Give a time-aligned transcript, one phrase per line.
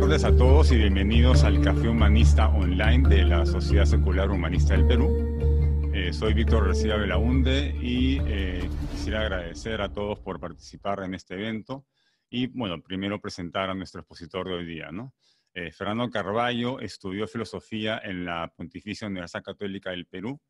[0.00, 4.86] tardes a todos y bienvenidos al Café Humanista Online de la Sociedad Secular Humanista del
[4.86, 5.90] Perú.
[5.92, 11.34] Eh, soy Víctor García Belaunde y eh, quisiera agradecer a todos por participar en este
[11.34, 11.84] evento
[12.30, 15.12] y, bueno, primero presentar a nuestro expositor de hoy día, ¿no?
[15.52, 20.40] Eh, Fernando Carballo estudió filosofía en la Pontificia Universidad Católica del Perú.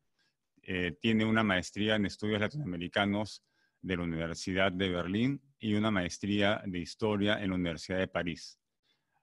[1.01, 3.43] tiene una maestría en estudios latinoamericanos
[3.81, 8.60] de la Universidad de Berlín y una maestría de historia en la Universidad de París.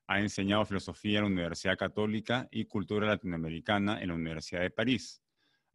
[0.09, 5.23] Ha enseñado filosofía en la Universidad Católica y cultura latinoamericana en la Universidad de París.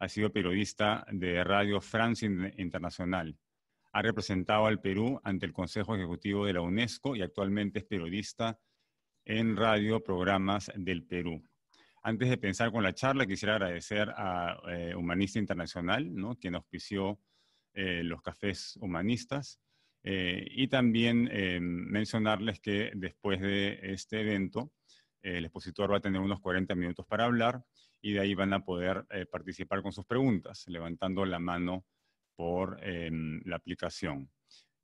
[0.00, 2.26] Ha sido periodista de Radio France
[2.58, 3.38] Internacional.
[3.92, 8.58] Ha representado al Perú ante el Consejo Ejecutivo de la UNESCO y actualmente es periodista
[9.24, 11.40] en radio programas del Perú.
[12.02, 16.36] Antes de pensar con la charla, quisiera agradecer a eh, Humanista Internacional, ¿no?
[16.36, 17.20] quien auspició
[17.72, 19.60] eh, los cafés humanistas.
[20.04, 24.72] Eh, y también eh, mencionarles que después de este evento,
[25.22, 27.64] el expositor va a tener unos 40 minutos para hablar
[28.02, 31.86] y de ahí van a poder participar con sus preguntas, levantando la mano
[32.36, 34.30] por em, la aplicación.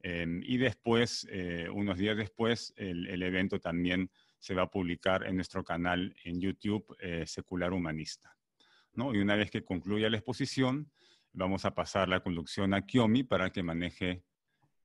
[0.02, 1.28] Y después,
[1.74, 6.41] unos días después, el, el, evento también se va a publicar en nuestro canal en
[6.41, 8.34] YouTube, Secular Humanista.
[8.94, 9.14] ¿no?
[9.14, 10.91] Y una vez que concluya la exposición,
[11.32, 14.24] Vamos a pasar la conducción a Kiomi para que maneje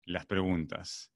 [0.06, 1.11] las preguntas.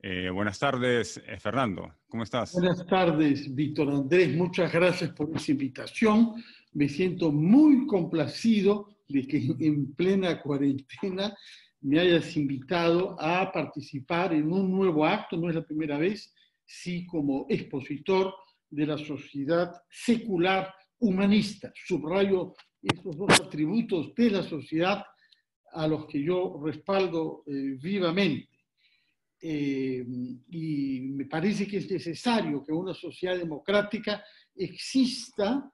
[0.00, 1.94] Eh, buenas tardes, eh, Fernando.
[2.08, 2.52] ¿Cómo estás?
[2.54, 4.34] Buenas tardes, Víctor Andrés.
[4.34, 6.42] Muchas gracias por esa invitación.
[6.72, 11.36] Me siento muy complacido de que en plena cuarentena
[11.82, 16.34] me hayas invitado a participar en un nuevo acto, no es la primera vez,
[16.64, 18.34] sí como expositor
[18.70, 21.72] de la sociedad secular humanista.
[21.74, 25.04] Subrayo estos dos atributos de la sociedad
[25.72, 28.48] a los que yo respaldo eh, vivamente.
[29.40, 30.04] Eh,
[30.50, 34.22] y me parece que es necesario que una sociedad democrática
[34.54, 35.68] exista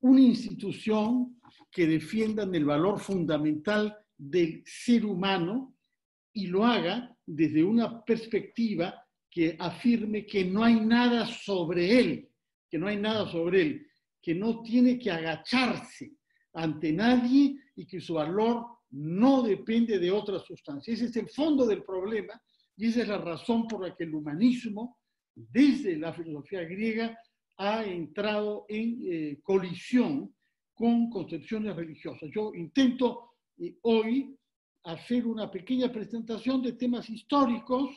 [0.00, 5.76] una institución que defienda el valor fundamental del ser humano
[6.32, 12.28] y lo haga desde una perspectiva que afirme que no hay nada sobre él,
[12.68, 13.86] que no hay nada sobre él,
[14.20, 16.12] que no tiene que agacharse
[16.54, 20.92] ante nadie y que su valor no depende de otra sustancia.
[20.92, 22.40] Ese es el fondo del problema
[22.76, 24.98] y esa es la razón por la que el humanismo,
[25.34, 27.16] desde la filosofía griega,
[27.58, 30.34] ha entrado en eh, colisión
[30.74, 32.30] con concepciones religiosas.
[32.34, 34.34] Yo intento eh, hoy
[34.84, 37.90] hacer una pequeña presentación de temas históricos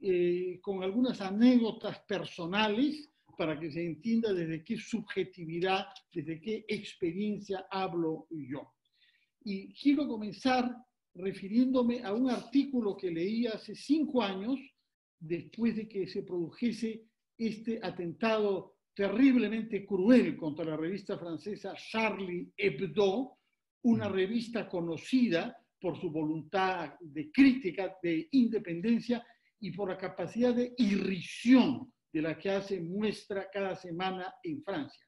[0.00, 7.66] eh, con algunas anécdotas personales para que se entienda desde qué subjetividad, desde qué experiencia
[7.70, 8.74] hablo yo.
[9.44, 10.74] Y quiero comenzar
[11.14, 14.58] refiriéndome a un artículo que leí hace cinco años,
[15.18, 17.04] después de que se produjese
[17.36, 23.38] este atentado terriblemente cruel contra la revista francesa Charlie Hebdo,
[23.82, 29.24] una revista conocida por su voluntad de crítica, de independencia
[29.60, 35.07] y por la capacidad de irrisión de la que hace muestra cada semana en Francia.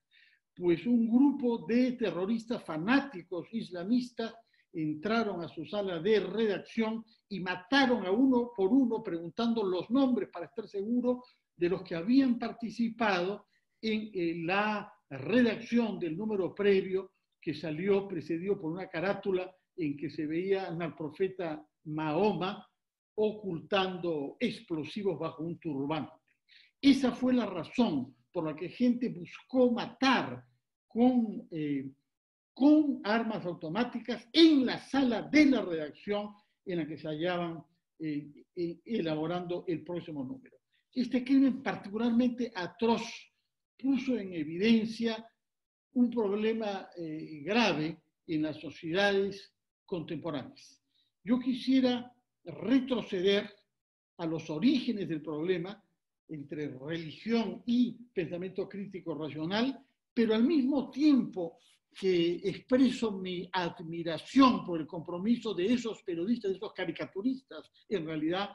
[0.60, 4.34] Pues un grupo de terroristas fanáticos islamistas
[4.75, 10.28] entraron a su sala de redacción y mataron a uno por uno preguntando los nombres
[10.31, 11.25] para estar seguro
[11.56, 13.47] de los que habían participado
[13.81, 20.10] en eh, la redacción del número previo que salió precedido por una carátula en que
[20.10, 22.69] se veía al profeta Mahoma
[23.15, 26.12] ocultando explosivos bajo un turbante.
[26.82, 30.50] Esa fue la razón por la que gente buscó matar
[30.91, 31.89] con, eh,
[32.53, 36.34] con armas automáticas en la sala de la redacción
[36.67, 37.62] en la que se hallaban
[37.99, 40.56] eh, eh, elaborando el próximo número.
[40.93, 43.03] Este crimen particularmente atroz
[43.79, 45.25] puso en evidencia
[45.93, 46.89] un problema
[47.43, 47.97] grave
[48.27, 49.53] en las sociedades
[49.87, 50.81] contemporáneas.
[51.25, 52.12] Yo quisiera
[52.45, 53.50] retroceder
[54.19, 55.82] a los orígenes del problema
[56.29, 61.59] entre religión y pensamiento crítico racional, pero al mismo tiempo
[61.93, 68.51] que expreso mi admiración por el compromiso de esos periodistas, de esos caricaturistas, en realidad,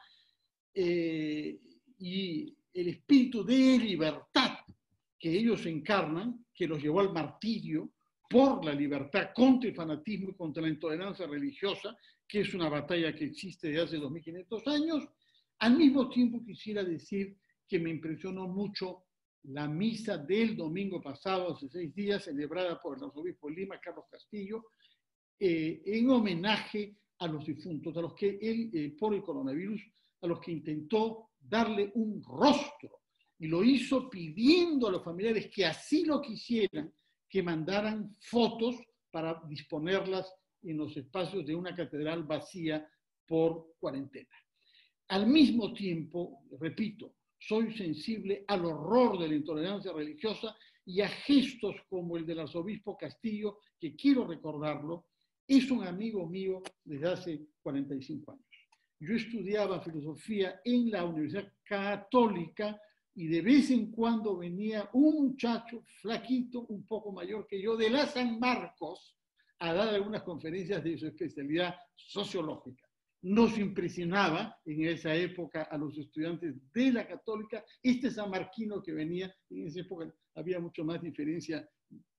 [0.74, 1.60] eh,
[2.00, 4.58] y el espíritu de libertad
[5.20, 7.92] que ellos encarnan, que los llevó al martirio
[8.30, 11.96] por la libertad contra el fanatismo y contra la intolerancia religiosa,
[12.28, 15.08] que es una batalla que existe desde hace 2500 años,
[15.60, 17.38] al mismo tiempo quisiera decir
[17.68, 19.04] que me impresionó mucho
[19.50, 24.66] la misa del domingo pasado, hace seis días, celebrada por el arzobispo Lima, Carlos Castillo,
[25.40, 29.82] eh, en homenaje a los difuntos, a los que él, eh, por el coronavirus,
[30.22, 33.02] a los que intentó darle un rostro
[33.38, 36.92] y lo hizo pidiendo a los familiares que así lo quisieran,
[37.30, 38.76] que mandaran fotos
[39.12, 40.34] para disponerlas
[40.64, 42.88] en los espacios de una catedral vacía
[43.28, 44.36] por cuarentena.
[45.10, 50.56] Al mismo tiempo, repito, soy sensible al horror de la intolerancia religiosa
[50.86, 55.06] y a gestos como el del arzobispo Castillo, que quiero recordarlo,
[55.48, 58.46] es un amigo mío desde hace 45 años.
[59.00, 62.80] Yo estudiaba filosofía en la Universidad Católica
[63.14, 67.90] y de vez en cuando venía un muchacho flaquito, un poco mayor que yo, de
[67.90, 69.16] la San Marcos,
[69.60, 72.85] a dar algunas conferencias de su especialidad sociológica.
[73.26, 79.34] Nos impresionaba en esa época a los estudiantes de la católica este sanmarquino que venía,
[79.50, 81.68] en esa época había mucho más diferencia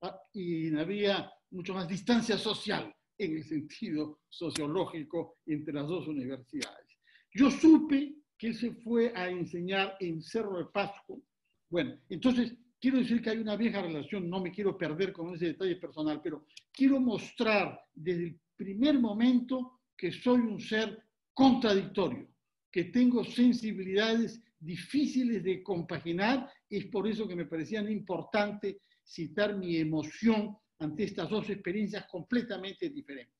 [0.02, 6.88] ah, y había mucho más distancia social en el sentido sociológico entre las dos universidades.
[7.32, 11.22] Yo supe que se fue a enseñar en Cerro de Pasco.
[11.70, 15.46] Bueno, entonces quiero decir que hay una vieja relación, no me quiero perder con ese
[15.46, 21.02] detalle personal, pero quiero mostrar desde el primer momento que soy un ser
[21.32, 22.28] contradictorio,
[22.70, 29.76] que tengo sensibilidades difíciles de compaginar, es por eso que me parecían importante citar mi
[29.76, 33.34] emoción ante estas dos experiencias completamente diferentes.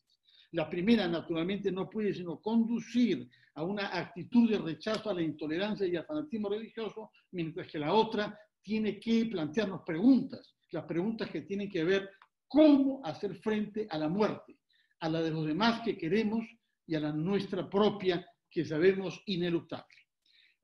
[0.53, 5.87] La primera, naturalmente, no puede sino conducir a una actitud de rechazo a la intolerancia
[5.87, 11.43] y al fanatismo religioso, mientras que la otra tiene que plantearnos preguntas, las preguntas que
[11.43, 12.11] tienen que ver
[12.49, 14.59] cómo hacer frente a la muerte,
[15.01, 16.47] a la de los demás que queremos
[16.87, 19.97] y a la nuestra propia que sabemos ineluctable.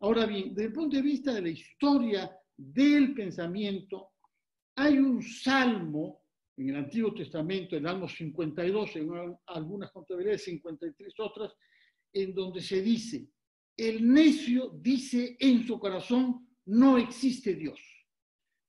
[0.00, 4.12] Ahora bien, desde el punto de vista de la historia del pensamiento,
[4.76, 6.23] hay un salmo
[6.56, 11.52] en el Antiguo Testamento, el Salmo 52, en algunas contabilidades 53 otras,
[12.12, 13.29] en donde se dice,
[13.76, 17.81] el necio dice en su corazón, no existe Dios.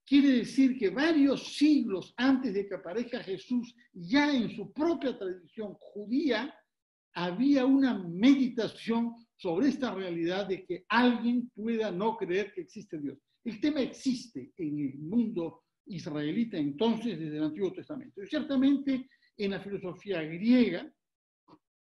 [0.06, 5.74] Quiere decir que varios siglos antes de que aparezca Jesús, ya en su propia tradición
[5.80, 6.54] judía,
[7.14, 13.18] había una meditación sobre esta realidad de que alguien pueda no creer que existe Dios.
[13.44, 18.24] El tema existe en el mundo israelita entonces desde el Antiguo Testamento.
[18.24, 20.92] Y ciertamente en la filosofía griega,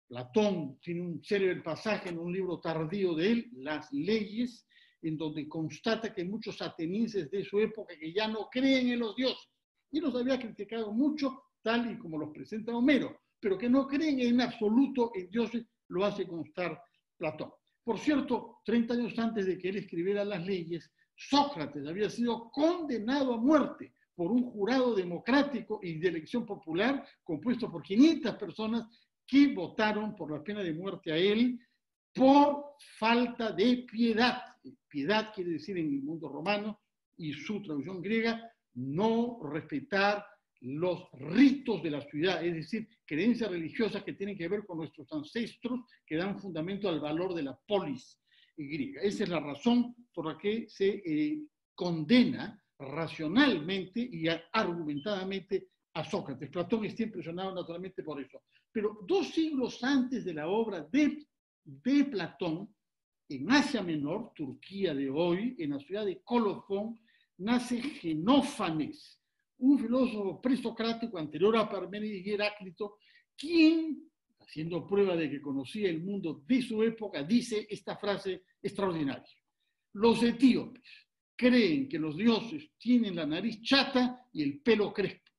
[0.09, 4.67] Platón tiene un célebre pasaje en un libro tardío de él, Las leyes,
[5.05, 9.15] en donde constata que muchos atenienses de su época que ya no creen en los
[9.15, 9.49] dioses.
[9.91, 14.21] Y los había criticado mucho, tal y como los presenta Homero, pero que no creen
[14.21, 16.83] en absoluto en dioses, lo hace constar
[17.17, 17.53] Platón.
[17.85, 23.35] Por cierto, 30 años antes de que él escribiera las leyes, Sócrates había sido condenado
[23.35, 28.89] a muerte por un jurado democrático y de elección popular compuesto por 500 personas
[29.27, 31.59] que votaron por la pena de muerte a él
[32.15, 34.43] por falta de piedad.
[34.89, 36.81] Piedad quiere decir en el mundo romano
[37.17, 40.25] y su traducción griega, no respetar
[40.61, 45.13] los ritos de la ciudad, es decir, creencias religiosas que tienen que ver con nuestros
[45.13, 48.19] ancestros, que dan fundamento al valor de la polis,
[48.57, 49.03] griega.
[49.03, 51.43] Esa es la razón por la que se eh,
[51.75, 56.51] condena racionalmente y argumentadamente a Sócrates.
[56.51, 58.43] Platón está impresionado naturalmente por eso.
[58.73, 61.27] Pero dos siglos antes de la obra de,
[61.65, 62.75] de Platón,
[63.29, 67.01] en Asia Menor, Turquía de hoy, en la ciudad de Colofón,
[67.39, 69.19] nace Genófanes,
[69.59, 72.99] un filósofo presocrático anterior a Parménides y Heráclito,
[73.37, 79.25] quien haciendo prueba de que conocía el mundo de su época, dice esta frase extraordinaria.
[79.95, 80.85] Los etíopes
[81.35, 85.31] creen que los dioses tienen la nariz chata y el pelo crespo.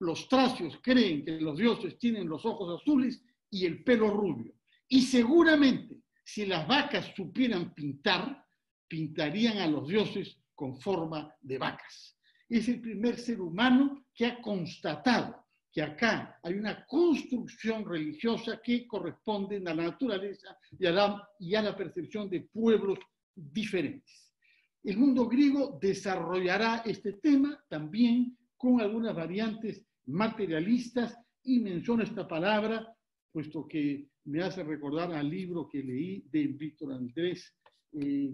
[0.00, 4.54] Los tracios creen que los dioses tienen los ojos azules y el pelo rubio.
[4.92, 8.44] Y seguramente, si las vacas supieran pintar,
[8.88, 12.18] pintarían a los dioses con forma de vacas.
[12.48, 18.88] Es el primer ser humano que ha constatado que acá hay una construcción religiosa que
[18.88, 22.98] corresponde a la naturaleza y a la, percepción de pueblos
[23.32, 24.34] diferentes.
[24.82, 32.92] El mundo griego desarrollará este tema también con algunas variantes materialistas y menciona esta palabra,
[33.30, 37.52] puesto que me hace recordar al libro que leí de Víctor Andrés
[37.92, 38.30] eh,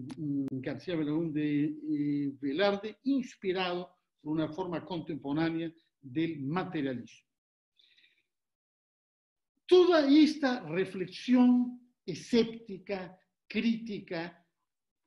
[0.51, 3.89] García de eh, Velarde, inspirado
[4.21, 7.25] por una forma contemporánea del materialismo.
[9.65, 14.45] Toda esta reflexión escéptica, crítica,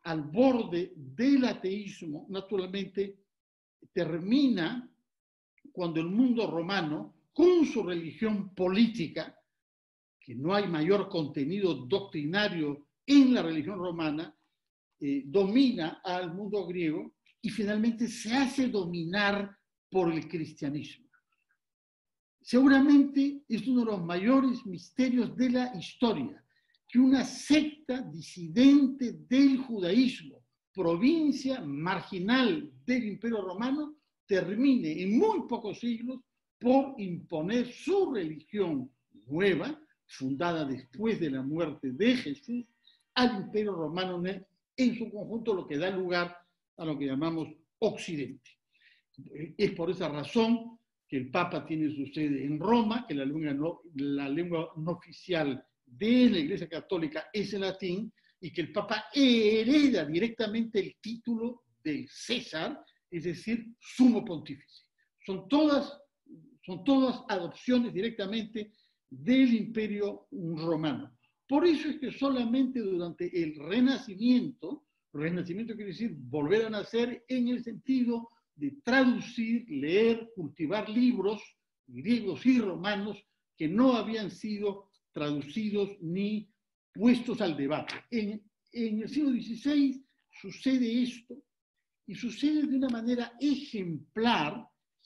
[0.03, 3.17] al borde del ateísmo, naturalmente,
[3.93, 4.91] termina
[5.71, 9.40] cuando el mundo romano, con su religión política,
[10.35, 14.35] no hay mayor contenido doctrinario en la religión romana,
[15.01, 19.57] eh, domina al mundo griego y finalmente se hace dominar
[19.91, 21.09] por el cristianismo.
[22.41, 26.43] Seguramente es uno de los mayores misterios de la historia,
[26.89, 33.97] que una secta disidente del judaísmo, provincia marginal del Imperio Romano,
[34.27, 36.21] termine en muy pocos siglos
[36.59, 38.91] por imponer su religión
[39.27, 39.81] nueva,
[40.11, 42.65] fundada después de la muerte de Jesús,
[43.15, 44.23] al Imperio Romano
[44.77, 46.37] en su conjunto, lo que da lugar
[46.77, 47.49] a lo que llamamos
[47.79, 48.51] Occidente.
[49.57, 53.53] Es por esa razón que el Papa tiene su sede en Roma, que la lengua
[53.53, 58.73] no, la lengua no oficial de la Iglesia Católica es el latín, y que el
[58.73, 64.85] Papa hereda directamente el título del César, es decir, sumo pontífice.
[65.25, 65.93] Son todas,
[66.65, 68.73] son todas adopciones directamente
[69.11, 71.17] del imperio romano.
[71.49, 77.49] Por eso es que solamente durante el Renacimiento, Renacimiento quiere decir volver a nacer en
[77.49, 81.43] el sentido de traducir, leer, cultivar libros
[81.89, 83.19] griegos y romanos
[83.57, 86.49] que no habían sido traducidos ni
[86.93, 87.95] puestos al debate.
[88.11, 90.01] En, el siglo XVI
[90.31, 91.43] sucede esto
[92.07, 94.65] y sucede de una manera ejemplar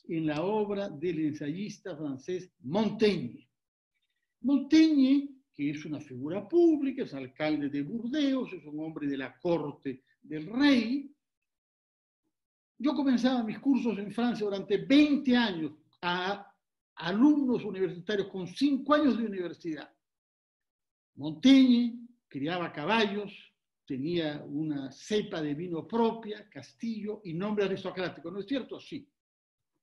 [0.09, 3.44] en la obra del ensayista francés Montaigne.
[4.45, 9.39] Montaigne, que es una figura pública, es alcalde de Burdeos, es un hombre de la
[9.39, 11.11] corte del rey.
[12.79, 15.73] Yo comenzaba mis cursos en Francia durante 20 años
[16.03, 16.47] a
[16.97, 19.91] alumnos universitarios con 5 años de universidad.
[21.15, 23.33] Montaigne criaba caballos,
[23.87, 28.31] tenía una cepa de vino propia, castillo y nombre aristocrático.
[28.31, 28.79] ¿No es cierto?
[28.79, 29.09] Sí.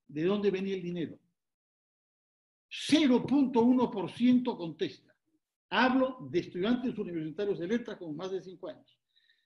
[0.08, 1.18] ¿De dónde venía el dinero?
[2.72, 5.14] 0.1% contesta.
[5.70, 8.98] Hablo de estudiantes universitarios de letras con más de 5 años.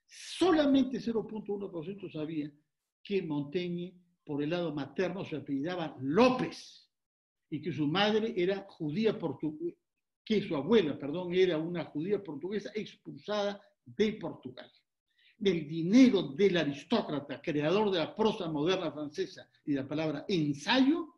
[0.07, 2.51] Solamente 0.1% sabía
[3.03, 6.89] que Montaigne, por el lado materno, se apellidaba López
[7.49, 9.77] y que su madre era judía portuguesa,
[10.23, 14.71] que su abuela, perdón, era una judía portuguesa expulsada de Portugal.
[15.37, 21.14] Del dinero del aristócrata, creador de la prosa moderna francesa y la palabra ensayo,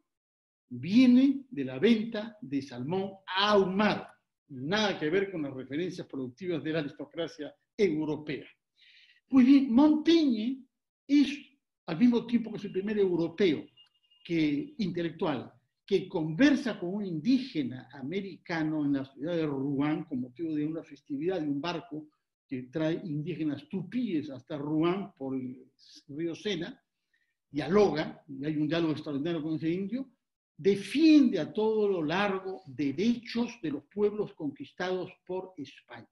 [0.70, 4.08] viene de la venta de salmón ahumado.
[4.50, 8.46] Nada que ver con las referencias productivas de la aristocracia europea.
[9.30, 10.66] Pues bien, Montaigne
[11.06, 11.38] es,
[11.86, 13.66] al mismo tiempo que el primer europeo
[14.24, 15.54] que, intelectual
[15.88, 20.84] que conversa con un indígena americano en la ciudad de Rouen con motivo de una
[20.84, 22.10] festividad de un barco
[22.46, 25.66] que trae indígenas tupíes hasta Rouen por el
[26.10, 26.78] río Sena,
[27.50, 30.10] dialoga, y hay un diálogo extraordinario con ese indio,
[30.58, 36.08] defiende a todo lo largo derechos de los pueblos conquistados por España.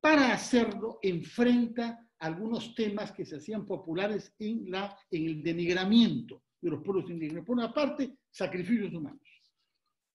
[0.00, 6.70] Para hacerlo, enfrenta algunos temas que se hacían populares en, la, en el denigramiento de
[6.70, 7.44] los pueblos indígenas.
[7.44, 9.22] Por una parte, sacrificios humanos.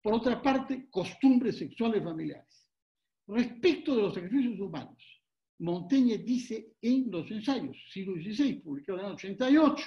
[0.01, 2.69] Por otra parte, costumbres sexuales familiares.
[3.27, 5.23] Respecto de los sacrificios humanos,
[5.59, 9.85] Montaigne dice en los ensayos, siglo XVI, publicado en el 88,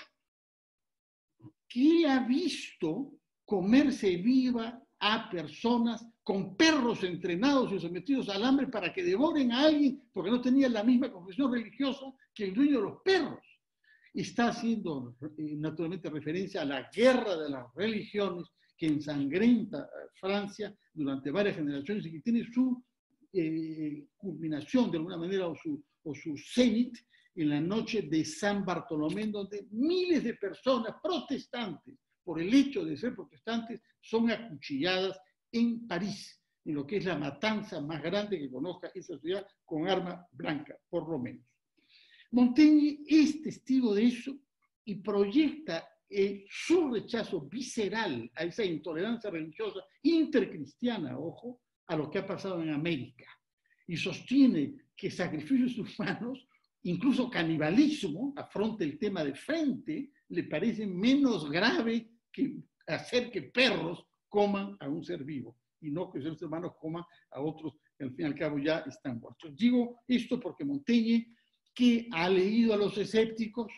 [1.67, 3.11] que ha visto
[3.45, 9.65] comerse viva a personas con perros entrenados y sometidos al hambre para que devoren a
[9.65, 13.39] alguien porque no tenían la misma confesión religiosa que el dueño de los perros.
[14.13, 18.47] Está haciendo eh, naturalmente referencia a la guerra de las religiones
[18.77, 22.83] que ensangrenta Francia durante varias generaciones y que tiene su
[23.33, 26.97] eh, culminación de alguna manera o su, o su cenit
[27.35, 32.97] en la noche de San Bartolomé, donde miles de personas protestantes por el hecho de
[32.97, 35.17] ser protestantes, son acuchilladas
[35.51, 39.87] en París, en lo que es la matanza más grande que conozca esa ciudad con
[39.87, 41.45] arma blanca, por lo menos.
[42.31, 44.35] Montaigne es testigo de eso
[44.83, 52.19] y proyecta eh, su rechazo visceral a esa intolerancia religiosa intercristiana, ojo, a lo que
[52.19, 53.25] ha pasado en América.
[53.87, 56.47] Y sostiene que sacrificios humanos,
[56.83, 62.53] incluso canibalismo, afronta el tema de frente, le parece menos grave que
[62.87, 67.39] hacer que perros coman a un ser vivo y no que seres humanos coman a
[67.39, 69.55] otros que al fin y al cabo ya están muertos.
[69.55, 71.33] Digo esto porque Montaigne,
[71.73, 73.71] que ha leído a los escépticos,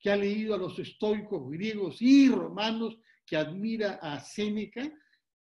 [0.00, 4.82] que ha leído a los estoicos griegos y romanos, que admira a Séneca,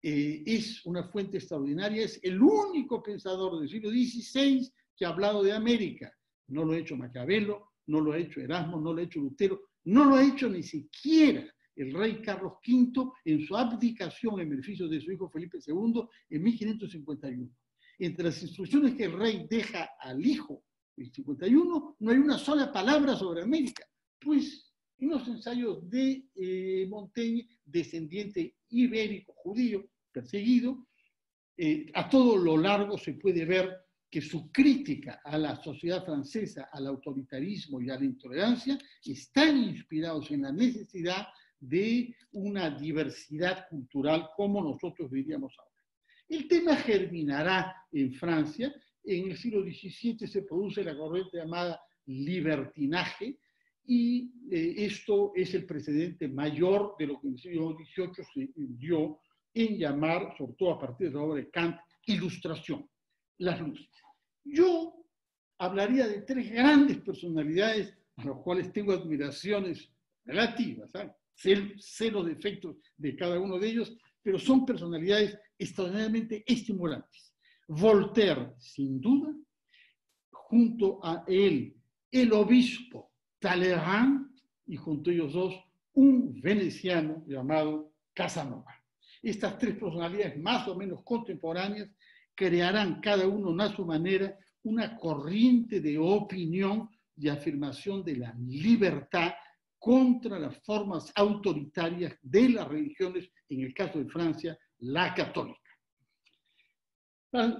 [0.04, 5.44] eh, es una fuente extraordinaria, es el único pensador del siglo XVI que ha hablado
[5.44, 6.12] de América.
[6.48, 9.62] No lo ha hecho Maquiavelo, no lo ha hecho Erasmo, no lo ha hecho Lutero,
[9.86, 11.46] no lo ha hecho ni siquiera
[11.78, 16.44] el rey Carlos V en su abdicación en beneficio de su hijo Felipe II en
[16.44, 17.50] 1551.
[18.00, 20.64] Entre las instrucciones que el rey deja al hijo
[20.98, 23.86] en 51, no hay una sola palabra sobre América,
[24.20, 30.88] pues unos ensayos de eh, Montaigne, descendiente ibérico, judío, perseguido,
[31.56, 36.70] eh, a todo lo largo se puede ver que su crítica a la sociedad francesa,
[36.72, 41.28] al autoritarismo y a la intolerancia están inspirados en la necesidad
[41.60, 45.72] de una diversidad cultural como nosotros diríamos ahora.
[46.30, 48.74] El tema germinará en Francia.
[49.04, 53.40] En el siglo XVII se produce la corriente llamada libertinaje
[53.86, 58.50] y eh, esto es el precedente mayor de lo que en el siglo XVIII se
[58.56, 59.20] dio
[59.54, 62.88] en llamar, sobre todo a partir de la obra de Kant, ilustración,
[63.38, 63.90] las luces.
[64.44, 64.94] Yo
[65.58, 69.90] hablaría de tres grandes personalidades a las cuales tengo admiraciones
[70.26, 70.92] relativas,
[71.38, 77.34] sé, los defectos de cada uno de ellos, pero son personalidades extraordinariamente estimulantes.
[77.68, 79.34] Voltaire, sin duda,
[80.32, 81.76] junto a él,
[82.12, 84.32] el obispo Talleyrand
[84.66, 85.56] y junto a ellos dos,
[85.94, 88.74] un veneciano llamado Casanova.
[89.22, 91.90] Estas tres personalidades más o menos contemporáneas
[92.34, 99.34] crearán cada uno a su manera una corriente de opinión y afirmación de la libertad
[99.80, 105.60] contra las formas autoritarias de las religiones, en el caso de Francia, la católica.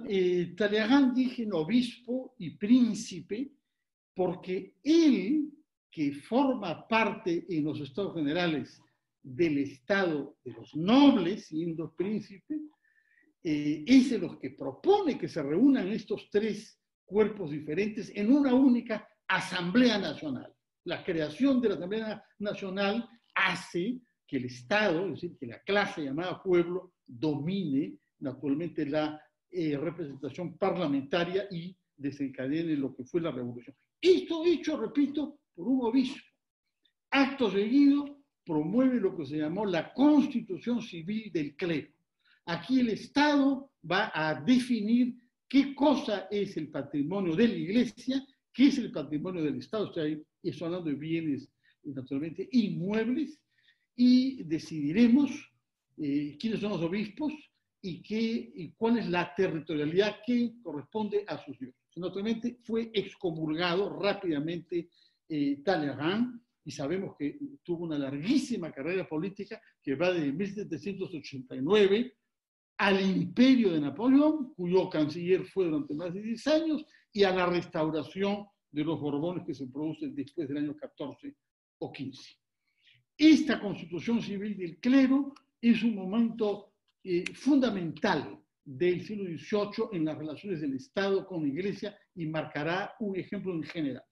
[0.08, 3.52] Eh, Talleyrand dije obispo y príncipe
[4.14, 5.52] porque él,
[5.90, 8.82] que forma parte en los estados generales
[9.22, 12.58] del estado de los nobles, siendo príncipe,
[13.44, 18.54] eh, es de los que propone que se reúnan estos tres cuerpos diferentes en una
[18.54, 20.52] única Asamblea Nacional.
[20.88, 26.02] La creación de la Asamblea Nacional hace que el Estado, es decir, que la clase
[26.02, 33.76] llamada pueblo, domine naturalmente la eh, representación parlamentaria y desencadene lo que fue la revolución.
[34.00, 36.24] Esto hecho, repito, por un obispo.
[37.10, 41.92] Acto seguido, promueve lo que se llamó la constitución civil del clero.
[42.46, 48.26] Aquí el Estado va a definir qué cosa es el patrimonio de la Iglesia,
[48.58, 50.04] qué es el patrimonio del Estado, o sea,
[50.42, 51.48] estoy hablando de bienes
[51.84, 53.40] naturalmente inmuebles,
[53.94, 55.30] y decidiremos
[55.96, 57.32] eh, quiénes son los obispos
[57.80, 61.80] y, qué, y cuál es la territorialidad que corresponde a sus dioses.
[61.94, 64.88] Naturalmente fue excomulgado rápidamente
[65.28, 72.12] eh, Talleyrand, y sabemos que tuvo una larguísima carrera política que va desde 1789
[72.78, 77.46] al imperio de Napoleón, cuyo canciller fue durante más de 10 años, y a la
[77.46, 81.34] restauración de los Borbones que se produce después del año 14
[81.78, 82.36] o 15.
[83.16, 90.18] Esta constitución civil del clero es un momento eh, fundamental del siglo XVIII en las
[90.18, 94.04] relaciones del Estado con la Iglesia y marcará un ejemplo en general.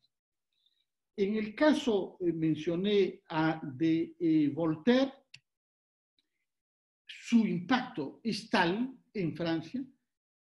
[1.16, 3.22] En el caso, eh, mencioné
[3.62, 5.12] de eh, Voltaire,
[7.06, 9.84] su impacto es tal en Francia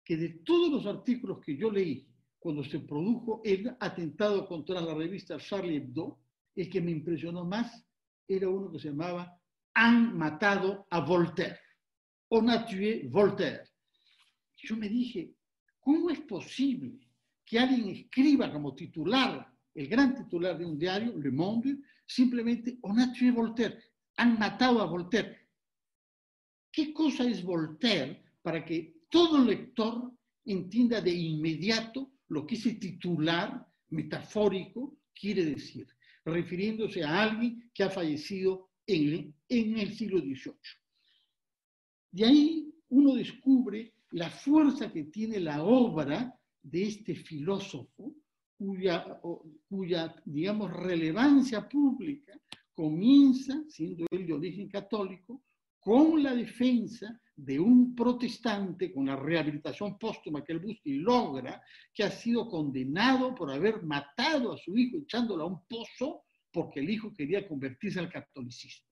[0.04, 2.08] que de todos los artículos que yo leí
[2.44, 6.20] cuando se produjo el atentado contra la revista Charlie Hebdo,
[6.54, 7.88] el que me impresionó más
[8.28, 9.40] era uno que se llamaba
[9.74, 11.58] Han matado a Voltaire,
[12.28, 13.64] on a tué Voltaire.
[14.58, 15.34] Yo me dije,
[15.80, 17.00] ¿cómo es posible
[17.46, 23.00] que alguien escriba como titular, el gran titular de un diario, Le Monde, simplemente on
[23.00, 23.80] a tué Voltaire,
[24.18, 25.48] han matado a Voltaire?
[26.70, 30.12] ¿Qué cosa es Voltaire para que todo lector
[30.44, 35.88] entienda de inmediato lo que ese titular metafórico quiere decir,
[36.26, 40.54] refiriéndose a alguien que ha fallecido en, el siglo XVIII?
[42.12, 48.15] De ahí uno descubre la fuerza que tiene la obra de este filósofo,
[48.58, 49.19] cuya,
[49.69, 52.39] cuya digamos, relevancia pública
[52.74, 55.43] comienza, siendo él de origen católico,
[55.80, 61.62] con la defensa de un protestante, con la rehabilitación póstuma que él busca y logra,
[61.93, 66.80] que ha sido condenado por haber matado a su hijo echándolo a un pozo porque
[66.82, 68.88] el hijo quería convertirse al catolicismo.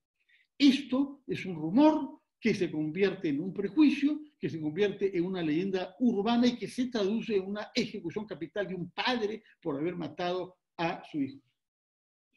[0.58, 5.42] Esto es un rumor que se convierte en un prejuicio, que se convierte en una
[5.42, 9.94] leyenda urbana y que se traduce en una ejecución capital de un padre por haber
[9.94, 11.40] matado a su hijo.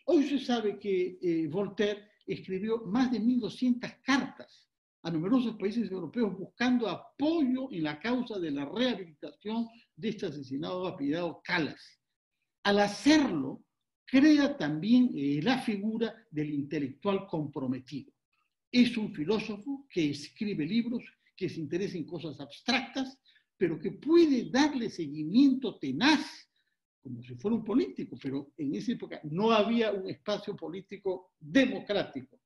[0.06, 4.70] Hoy se sabe que eh, Voltaire escribió más de 1.200 cartas
[5.06, 10.88] a numerosos países europeos buscando apoyo en la causa de la rehabilitación de este asesinado
[10.88, 12.02] apellidado Calas.
[12.64, 13.64] Al hacerlo,
[14.04, 18.12] crea también eh, la figura del intelectual comprometido.
[18.72, 21.04] Es un filósofo que escribe libros,
[21.38, 23.20] que se interesa en cosas abstractas,
[23.58, 26.50] pero que puede darle seguimiento tenaz
[27.04, 32.40] como si fuera un político, pero en esa época no había un espacio político democrático.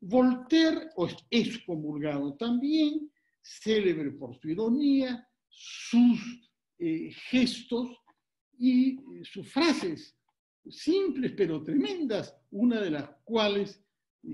[0.00, 3.10] Voltaire es excomulgado también,
[3.42, 6.20] célebre por su ironía, sus
[6.78, 7.88] eh, gestos
[8.58, 10.16] y eh, sus frases
[10.68, 13.82] simples pero tremendas, una de las cuales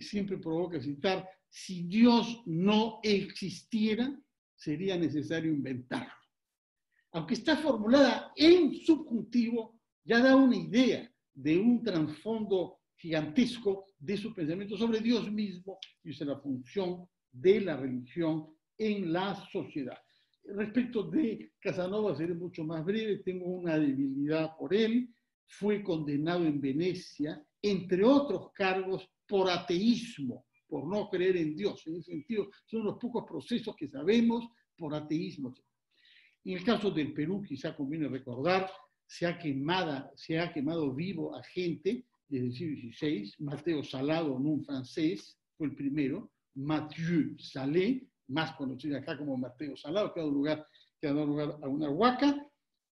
[0.01, 4.13] siempre provoca citar, si Dios no existiera,
[4.55, 6.13] sería necesario inventarlo.
[7.13, 14.35] Aunque está formulada en subjuntivo, ya da una idea de un trasfondo gigantesco de su
[14.35, 18.47] pensamiento sobre Dios mismo y sobre la función de la religión
[18.79, 19.99] en la sociedad.
[20.45, 25.09] Respecto de Casanova seré mucho más breve, tengo una debilidad por él,
[25.47, 31.87] fue condenado en Venecia, entre otros cargos, por ateísmo, por no creer en Dios.
[31.87, 35.55] En ese sentido, son los pocos procesos que sabemos por ateísmo.
[36.45, 38.71] En el caso del Perú, quizá conviene recordar,
[39.05, 44.35] se ha, quemado, se ha quemado vivo a gente desde el siglo XVI, Mateo Salado,
[44.35, 50.23] un francés, fue el primero, Mathieu Salé, más conocido acá como Mateo Salado, que ha
[50.23, 50.67] dado lugar,
[51.01, 52.47] que ha dado lugar a una huaca,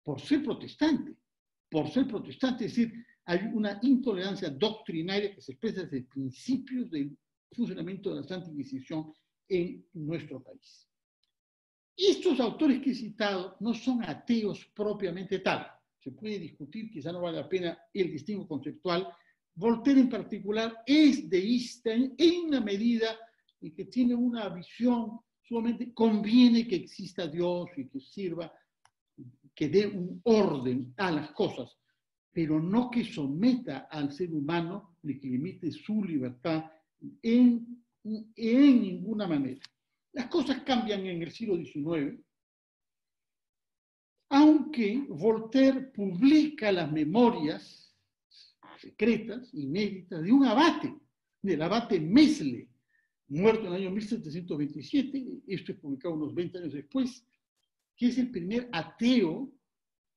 [0.04, 1.16] por ser protestante,
[1.70, 2.94] por ser protestante, es decir,
[3.26, 7.18] hay una intolerancia doctrinaria que se expresa desde principios del
[7.52, 9.14] funcionamiento de la Santa Inquisición
[9.48, 10.90] en nuestro país.
[11.96, 15.68] Estos autores que he citado no son ateos propiamente tal.
[16.00, 19.08] Se puede discutir, quizá no vale la pena el distingo conceptual.
[19.56, 23.18] Voltaire en particular es deísta en una medida
[23.62, 28.52] y que tiene una visión solamente conviene que exista Dios y que sirva,
[29.54, 31.78] que dé un orden a las cosas,
[32.32, 36.72] pero no que someta al ser humano ni que limite su libertad
[37.22, 39.62] en, en ninguna manera.
[40.14, 42.20] Las cosas cambian en el siglo XIX,
[44.30, 47.83] aunque Voltaire publica las memorias
[48.84, 50.94] secretas, inéditas, de un abate,
[51.42, 52.70] del abate Mesle,
[53.30, 57.26] muerto en el año 1727, esto es publicado unos 20 años después,
[57.96, 59.52] que es el primer ateo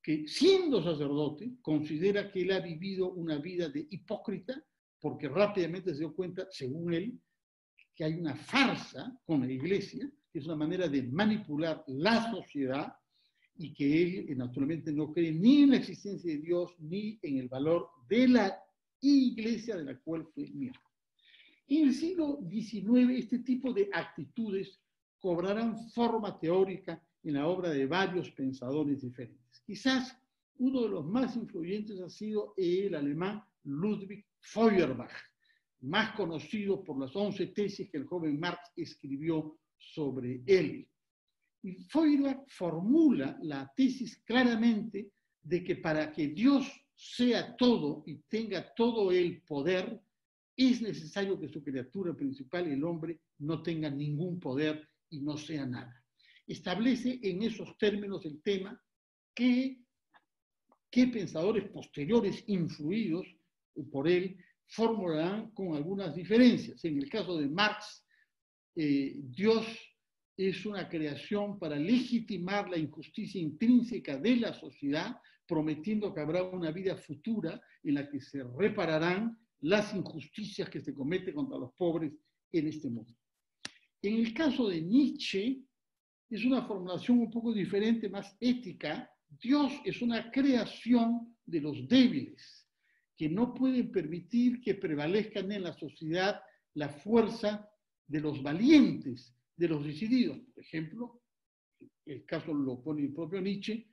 [0.02, 4.62] que, siendo sacerdote, considera que él ha vivido una vida de hipócrita,
[5.00, 7.20] porque rápidamente se dio cuenta, según él,
[7.94, 12.94] que hay una farsa con la iglesia, que es una manera de manipular la sociedad
[13.58, 17.48] y que él naturalmente no cree ni en la existencia de Dios ni en el
[17.48, 18.58] valor de la
[19.00, 20.80] iglesia de la cual fue miembro.
[21.68, 24.80] En el siglo XIX, este tipo de actitudes
[25.18, 29.60] cobrarán forma teórica en la obra de varios pensadores diferentes.
[29.66, 30.16] Quizás
[30.58, 35.12] uno de los más influyentes ha sido el alemán Ludwig Feuerbach,
[35.80, 40.88] más conocido por las once tesis que el joven Marx escribió sobre él.
[41.74, 45.10] Feuerbach formula la tesis claramente
[45.42, 50.00] de que para que Dios sea todo y tenga todo el poder,
[50.56, 55.66] es necesario que su criatura principal, el hombre, no tenga ningún poder y no sea
[55.66, 56.02] nada.
[56.46, 58.80] Establece en esos términos el tema
[59.34, 59.82] que,
[60.90, 63.26] que pensadores posteriores influidos
[63.90, 66.84] por él formularán con algunas diferencias.
[66.84, 68.04] En el caso de Marx,
[68.74, 69.66] eh, Dios
[70.36, 76.70] es una creación para legitimar la injusticia intrínseca de la sociedad, prometiendo que habrá una
[76.70, 82.12] vida futura en la que se repararán las injusticias que se cometen contra los pobres
[82.52, 83.14] en este mundo.
[84.02, 85.62] En el caso de Nietzsche,
[86.28, 89.10] es una formulación un poco diferente, más ética.
[89.28, 92.68] Dios es una creación de los débiles,
[93.16, 96.42] que no pueden permitir que prevalezcan en la sociedad
[96.74, 97.68] la fuerza
[98.06, 100.38] de los valientes, de los decididos.
[100.54, 101.22] Por ejemplo,
[102.04, 103.88] el caso lo pone el propio Nietzsche,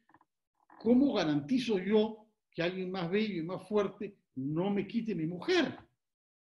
[0.80, 2.24] ¿cómo garantizo yo
[2.54, 5.78] que alguien más bello y más fuerte no me quite mi mujer.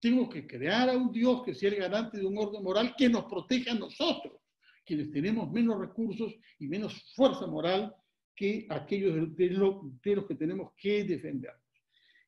[0.00, 3.08] Tengo que crear a un Dios que sea el garante de un orden moral que
[3.08, 4.34] nos proteja a nosotros,
[4.84, 7.94] quienes tenemos menos recursos y menos fuerza moral
[8.36, 11.62] que aquellos de, los que tenemos que defendernos.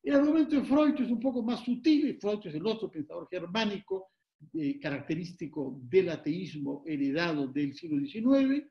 [0.01, 4.11] El argumento de Freud es un poco más sutil, Freud es el otro pensador germánico
[4.53, 8.65] eh, característico del ateísmo heredado del siglo XIX,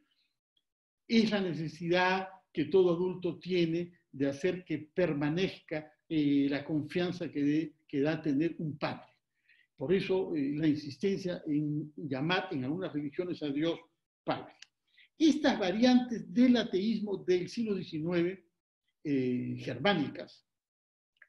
[1.08, 7.74] es la necesidad que todo adulto tiene de hacer que permanezca eh, la confianza que,
[7.92, 9.12] da a tener un padre.
[9.76, 13.78] Por eso eh, la insistencia en llamar en algunas religiones a Dios
[14.24, 14.54] Padre.
[15.18, 18.38] Estas variantes del ateísmo del siglo XIX,
[19.04, 20.46] eh, germánicas,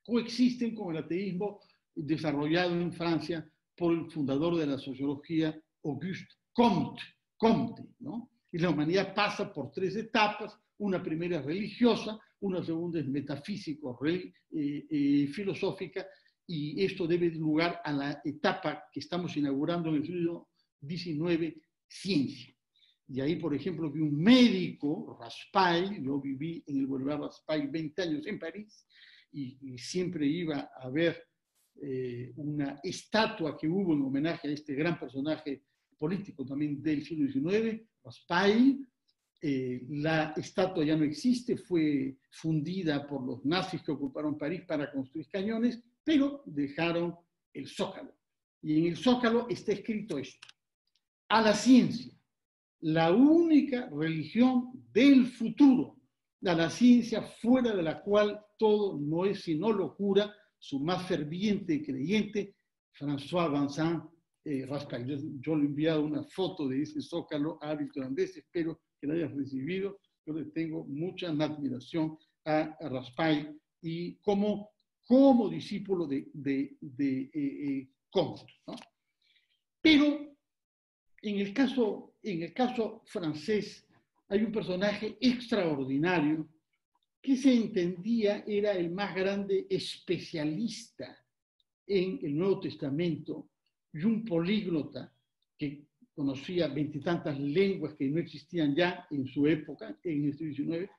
[0.04, 1.60] coexisten con el ateísmo
[1.96, 7.02] desarrollado en Francia por el fundador de la sociología, Auguste Comte.
[7.38, 8.32] Comte ¿no?
[8.52, 13.98] Y la humanidad pasa por tres etapas, Una primera es religiosa, una segunda es metafísico,
[14.06, 16.06] eh, eh, filosófica,
[16.46, 20.50] y esto debe lugar a la etapa que estamos inaugurando en el siglo
[20.82, 21.56] XIX,
[21.88, 22.54] ciencia.
[23.10, 28.02] Y ahí, por ejemplo, vi un médico, Raspail, yo viví en el Boulevard Raspail 20
[28.02, 28.86] años en París,
[29.32, 31.22] y, siempre iba a ver
[31.82, 35.64] eh, una estatua que hubo en homenaje a este gran personaje
[35.98, 38.88] político también del siglo XIX, Raspail.
[39.40, 44.92] Eh, la estatua ya no existe, fue fundida por los nazis que ocuparon París para
[44.92, 47.16] construir cañones, pero dejaron
[47.54, 48.16] el zócalo.
[48.62, 50.48] Y en el zócalo está escrito esto,
[51.30, 52.12] a la ciencia,
[52.80, 56.00] la única religión del futuro,
[56.46, 61.84] a la ciencia fuera de la cual todo no es sino locura, su más ferviente
[61.84, 62.56] creyente,
[62.94, 64.04] François Vincent
[64.44, 65.40] eh, Raspail.
[65.42, 69.14] Yo, le he enviado una foto de ese zócalo a Víctor Andrés, espero que la
[69.14, 70.00] hayas recibido.
[70.26, 74.72] Yo le tengo mucha admiración a, Raspail y como,
[75.06, 77.90] como discípulo de, de, de eh, eh,
[79.82, 80.36] Pero
[81.22, 83.86] en el, caso, en el caso francés
[84.30, 86.48] hay un personaje extraordinario
[87.28, 91.14] que se entendía era el más grande especialista
[91.86, 93.50] en el Nuevo Testamento
[93.92, 95.14] y un políglota
[95.58, 100.90] que conocía veintitantas lenguas que no existían ya en su época, en el siglo XIX,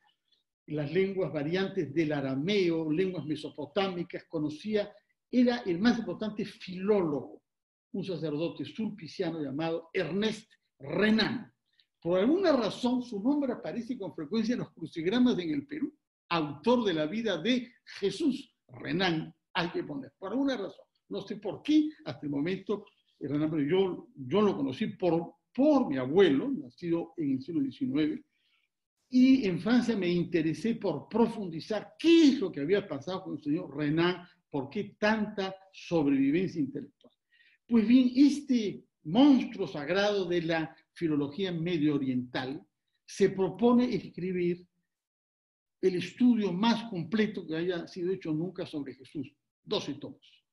[0.66, 4.92] las lenguas variantes del arameo, lenguas mesopotámicas, conocía,
[5.30, 7.40] era el más importante filólogo,
[7.92, 11.50] un sacerdote sulpiciano llamado Ernest Renan.
[12.02, 15.90] Por alguna razón su nombre aparece con frecuencia en los crucigramas en el Perú,
[16.28, 20.84] autor de la vida de Jesús, Renan, hay que poner, por alguna razón.
[21.08, 22.84] No sé por qué, hasta el momento,
[23.18, 28.22] Renan, pero yo, yo lo conocí por, por mi abuelo, nacido en el siglo XIX,
[29.10, 33.42] y en Francia me interesé por profundizar qué es lo que había pasado con el
[33.42, 37.12] señor Renan, por qué tanta sobrevivencia intelectual.
[37.66, 42.62] Pues bien, este monstruo sagrado de la filología medio oriental
[43.06, 44.66] se propone escribir
[45.80, 49.32] el estudio más completo que haya sido hecho nunca sobre Jesús,
[49.64, 50.44] 12 tomos.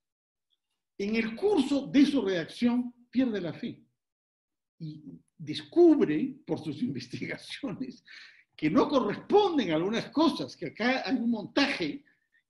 [0.98, 3.84] En el curso de su redacción pierde la fe
[4.80, 5.04] y
[5.38, 8.04] descubre por sus investigaciones
[8.56, 12.04] que no corresponden a algunas cosas, que acá hay un montaje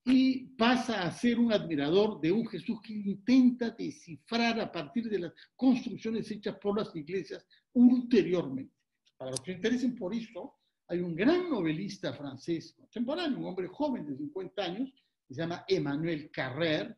[0.06, 5.18] y pasa a ser un admirador de un Jesús que intenta descifrar a partir de
[5.18, 8.72] las construcciones hechas por las iglesias ulteriormente.
[9.18, 10.54] Para los que se interesen por eso,
[10.88, 14.94] hay un gran novelista francés contemporáneo, un hombre joven de 50 años,
[15.28, 16.96] que se llama Emmanuel Carrère,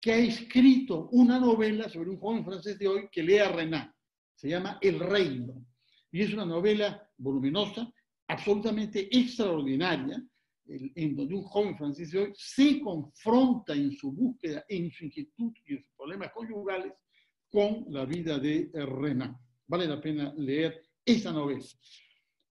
[0.00, 3.94] que ha escrito una novela sobre un joven francés de hoy que lee a Renan.
[4.34, 5.64] Se llama El Reino.
[6.10, 7.92] Y es una novela voluminosa,
[8.26, 10.24] absolutamente extraordinaria,
[10.66, 15.52] en donde un joven francés de hoy se confronta en su búsqueda, en su inquietud
[15.66, 16.92] y en sus problemas conyugales
[17.48, 19.36] con la vida de Renan.
[19.66, 21.64] Vale la pena leer esa novela.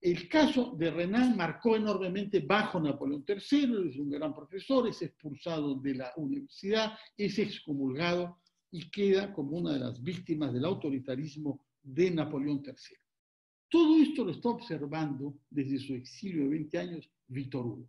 [0.01, 5.75] El caso de Renan marcó enormemente bajo Napoleón III, es un gran profesor, es expulsado
[5.75, 8.39] de la universidad, es excomulgado
[8.71, 12.75] y queda como una de las víctimas del autoritarismo de Napoleón III.
[13.69, 17.89] Todo esto lo está observando desde su exilio de 20 años Víctor Hugo.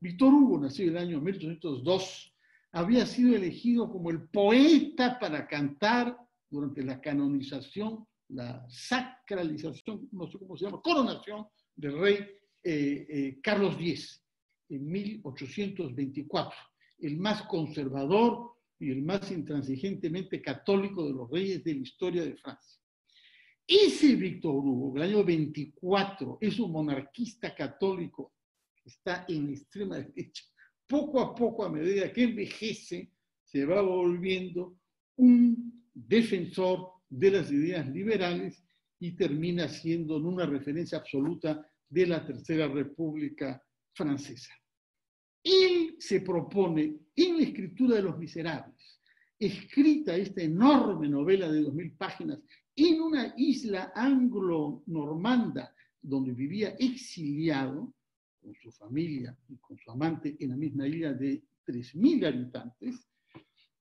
[0.00, 2.36] Víctor Hugo, nacido en el año 1802,
[2.72, 6.18] había sido elegido como el poeta para cantar
[6.50, 12.18] durante la canonización la sacralización, no sé cómo se llama, coronación del rey
[12.64, 14.24] eh, eh, Carlos X
[14.68, 16.58] en 1824,
[17.00, 22.36] el más conservador y el más intransigentemente católico de los reyes de la historia de
[22.36, 22.80] Francia.
[23.66, 28.34] Ese Víctor Hugo, el año 24, es un monarquista católico
[28.74, 30.44] que está en extrema derecha.
[30.86, 33.12] Poco a poco, a medida que envejece,
[33.44, 34.78] se va volviendo
[35.16, 38.64] un defensor de las ideas liberales
[38.98, 44.54] y termina siendo una referencia absoluta de la Tercera República Francesa.
[45.44, 49.00] Él se propone en la escritura de Los Miserables,
[49.38, 52.38] escrita esta enorme novela de 2.000 páginas
[52.74, 57.92] en una isla anglo-normanda donde vivía exiliado
[58.40, 63.06] con su familia y con su amante en la misma isla de 3.000 habitantes,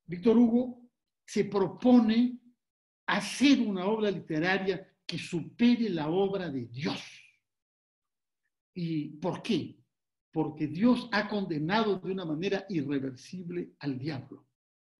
[0.05, 0.81] Víctor Hugo
[1.25, 2.40] se propone
[3.11, 7.01] hacer una obra literaria que supere la obra de Dios.
[8.73, 9.77] ¿Y por qué?
[10.31, 14.47] Porque Dios ha condenado de una manera irreversible al diablo.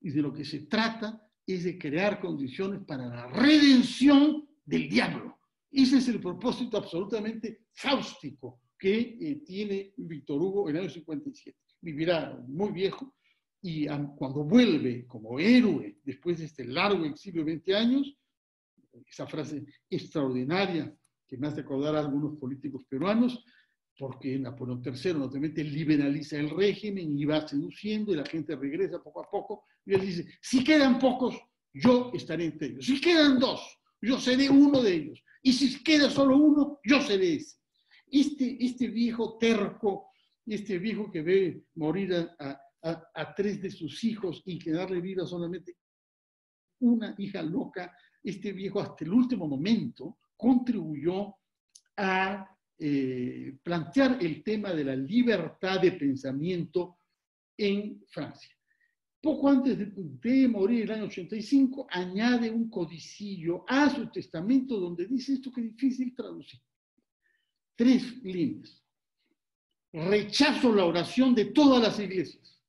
[0.01, 5.39] Y de lo que se trata es de crear condiciones para la redención del diablo.
[5.71, 11.57] Ese es el propósito absolutamente fáustico que eh, tiene Víctor Hugo en el año 57.
[11.79, 13.15] Vivirá muy viejo
[13.61, 18.17] y cuando vuelve como héroe después de este largo exilio de 20 años,
[19.07, 20.93] esa frase extraordinaria
[21.27, 23.43] que me hace acordar a algunos políticos peruanos,
[23.97, 29.23] porque Napoleón III naturalmente liberaliza el régimen y va seduciendo y la gente regresa poco
[29.23, 31.35] a poco, y él dice, si quedan pocos,
[31.73, 32.85] yo estaré entre ellos.
[32.85, 33.61] Si quedan dos,
[34.01, 35.23] yo seré uno de ellos.
[35.43, 37.57] Y si queda solo uno, yo seré ese.
[38.11, 40.09] Este, este viejo terco,
[40.45, 42.61] este viejo que ve morir a, a,
[43.35, 45.77] tres de sus hijos y que darle vida solamente
[46.79, 51.35] una hija loca, este viejo hasta el último momento contribuyó
[51.97, 56.97] a eh, plantear el tema de la libertad de pensamiento
[57.57, 58.49] en Francia.
[59.21, 65.05] Poco antes de, morir, en el año 85, añade un codicillo a su testamento donde
[65.05, 66.59] dice esto que es difícil traducir.
[67.75, 68.83] Tres líneas.
[69.93, 72.60] Rechazo la oración de todas las iglesias.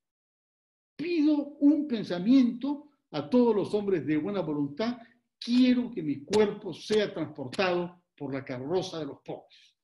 [1.02, 4.98] Pido un pensamiento a todos los hombres de buena voluntad.
[5.36, 9.74] Quiero que mi cuerpo sea transportado por la carroza de los pobres.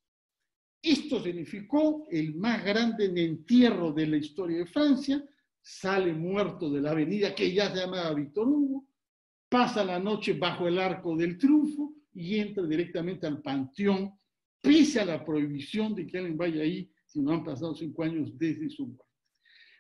[0.81, 5.25] Esto significó el más grande entierro de la historia de Francia.
[5.61, 8.87] Sale muerto de la avenida que ya se llamaba Víctor Hugo,
[9.49, 14.13] pasa la noche bajo el arco del triunfo y entra directamente al panteón,
[14.63, 18.39] pese a la prohibición de que alguien vaya ahí si no han pasado cinco años
[18.39, 19.08] desde su muerte.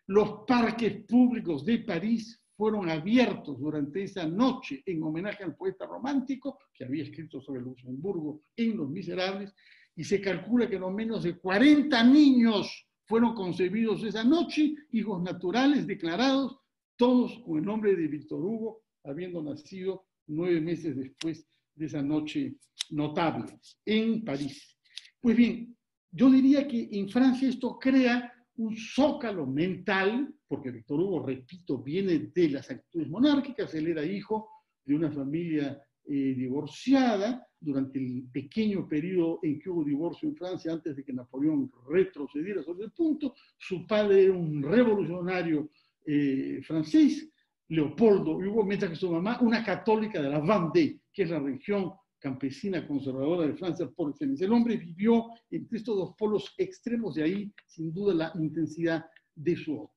[0.09, 6.59] Los parques públicos de París fueron abiertos durante esa noche en homenaje al poeta romántico
[6.73, 9.55] que había escrito sobre Luxemburgo en Los Miserables
[9.94, 15.87] y se calcula que no menos de 40 niños fueron concebidos esa noche, hijos naturales
[15.87, 16.59] declarados,
[16.97, 22.57] todos con el nombre de Víctor Hugo, habiendo nacido nueve meses después de esa noche
[22.90, 24.75] notable en París.
[25.21, 25.77] Pues bien,
[26.11, 32.31] yo diría que en Francia esto crea un zócalo mental, porque Víctor Hugo, repito, viene
[32.35, 34.49] de las actitudes monárquicas, él era hijo
[34.85, 40.73] de una familia eh, divorciada durante el pequeño periodo en que hubo divorcio en Francia
[40.73, 43.35] antes de que Napoleón retrocediera sobre el punto.
[43.57, 45.71] Su padre era un revolucionario
[46.07, 47.31] eh, francés,
[47.68, 51.38] Leopoldo, y hubo, mientras que su mamá, una católica de la Vendée, que es la
[51.38, 54.46] región campesina conservadora de Francia por excelencia.
[54.46, 59.04] El hombre vivió entre estos dos polos extremos, de ahí, sin duda, la intensidad
[59.35, 59.92] de su obra.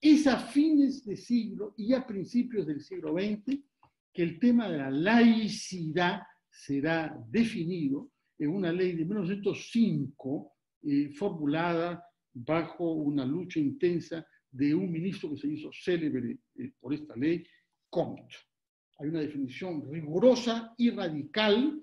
[0.00, 3.58] Es a fines de siglo y a principios del siglo XX
[4.12, 12.04] que el tema de la laicidad será definido en una ley de 1905 eh, formulada
[12.32, 17.44] bajo una lucha intensa de un ministro que se hizo célebre eh, por esta ley,
[17.88, 18.36] Comte.
[18.98, 21.82] Hay una definición rigurosa y radical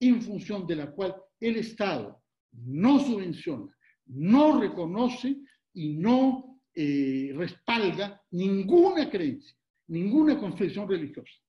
[0.00, 2.22] en función de la cual el Estado
[2.52, 5.36] no subvenciona, no reconoce
[5.74, 9.56] y no eh, respalda ninguna creencia,
[9.88, 11.42] ninguna confesión religiosa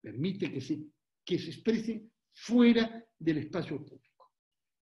[0.00, 0.78] permite que se,
[1.24, 4.32] que se exprese fuera del espacio público.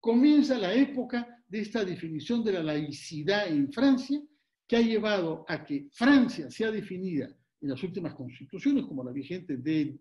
[0.00, 4.20] Comienza la época de esta definición de la laicidad en Francia,
[4.66, 9.56] que ha llevado a que Francia sea definida en las últimas constituciones como la vigente
[9.56, 9.98] de,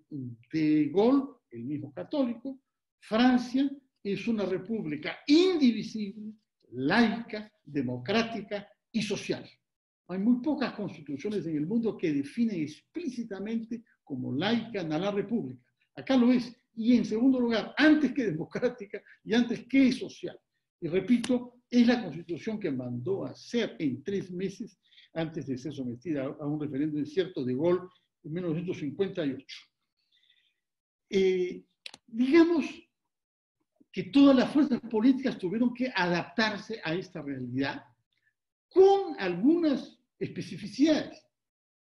[0.52, 2.60] de Gaulle, el mismo católico,
[2.99, 3.71] Francia
[4.04, 6.34] es una república indivisible,
[6.71, 9.49] laica, democrática y social.
[10.10, 15.63] Hay muy pocas constituciones en el mundo que definen explícitamente como laica a la república.
[15.95, 16.54] Acá lo es.
[16.76, 20.38] Y en segundo lugar, antes que democrática y antes que social.
[20.82, 24.78] Y repito, es la constitución que mandó a hacer en tres meses
[25.13, 27.88] antes de ser sometida a un referéndum cierto de Gaulle
[28.23, 29.45] en 1958.
[31.10, 31.63] Eh,
[32.08, 32.65] digamos
[33.91, 37.84] que todas las fuerzas políticas tuvieron que adaptarse a esta realidad
[38.69, 41.21] con algunas especificidades.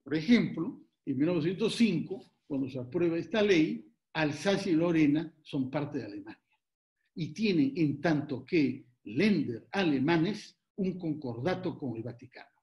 [0.05, 6.05] Por ejemplo, en 1905, cuando se aprueba esta ley, Alsacia y Lorena son parte de
[6.05, 6.41] Alemania
[7.17, 12.56] y tienen en tanto que lender alemanes un concordato con el Vaticano.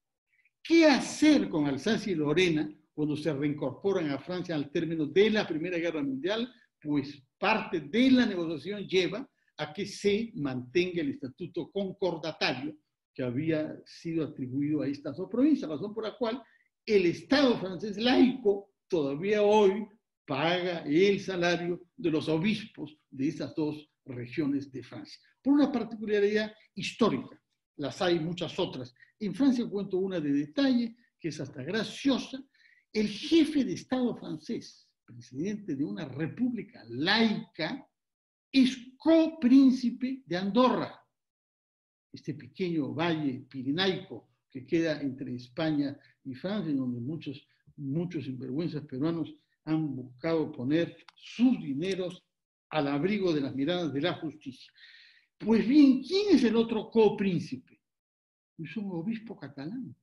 [0.66, 5.46] ¿Qué hacer con Alsacia y Lorena cuando se reincorporan a Francia al término de la
[5.46, 6.50] Primera Guerra Mundial?
[6.82, 12.78] Pues parte de la negociación lleva a que se mantenga el estatuto concordatario
[13.14, 16.42] que había sido atribuido a estas dos provincias, razón por la cual
[16.86, 19.86] el Estado francés laico todavía hoy
[20.26, 25.20] paga el salario de los obispos de estas dos regiones de Francia.
[25.42, 27.43] Por una particularidad histórica,
[27.78, 28.94] las hay muchas otras.
[29.20, 32.44] En Francia cuento una de detalle que es hasta graciosa.
[32.92, 37.88] El jefe de Estado francés, presidente de una república laica,
[38.52, 41.00] es copríncipe de Andorra.
[42.12, 49.34] este pequeño valle pirenaico que queda entre España y Francia, donde muchos, muchos sinvergüenzas peruanos
[49.66, 52.24] han buscado poner sus dineros
[52.70, 54.72] al abrigo de las miradas de la justicia.
[55.46, 57.82] Pues bien, ¿quién es el otro copríncipe?
[58.58, 59.96] Es un obispo catalán.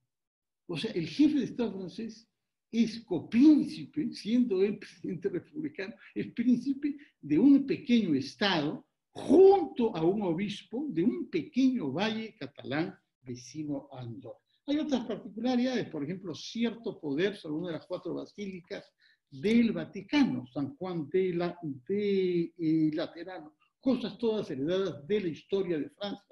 [0.67, 2.29] O sea, el jefe de Estado francés
[2.71, 10.23] es copríncipe, siendo el presidente republicano, es príncipe de un pequeño Estado junto a un
[10.23, 14.39] obispo de un pequeño valle catalán vecino a Andorra.
[14.67, 18.93] Hay otras particularidades, por ejemplo, cierto poder sobre una de las cuatro basílicas
[19.31, 25.79] del Vaticano, San Juan de, la, de eh, Laterano, cosas todas heredadas de la historia
[25.79, 26.25] de Francia,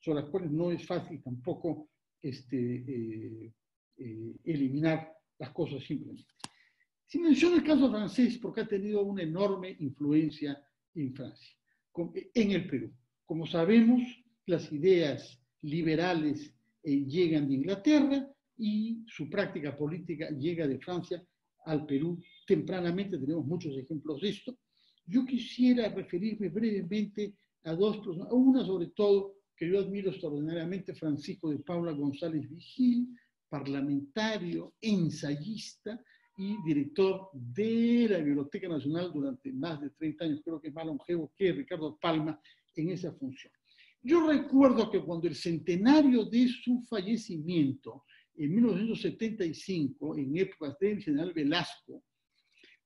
[0.00, 1.88] sobre las cuales no es fácil tampoco
[2.20, 3.52] este, eh,
[3.98, 6.32] eh, eliminar las cosas simplemente.
[7.06, 10.58] Si menciono el caso francés porque ha tenido una enorme influencia
[10.94, 11.56] en Francia,
[12.34, 12.92] en el Perú.
[13.26, 14.02] Como sabemos,
[14.46, 21.22] las ideas liberales eh, llegan de Inglaterra y su práctica política llega de Francia
[21.64, 23.18] al Perú tempranamente.
[23.18, 24.58] Tenemos muchos ejemplos de esto.
[25.06, 27.34] Yo quisiera referirme brevemente
[27.64, 33.08] a dos personas, una sobre todo que yo admiro extraordinariamente, Francisco de Paula González Vigil,
[33.48, 36.02] parlamentario, ensayista
[36.38, 40.86] y director de la Biblioteca Nacional durante más de 30 años, creo que es más
[40.86, 42.40] longevo que Ricardo Palma
[42.74, 43.52] en esa función.
[44.02, 51.32] Yo recuerdo que cuando el centenario de su fallecimiento, en 1975, en épocas del general
[51.32, 52.02] Velasco,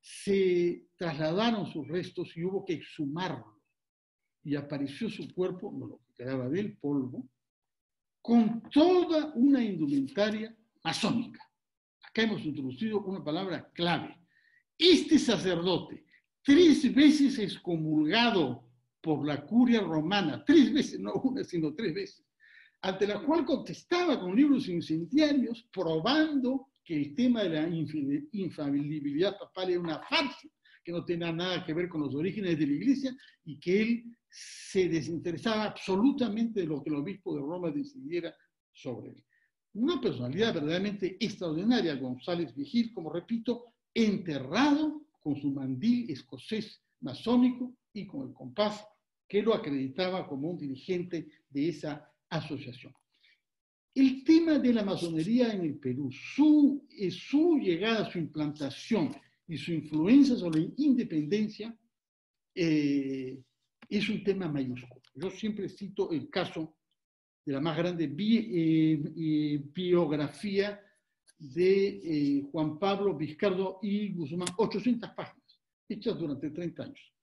[0.09, 3.61] se trasladaron sus restos y hubo que exhumarlo.
[4.45, 7.29] Y apareció su cuerpo, no lo que quedaba del polvo,
[8.23, 11.43] con toda una indumentaria masónica.
[12.05, 14.17] Acá hemos introducido una palabra clave.
[14.79, 16.05] Este sacerdote,
[16.41, 18.65] tres veces excomulgado
[19.01, 22.25] por la curia romana, tres veces, no una, sino tres veces,
[22.81, 29.70] ante la cual contestaba con libros incendiarios, probando que el tema de la infalibilidad papal
[29.70, 30.49] era una farsa,
[30.84, 34.05] que no tenía nada que ver con los orígenes de la iglesia y que él
[34.30, 38.32] se desinteresaba absolutamente de lo que el obispo de Roma decidiera
[38.72, 39.24] sobre él.
[39.74, 48.07] Una personalidad verdaderamente extraordinaria, González Vigil, como repito, enterrado con su mandil escocés masónico y
[48.07, 48.87] con el compás
[49.28, 52.95] que lo acreditaba como un dirigente de esa asociación.
[53.97, 59.11] El tema de la masonería en el Perú, su, eh, su llegada, su implantación
[59.49, 61.75] y su influencia sobre la independencia
[62.55, 63.41] eh,
[63.89, 65.01] es un tema mayúsculo.
[65.15, 66.77] Yo siempre cito el caso
[67.47, 70.79] de la más grande eh, biografía
[71.39, 77.15] de Juan Pablo Vizcardo y Guzmán, 800 páginas, hechas durante 30 años,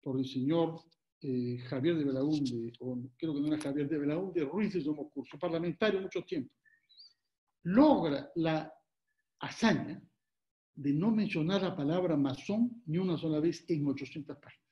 [0.00, 0.80] por el señor
[1.26, 5.38] eh, Javier de Belaúnde, o creo que no era Javier de Belaúnde, Ruiz de Somocurso,
[5.38, 6.52] parlamentario mucho tiempo,
[7.62, 8.70] logra la
[9.40, 10.02] hazaña
[10.74, 14.68] de no mencionar la palabra masón ni una sola vez en 800 páginas.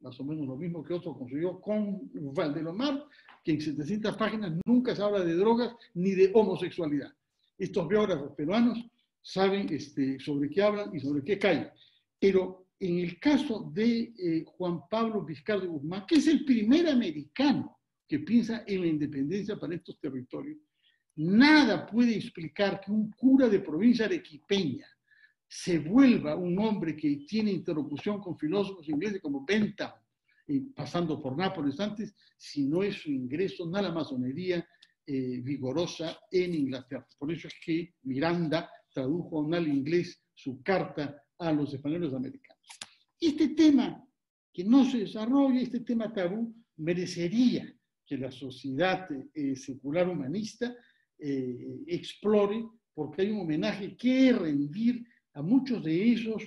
[0.00, 3.04] Más o menos lo mismo que otro consiguió con Valdelomar,
[3.44, 7.12] que en 700 páginas nunca se habla de drogas ni de homosexualidad.
[7.56, 8.84] Estos biógrafos peruanos
[9.22, 11.70] saben este, sobre qué hablan y sobre qué callan.
[12.18, 17.78] Pero en el caso de eh, Juan Pablo Vizcardo Guzmán, que es el primer americano
[18.06, 20.58] que piensa en la independencia para estos territorios,
[21.16, 24.86] nada puede explicar que un cura de provincia arequipeña
[25.48, 29.92] se vuelva un hombre que tiene interlocución con filósofos ingleses como Bentham,
[30.46, 34.66] eh, pasando por Nápoles antes, si no es su ingreso a la masonería
[35.06, 37.08] eh, vigorosa en Inglaterra.
[37.18, 42.57] Por eso es que Miranda tradujo al inglés su carta a los españoles americanos.
[43.20, 44.04] Este tema
[44.52, 47.72] que no se desarrolla, este tema tabú, merecería
[48.06, 50.74] que la sociedad eh, secular humanista
[51.18, 52.64] eh, explore,
[52.94, 55.04] porque hay un homenaje que rendir
[55.34, 56.42] a muchos de esos,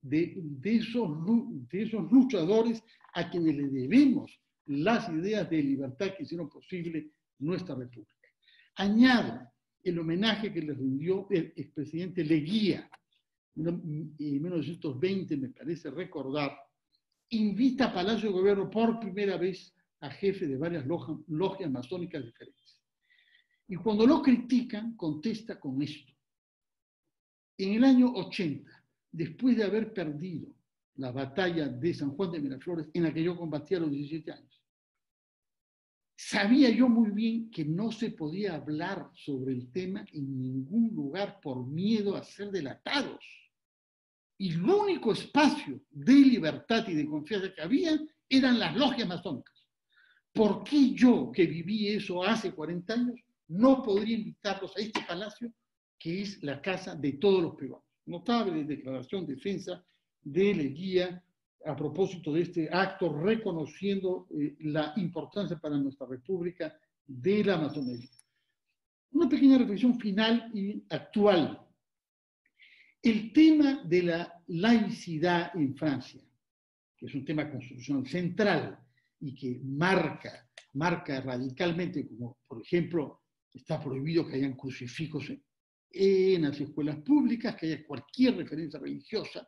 [0.00, 1.10] de, esos,
[1.70, 2.82] de esos luchadores
[3.14, 8.28] a quienes le debemos las ideas de libertad que hicieron posible nuestra república.
[8.76, 9.50] Añado
[9.82, 12.88] el homenaje que le rindió el expresidente Leguía
[13.60, 16.56] 1920, me parece recordar,
[17.30, 22.78] invita a Palacio de Gobierno por primera vez a jefe de varias logias, masónicas diferentes.
[23.68, 26.12] Y cuando lo critican, contesta con esto.
[27.58, 28.70] En el año 80,
[29.12, 30.54] después de haber perdido
[30.96, 34.32] la batalla de San Juan de Miraflores, en la que yo combatía a los 17
[34.32, 34.62] años,
[36.16, 41.40] sabía yo muy bien que no se podía hablar sobre el tema en ningún lugar
[41.40, 43.24] por miedo a ser delatados
[44.40, 49.60] y el único espacio de libertad y de confianza que había eran las logias masónicas.
[50.32, 55.52] ¿por qué yo que viví eso hace 40 años no podría invitarlos a este palacio
[55.98, 57.86] que es la casa de todos los peruanos?
[58.06, 59.84] Notable declaración defensa
[60.22, 61.22] de Leguía
[61.66, 66.74] a propósito de este acto, reconociendo eh, la importancia para nuestra República
[67.06, 68.08] de la masonería.
[69.12, 71.60] Una pequeña reflexión final y actual.
[73.02, 76.20] El tema de la laicidad en Francia,
[76.96, 78.78] que es un tema constitucional central
[79.20, 83.22] y que marca, marca radicalmente, como por ejemplo
[83.52, 85.32] está prohibido que hayan crucifijos
[85.92, 89.46] en las escuelas públicas, que haya cualquier referencia religiosa,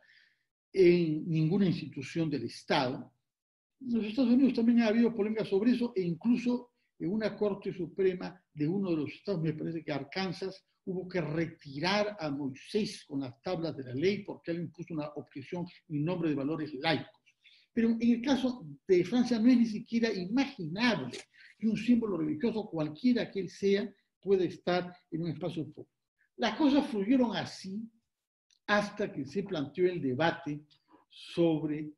[0.73, 3.13] en ninguna institución del Estado.
[3.79, 6.72] En los Estados Unidos también ha habido polémicas sobre eso e incluso
[7.05, 11.21] en una Corte Suprema de uno de los estados, me parece que Arkansas, hubo que
[11.21, 16.03] retirar a Moisés con las tablas de la ley porque él impuso una objeción en
[16.03, 17.21] nombre de valores laicos.
[17.73, 21.17] Pero en el caso de Francia no es ni siquiera imaginable
[21.57, 23.89] que un símbolo religioso, cualquiera que él sea,
[24.21, 25.89] pueda estar en un espacio público.
[26.37, 27.81] Las cosas fluyeron así
[28.67, 30.63] hasta que se planteó el debate
[31.09, 31.91] sobre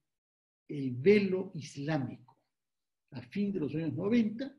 [0.67, 2.37] el velo islámico.
[3.11, 4.55] A fin de los años 90,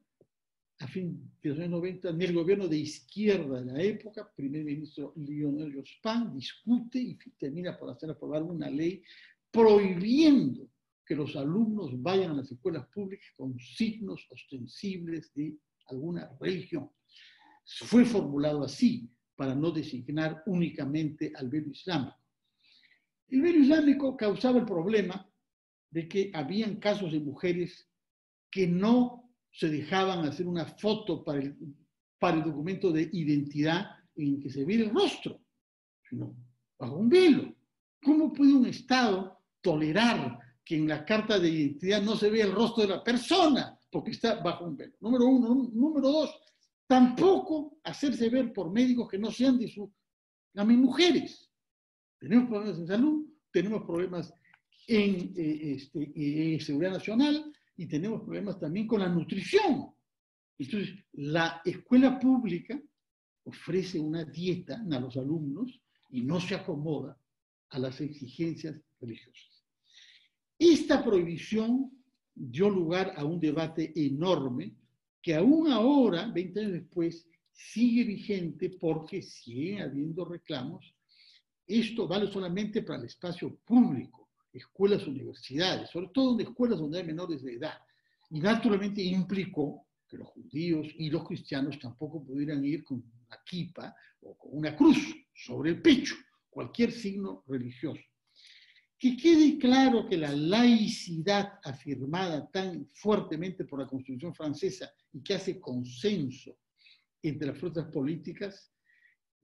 [0.78, 4.64] a fin de los años 90, en el gobierno de izquierda de la época, primer
[4.64, 9.02] ministro Lionel Jospin discute y termina por hacer aprobar una ley
[9.50, 10.68] prohibiendo
[11.04, 15.56] que los alumnos vayan a las escuelas públicas con signos ostensibles de
[15.86, 16.90] alguna religión.
[17.64, 22.16] Fue formulado así, para no designar únicamente al velo islámico.
[23.28, 25.30] El velo islámico causaba el problema
[25.90, 27.88] de que habían casos de mujeres
[28.50, 29.25] que no
[29.56, 31.56] se dejaban hacer una foto para el,
[32.18, 35.40] para el documento de identidad en que se ve el rostro,
[36.08, 36.36] sino
[36.78, 37.54] bajo un velo.
[38.02, 42.52] ¿Cómo puede un Estado tolerar que en la carta de identidad no se vea el
[42.52, 44.94] rostro de la persona porque está bajo un velo?
[45.00, 45.70] Número uno.
[45.72, 46.38] Número dos,
[46.86, 49.92] Tampoco hacerse ver por médicos que no sean de su...
[50.54, 51.50] mis mujeres.
[52.20, 54.32] Tenemos problemas en salud, tenemos problemas
[54.86, 59.92] en, eh, este, seguridad nacional y tenemos problemas también con la nutrición.
[60.58, 62.80] Entonces, la escuela pública
[63.44, 67.18] ofrece una dieta a los alumnos y no se acomoda
[67.70, 69.64] a las exigencias religiosas.
[70.58, 71.90] Esta prohibición
[72.34, 74.74] dio lugar a un debate enorme
[75.20, 80.94] que aún ahora, 20 años después, sigue vigente porque sigue habiendo reclamos.
[81.66, 84.25] Esto vale solamente para el espacio público,
[84.56, 87.78] escuelas, universidades, sobre todo en escuelas donde hay menores de edad.
[88.30, 93.94] Y naturalmente implicó que los judíos y los cristianos tampoco pudieran ir con una kipa
[94.22, 94.98] o con una cruz
[95.34, 96.14] sobre el pecho,
[96.48, 98.02] cualquier signo religioso.
[98.98, 105.34] Que quede claro que la laicidad afirmada tan fuertemente por la Constitución francesa y que
[105.34, 106.56] hace consenso
[107.22, 108.72] entre las fuerzas políticas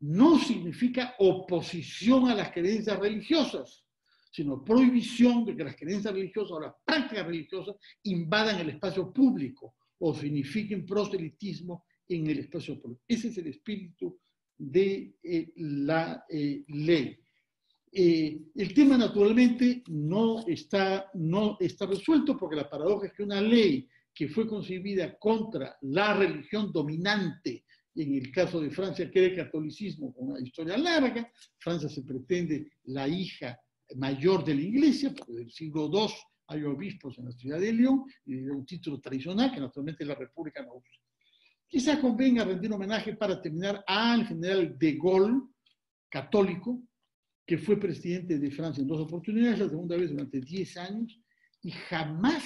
[0.01, 3.85] no significa oposición a las creencias religiosas,
[4.33, 9.75] sino prohibición de que las creencias religiosas o las prácticas religiosas invadan el espacio público
[9.99, 13.03] o signifiquen proselitismo en el espacio público.
[13.07, 14.19] Ese es el espíritu
[14.57, 17.19] de eh, la eh, ley.
[17.93, 23.41] Eh, el tema naturalmente no está, no está resuelto porque la paradoja es que una
[23.41, 27.65] ley que fue concebida contra la religión dominante,
[27.95, 32.03] en el caso de Francia, que era el catolicismo, con una historia larga, Francia se
[32.03, 33.59] pretende la hija
[33.97, 36.13] mayor de la iglesia, porque del siglo II
[36.49, 40.15] hay obispos en la ciudad de León, y era un título tradicional que naturalmente la
[40.15, 40.99] República no usa.
[41.67, 45.41] Quizá convenga rendir homenaje para terminar al general de Gaulle,
[46.11, 46.83] católico,
[47.47, 51.19] que fue presidente de Francia en dos oportunidades, la segunda vez durante 10 años,
[51.63, 52.45] y jamás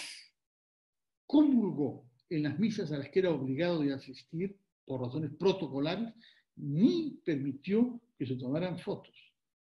[1.26, 6.12] comulgó en las misas a las que era obligado de asistir por razones protocolares,
[6.56, 9.14] ni permitió que se tomaran fotos.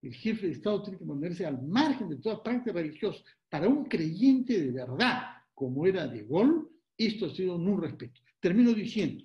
[0.05, 3.23] El jefe de Estado tiene que ponerse al margen de toda práctica religiosa.
[3.49, 5.23] Para un creyente de verdad,
[5.55, 8.21] como era de Gaulle, esto ha sido un respeto.
[8.39, 9.23] Termino diciendo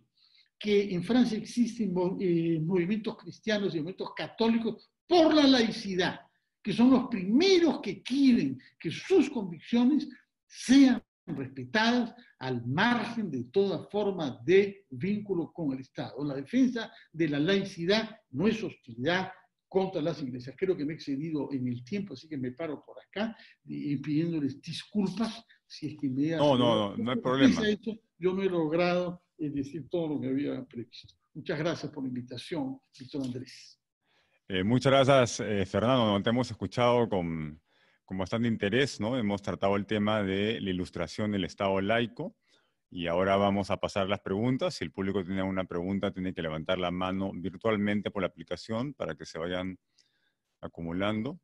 [0.58, 6.20] que en Francia existen eh, movimientos cristianos y movimientos católicos por la laicidad,
[6.62, 10.08] que son los primeros que quieren que sus convicciones
[10.46, 16.24] sean respetadas al margen de toda forma de vínculo con el Estado.
[16.24, 19.30] La defensa de la laicidad no es hostilidad
[19.70, 20.56] contra las iglesias.
[20.58, 23.96] Creo que me he excedido en el tiempo, así que me paro por acá y
[23.98, 27.62] pidiéndoles disculpas si es que me No, no, no, no hay problema.
[28.18, 31.14] yo no he logrado eh, decir todo lo que había previsto.
[31.34, 33.80] Muchas gracias por la invitación, Víctor Andrés.
[34.48, 36.20] Eh, muchas gracias, eh, Fernando.
[36.20, 37.62] Te hemos escuchado con,
[38.04, 39.16] con, bastante interés, ¿no?
[39.16, 42.34] Hemos tratado el tema de la ilustración del Estado laico
[42.92, 44.74] Y ahora vamos a pasar las preguntas.
[44.74, 48.94] Si el público tiene alguna pregunta, tiene que levantar la mano virtualmente por la aplicación
[48.94, 49.78] para que se vayan
[50.60, 51.38] acumulando.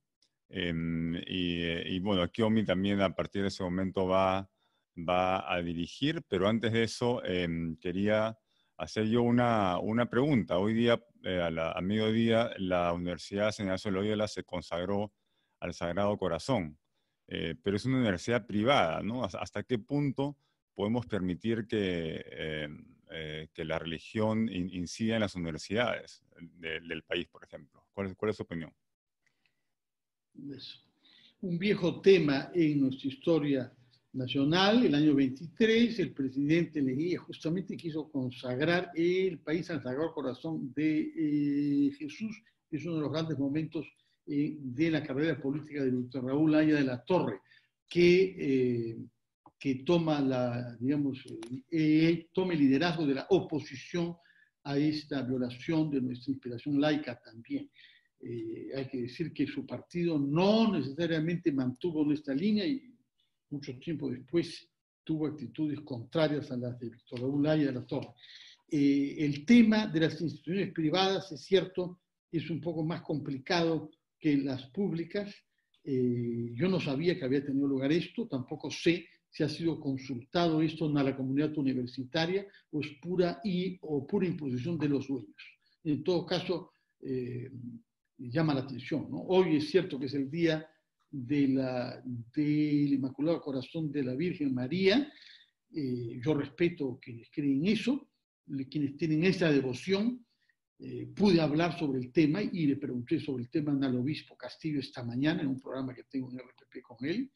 [0.48, 4.50] Em, y, bueno, aquí también a partir de ese momento va,
[4.96, 8.36] va a dirigir, pero antes de eso em, quería
[8.76, 10.58] hacer yo una, una pregunta.
[10.58, 15.12] Hoy día, eh, a, mediodía, la Universidad de Loyola se consagró
[15.60, 16.78] al Sagrado Corazón,
[17.28, 19.24] eh, pero es una universidad privada, ¿no?
[19.24, 20.36] ¿Hasta qué punto
[20.76, 26.22] podemos permitir que, em, eh, que la religión incida en las universidades
[26.60, 27.84] del país, por ejemplo?
[27.92, 28.72] ¿Cuál ¿Cuál es su opinión?
[31.40, 33.72] un viejo tema en nuestra historia
[34.12, 34.84] nacional.
[34.84, 41.12] El año 23, el presidente Leguía justamente quiso consagrar el país al Sagrado Corazón de
[41.16, 42.42] eh, Jesús.
[42.70, 43.86] Es uno de los grandes momentos
[44.26, 46.24] eh, de la carrera política de Dr.
[46.24, 47.40] Raúl Aya de la Torre,
[47.88, 48.98] que, eh,
[49.58, 51.22] que toma, la, digamos,
[52.32, 54.16] toma el liderazgo de la oposición
[54.64, 57.70] a esta violación de nuestra inspiración laica también.
[58.20, 62.92] Eh, hay que decir que su partido no necesariamente mantuvo nuestra línea y
[63.50, 64.68] mucho tiempo después
[65.04, 68.08] tuvo actitudes contrarias a las de Víctor Raúl y de la Torre.
[68.68, 72.00] Eh, el tema de las instituciones privadas, es cierto,
[72.32, 75.32] es un poco más complicado que las públicas.
[75.84, 80.62] Eh, yo no sabía que había tenido lugar esto, tampoco sé si ha sido consultado
[80.62, 85.36] esto en la comunidad universitaria o es pura, y, o pura imposición de los dueños.
[85.84, 86.72] En todo caso,
[88.16, 89.08] llama la atención.
[89.10, 90.66] Hoy es cierto que es el día
[91.10, 92.02] de la,
[92.34, 95.12] del Inmaculado Corazón de la Virgen María.
[95.70, 98.08] Eh, yo respeto quienes creen eso,
[98.70, 100.24] quienes tienen esa devoción.
[100.78, 104.80] Eh, pude hablar sobre el tema y le pregunté sobre el tema al obispo Castillo
[104.80, 107.30] esta mañana en un programa que tengo en RPP con él.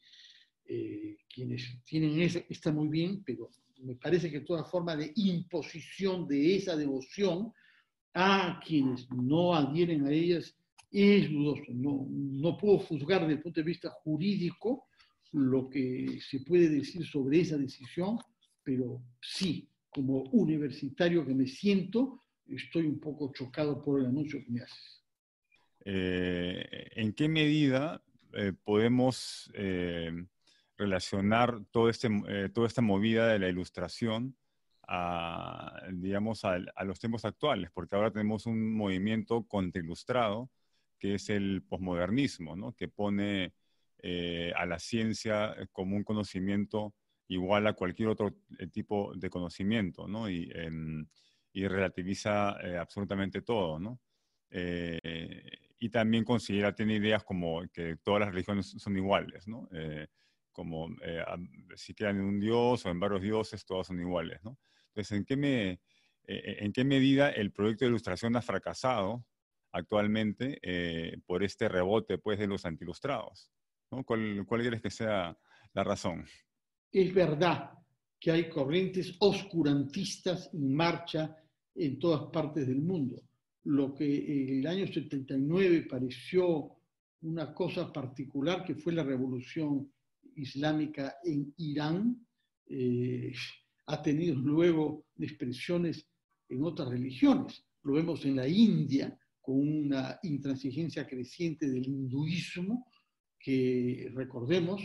[0.65, 3.49] Eh, quienes tienen esa, está muy bien, pero
[3.79, 7.51] me parece que toda forma de imposición de esa devoción
[8.13, 10.55] a quienes no adhieren a ellas
[10.91, 11.63] es dudoso.
[11.69, 14.85] No, no puedo juzgar desde el punto de vista jurídico
[15.31, 18.17] lo que se puede decir sobre esa decisión,
[18.63, 24.51] pero sí, como universitario que me siento, estoy un poco chocado por el anuncio que
[24.51, 25.03] me haces.
[25.85, 28.03] Eh, ¿En qué medida
[28.33, 30.11] eh, podemos eh,
[30.81, 32.09] relacionar todo este,
[32.53, 34.35] toda esta movida de la ilustración
[34.87, 37.69] a, digamos, a, a, los tiempos actuales?
[37.71, 40.49] Porque ahora tenemos un movimiento contrailustrado
[41.01, 42.73] que es el posmodernismo, ¿no?
[42.73, 43.55] que pone
[44.03, 46.93] eh, a la ciencia como un conocimiento
[47.27, 50.29] igual a cualquier otro eh, tipo de conocimiento, ¿no?
[50.29, 51.07] y, em,
[51.53, 53.79] y, relativiza eh, absolutamente todo.
[53.79, 53.99] ¿no?
[55.79, 59.69] y también considera, tiene ideas como que todas las religiones son iguales, ¿no?
[60.51, 60.89] Como
[61.75, 64.39] si quedan en un dios o en varios dioses, todas son iguales.
[64.43, 64.57] ¿no?
[64.87, 65.79] Entonces, ¿en qué, me,
[66.25, 69.25] ¿en qué medida el proyecto de ilustración ha fracasado
[69.71, 73.51] actualmente eh, por este rebote pues, de los antilustrados.
[73.91, 74.03] ¿no?
[74.03, 75.37] ¿Cuál, ¿Cuál crees que sea
[75.73, 76.25] la razón?
[76.91, 77.71] Es verdad
[78.19, 81.35] que hay corrientes oscurantistas en marcha
[81.75, 83.21] en todas partes del mundo.
[83.63, 86.77] Lo que en el año 79 pareció
[87.21, 89.91] una cosa particular, que fue la revolución
[90.35, 92.25] islámica en Irán,
[92.67, 93.33] eh,
[93.87, 96.07] ha tenido luego expresiones
[96.49, 97.63] en otras religiones.
[97.83, 102.87] Lo vemos en la India, con una intransigencia creciente del hinduismo,
[103.39, 104.81] que recordemos,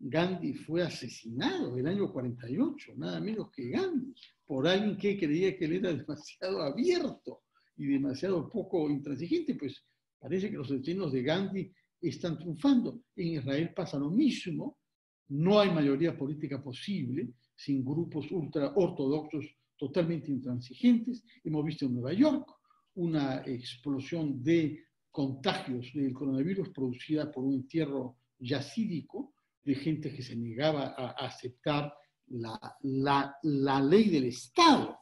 [0.00, 4.14] Gandhi fue asesinado en el año 48, nada menos que Gandhi,
[4.46, 7.42] por alguien que creía que él era demasiado abierto
[7.76, 9.84] y demasiado poco intransigente, pues
[10.18, 13.02] parece que los destinos de Gandhi están triunfando.
[13.16, 14.77] En Israel pasa lo mismo,
[15.28, 19.44] no hay mayoría política posible sin grupos ultra ortodoxos
[19.76, 21.24] totalmente intransigentes.
[21.44, 22.50] Hemos visto en Nueva York
[22.94, 30.36] una explosión de contagios del coronavirus producida por un entierro yacídico de gente que se
[30.36, 31.92] negaba a aceptar
[32.28, 34.98] la, la, la ley del Estado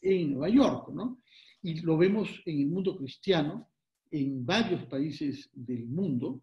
[0.00, 1.22] en Nueva York, ¿no?
[1.62, 3.68] Y lo vemos en el mundo cristiano,
[4.10, 6.42] en varios países del mundo,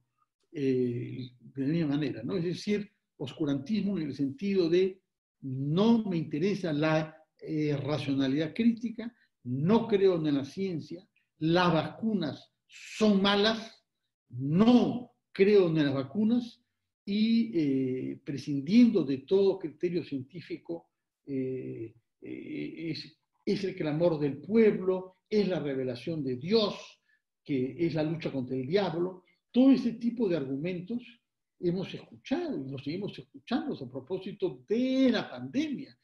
[0.51, 2.35] eh, de la misma manera, ¿no?
[2.35, 5.01] Es decir, oscurantismo en el sentido de
[5.41, 9.13] no me interesa la eh, racionalidad crítica,
[9.43, 11.07] no creo en la ciencia,
[11.39, 13.83] las vacunas son malas,
[14.29, 16.61] no creo en las vacunas
[17.05, 20.89] y eh, prescindiendo de todo criterio científico,
[21.25, 26.75] eh, eh, es, es el clamor del pueblo, es la revelación de Dios,
[27.43, 29.23] que es la lucha contra el diablo.
[29.51, 31.03] Todo ese tipo de argumentos
[31.59, 35.97] hemos escuchado y los seguimos escuchando a propósito de la pandemia.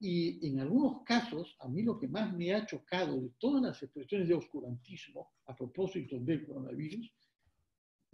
[0.00, 3.82] Y en algunos casos, a mí lo que más me ha chocado de todas las
[3.82, 7.10] expresiones de oscurantismo a propósito del coronavirus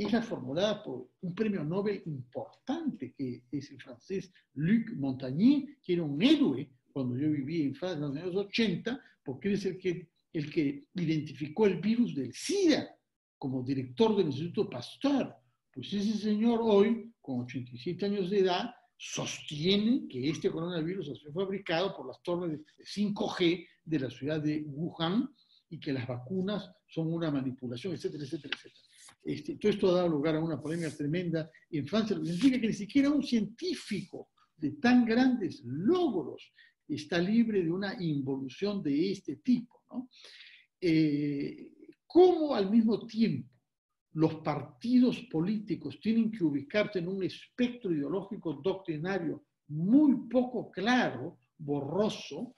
[0.05, 5.93] es la formulada por un premio Nobel importante, que es el francés Luc Montagnier, que
[5.93, 9.79] era un héroe cuando yo vivía en Francia en los años 80, porque es el
[9.79, 12.89] que, el que identificó el virus del SIDA
[13.37, 15.35] como director del Instituto Pasteur.
[15.73, 21.33] Pues ese señor hoy, con 87 años de edad, sostiene que este coronavirus ha sido
[21.33, 25.29] fabricado por las torres de 5G de la ciudad de Wuhan
[25.71, 28.85] y que las vacunas son una manipulación, etcétera, etcétera, etcétera.
[29.23, 32.61] Este, todo esto ha dado lugar a una polémica tremenda en Francia, lo que significa
[32.61, 36.53] que ni siquiera un científico de tan grandes logros
[36.89, 39.83] está libre de una involución de este tipo.
[39.91, 40.09] ¿no?
[40.81, 41.73] Eh,
[42.07, 43.60] ¿Cómo al mismo tiempo
[44.13, 52.55] los partidos políticos tienen que ubicarse en un espectro ideológico doctrinario muy poco claro, borroso,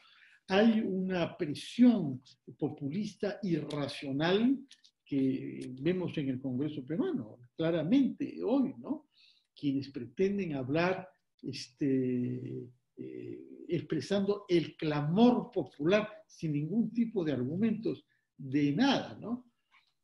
[0.49, 2.23] hay una presión
[2.59, 4.59] populista irracional
[5.05, 9.09] que vemos en el Congreso peruano, claramente hoy, ¿no?
[9.55, 11.09] Quienes pretenden hablar
[11.43, 19.51] este, eh, expresando el clamor popular sin ningún tipo de argumentos de nada, ¿no?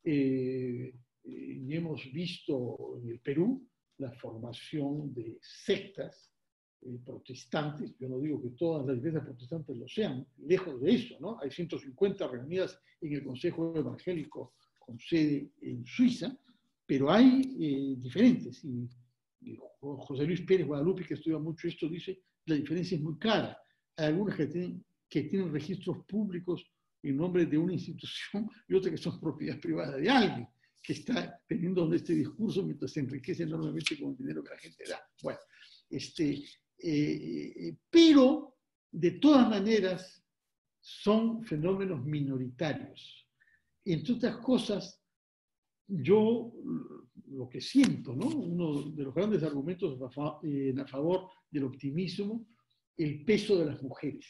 [0.03, 0.93] Eh,
[1.31, 3.67] eh, hemos visto en el Perú
[3.97, 6.29] la formación de sectas
[7.05, 11.37] protestantes, yo no digo que todas las iglesias protestantes lo sean, lejos de eso, ¿no?
[11.41, 16.35] Hay 150 reunidas en el Consejo Evangélico con sede en Suiza,
[16.85, 18.63] pero hay eh, diferentes.
[18.63, 18.87] Y,
[19.81, 23.57] José Luis Pérez Guadalupe, que estudia mucho esto, dice, la diferencia es muy clara.
[23.95, 26.69] Hay algunas que tienen, que tienen registros públicos
[27.01, 30.47] en nombre de una institución y otras que son propiedad privada de alguien
[30.81, 34.83] que está teniendo este discurso mientras se enriquece enormemente con el dinero que la gente
[34.87, 34.99] da.
[35.21, 35.39] Bueno,
[35.89, 38.57] este, eh, eh, pero
[38.91, 40.23] de todas maneras
[40.81, 43.19] son fenómenos minoritarios
[43.93, 45.01] entre otras cosas,
[45.87, 46.53] yo
[47.31, 48.27] lo que siento, ¿no?
[48.27, 52.45] uno de los grandes argumentos a favor del optimismo,
[52.97, 54.27] el peso de las mujeres.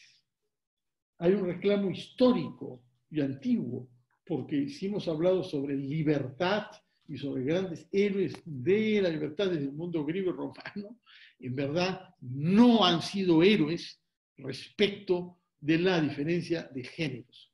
[1.18, 3.90] Hay un reclamo histórico y antiguo,
[4.26, 6.66] porque si hemos hablado sobre libertad
[7.08, 11.00] y sobre grandes héroes de la libertad desde el mundo griego y romano,
[11.38, 14.00] en verdad no han sido héroes
[14.36, 17.52] respecto de la diferencia de géneros.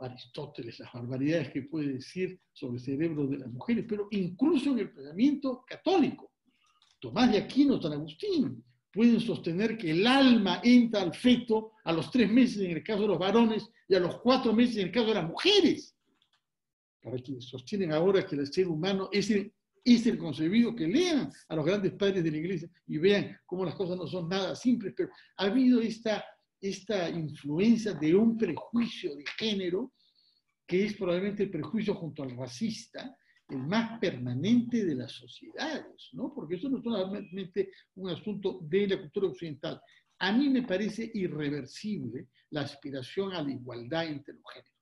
[0.00, 4.80] Aristóteles, las barbaridades que puede decir sobre el cerebro de las mujeres, pero incluso en
[4.80, 6.32] el pensamiento católico.
[6.98, 12.10] Tomás de Aquino, San Agustín, pueden sostener que el alma entra al feto a los
[12.10, 14.92] tres meses en el caso de los varones y a los cuatro meses en el
[14.92, 15.96] caso de las mujeres.
[17.02, 19.52] Para quienes sostienen ahora que el ser humano es el,
[19.84, 23.64] es el concebido, que lean a los grandes padres de la iglesia y vean cómo
[23.64, 26.24] las cosas no son nada simples, pero ha habido esta
[26.62, 29.92] esta influencia de un prejuicio de género,
[30.66, 33.16] que es probablemente el prejuicio junto al racista,
[33.52, 36.32] el más permanente de las sociedades, ¿no?
[36.34, 39.80] Porque eso no es solamente un asunto de la cultura occidental.
[40.18, 44.72] A mí me parece irreversible la aspiración a la igualdad entre los géneros.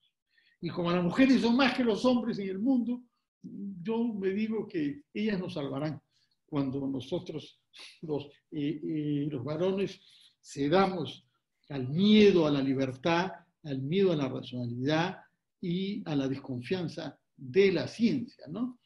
[0.61, 3.03] Y como las mujeres son más que los hombres en el mundo,
[3.43, 6.01] yo me digo que ellas nos salvarán
[6.47, 7.61] cuando nosotros,
[8.03, 10.01] los, eh, eh, los varones,
[10.43, 11.27] cedamos
[11.69, 13.33] al miedo a la libertad,
[13.65, 15.19] al miedo a la racionalidad
[15.61, 18.47] y a la desconfianza de la ciencia.
[18.49, 18.79] ¿no?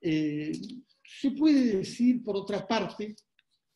[0.00, 0.52] Eh,
[1.02, 3.16] se puede decir, por otra parte,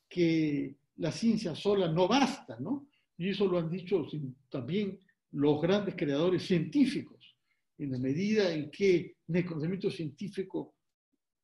[0.08, 2.88] que la ciencia sola no basta, ¿no?
[3.16, 4.06] y eso lo han dicho
[4.48, 5.00] también
[5.32, 7.36] los grandes creadores científicos,
[7.78, 10.74] en la medida en que el conocimiento científico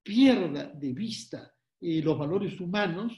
[0.02, 3.12] pierda de vista eh, los valores humanos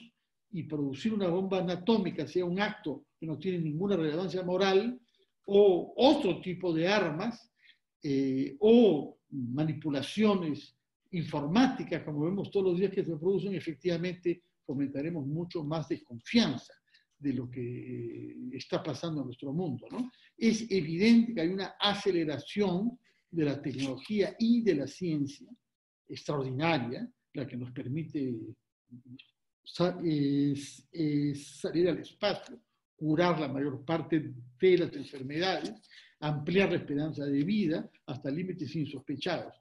[0.50, 5.00] y producir una bomba anatómica sea un acto que no tiene ninguna relevancia moral,
[5.46, 7.52] o otro tipo de armas,
[8.02, 10.76] eh, o manipulaciones
[11.12, 16.74] informáticas, como vemos todos los días que se producen, efectivamente fomentaremos mucho más desconfianza
[17.18, 19.86] de lo que eh, está pasando en nuestro mundo.
[19.90, 20.10] ¿no?
[20.36, 22.98] Es evidente que hay una aceleración
[23.30, 25.48] de la tecnología y de la ciencia
[26.08, 28.34] extraordinaria, la que nos permite
[29.64, 30.58] salir
[31.88, 32.60] al espacio,
[32.96, 35.74] curar la mayor parte de las enfermedades,
[36.20, 39.54] ampliar la esperanza de vida hasta límites insospechados.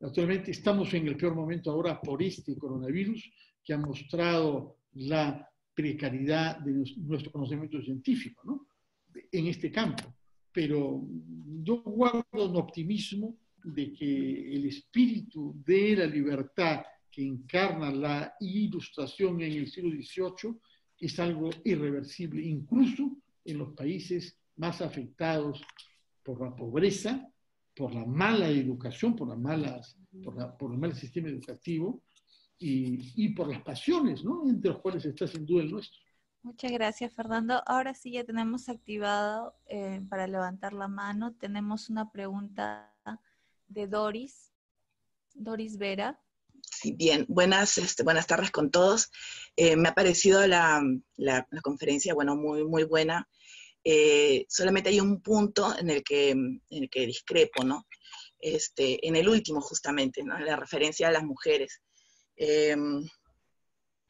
[0.00, 3.30] Naturalmente estamos en el peor momento ahora por este coronavirus
[3.64, 8.66] que ha mostrado la precariedad de nuestro conocimiento científico ¿no?
[9.30, 10.14] en este campo.
[10.52, 11.02] Pero
[11.62, 19.40] yo guardo un optimismo de que el espíritu de la libertad que encarna la ilustración
[19.40, 20.56] en el siglo XVIII
[20.98, 25.62] es algo irreversible, incluso en los países más afectados
[26.22, 27.28] por la pobreza,
[27.74, 32.02] por la mala educación, por, las malas, por, por el mal sistema educativo
[32.58, 34.48] y, y, por las pasiones, ¿no?
[34.48, 35.98] entre los cuales está sin duda el nuestro.
[36.42, 37.62] Muchas gracias, Fernando.
[37.66, 41.34] Ahora sí ya tenemos activado eh, para levantar la mano.
[41.34, 42.92] Tenemos una pregunta
[43.68, 44.52] de Doris,
[45.34, 46.20] Doris Vera.
[46.62, 49.12] Sí, bien, buenas, este, buenas tardes con todos.
[49.56, 50.82] Eh, me ha parecido la,
[51.16, 53.28] la, conferencia, bueno, muy, muy buena.
[53.84, 57.86] Eh, solamente hay un punto en el que, en el que discrepo, ¿no?
[58.38, 60.38] Este, en el último, justamente, ¿no?
[60.38, 61.80] La referencia a las mujeres.
[62.36, 63.08] Em,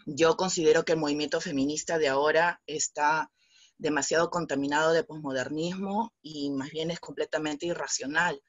[0.07, 3.31] yo considero que el movimiento feminista de ahora está
[3.79, 8.43] demasiado contaminado de posmodernismo y más bien es completamente irracional.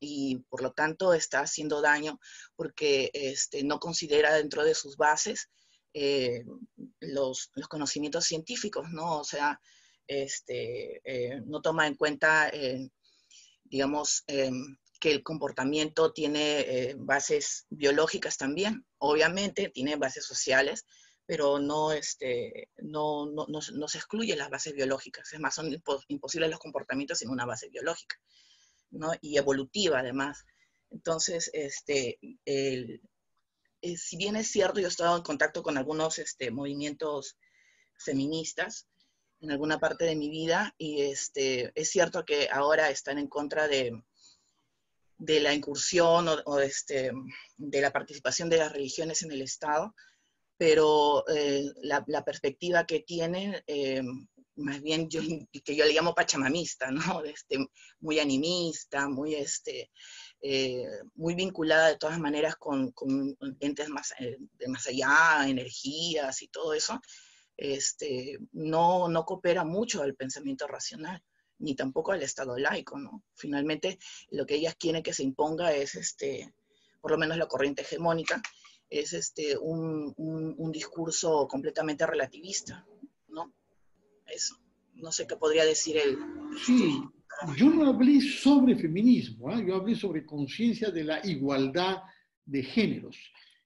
[0.00, 2.20] Y, por lo tanto está haciendo daño
[2.54, 5.50] porque este, no considera dentro de sus bases
[5.92, 6.44] eh,
[7.00, 9.18] los, los, conocimientos científicos, ¿no?
[9.18, 9.58] O sea,
[10.06, 12.88] este, eh, no toma en cuenta, eh,
[13.64, 20.86] digamos, em, que el comportamiento tiene eh, bases biológicas también, obviamente tiene bases sociales,
[21.26, 23.26] pero no, este, no,
[23.88, 25.70] se excluyen las bases biológicas, es más, son
[26.08, 28.16] imposibles los comportamientos sin una base biológica,
[28.90, 29.12] ¿no?
[29.20, 30.44] Y evolutiva además.
[30.90, 36.50] Entonces, este, eh, si bien es cierto, yo he estado en contacto con algunos este,
[36.50, 37.36] movimientos
[37.98, 38.86] feministas
[39.40, 43.68] en alguna parte de mi vida y este, es cierto que ahora están en contra
[43.68, 43.92] de,
[45.18, 47.12] de la incursión o, este,
[47.56, 49.94] de la participación de las religiones en el Estado,
[50.56, 54.02] pero eh, la, perspectiva que tienen, eh,
[54.56, 55.20] más bien yo,
[55.64, 57.22] que yo le llamo pachamamista, ¿no?
[57.24, 57.58] Este,
[58.00, 59.90] muy animista, muy, este,
[60.40, 66.48] eh, muy vinculada de todas maneras con, con entes más, de más allá, energías y
[66.48, 67.00] todo eso,
[67.56, 71.22] este, no, no coopera mucho al pensamiento racional
[71.58, 73.24] ni tampoco al Estado laico, ¿no?
[73.34, 73.98] Finalmente,
[74.30, 76.52] lo que ellas quieren que se imponga es, este,
[77.00, 78.42] por lo menos la corriente hegemónica,
[78.88, 82.86] es este, un, un, discurso completamente relativista,
[83.28, 83.52] ¿no?
[84.26, 84.56] Eso.
[84.94, 86.18] No sé qué podría decir él.
[86.64, 87.02] Sí,
[87.56, 89.64] yo no hablé sobre feminismo, ¿eh?
[89.66, 92.02] yo hablé sobre conciencia de la igualdad
[92.44, 93.16] de géneros.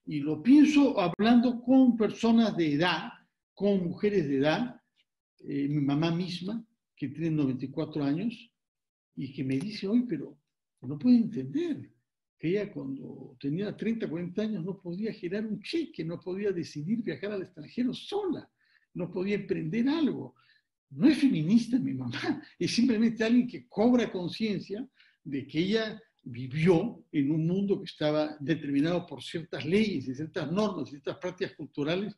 [0.05, 3.11] Y lo pienso hablando con personas de edad,
[3.61, 4.81] con mujeres de edad,
[5.41, 8.51] eh, mi mamá misma, que tiene 94 años
[9.15, 10.35] y que me dice hoy, pero
[10.81, 11.91] no puede entender
[12.39, 17.03] que ella cuando tenía 30, 40 años no podía girar un cheque, no podía decidir
[17.03, 18.49] viajar al extranjero sola,
[18.95, 20.33] no podía emprender algo.
[20.89, 24.89] No es feminista mi mamá, es simplemente alguien que cobra conciencia
[25.23, 30.51] de que ella vivió en un mundo que estaba determinado por ciertas leyes y ciertas
[30.51, 32.15] normas y ciertas prácticas culturales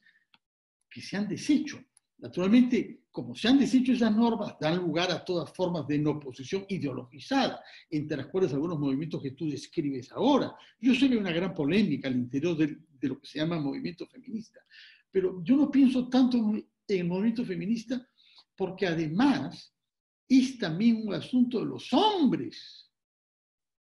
[0.94, 1.84] que se han deshecho.
[2.20, 7.62] Naturalmente, como se han deshecho esas normas, dan lugar a todas formas de oposición ideologizada,
[7.90, 10.56] entre las cuales algunos movimientos que tú describes ahora.
[10.80, 13.60] Yo sé que hay una gran polémica al interior de, de lo que se llama
[13.60, 14.60] movimiento feminista,
[15.12, 18.08] pero yo no pienso tanto en el movimiento feminista
[18.56, 19.74] porque además
[20.30, 22.90] es también un asunto de los hombres.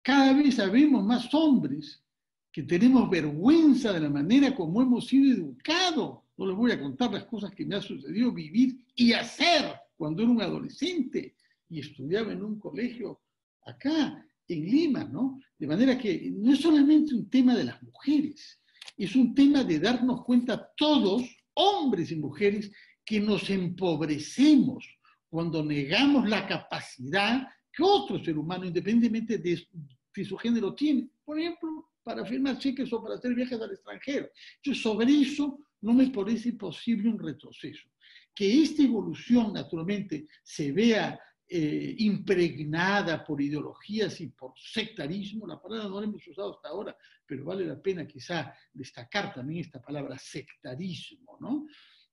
[0.02, 2.04] Cada vez sabemos más hombres
[2.52, 7.12] que tenemos vergüenza de la manera como hemos sido educados no les voy a contar
[7.12, 11.36] las cosas que me ha sucedido vivir y hacer cuando era un adolescente
[11.70, 13.22] y estudiaba en un colegio
[13.66, 15.40] acá, en Lima, ¿no?
[15.58, 18.60] De manera que no es solamente un tema de las mujeres,
[18.98, 21.24] es un tema de darnos cuenta todos,
[21.54, 22.72] hombres y mujeres,
[23.04, 24.86] que nos empobrecemos
[25.30, 29.68] cuando negamos la capacidad que otro ser humano, independientemente de,
[30.16, 31.10] de su género, tiene.
[31.24, 34.30] Por ejemplo, para firmar cheques o para hacer viajes al extranjero.
[34.58, 37.88] Entonces, sobre eso no me parece posible un retroceso.
[38.34, 45.88] Que esta evolución, naturalmente, se vea eh, impregnada por ideologías y por sectarismo, la palabra
[45.88, 50.18] no la hemos usado hasta ahora, pero vale la pena quizá destacar también esta palabra
[50.18, 51.68] sectarismo, ¿no?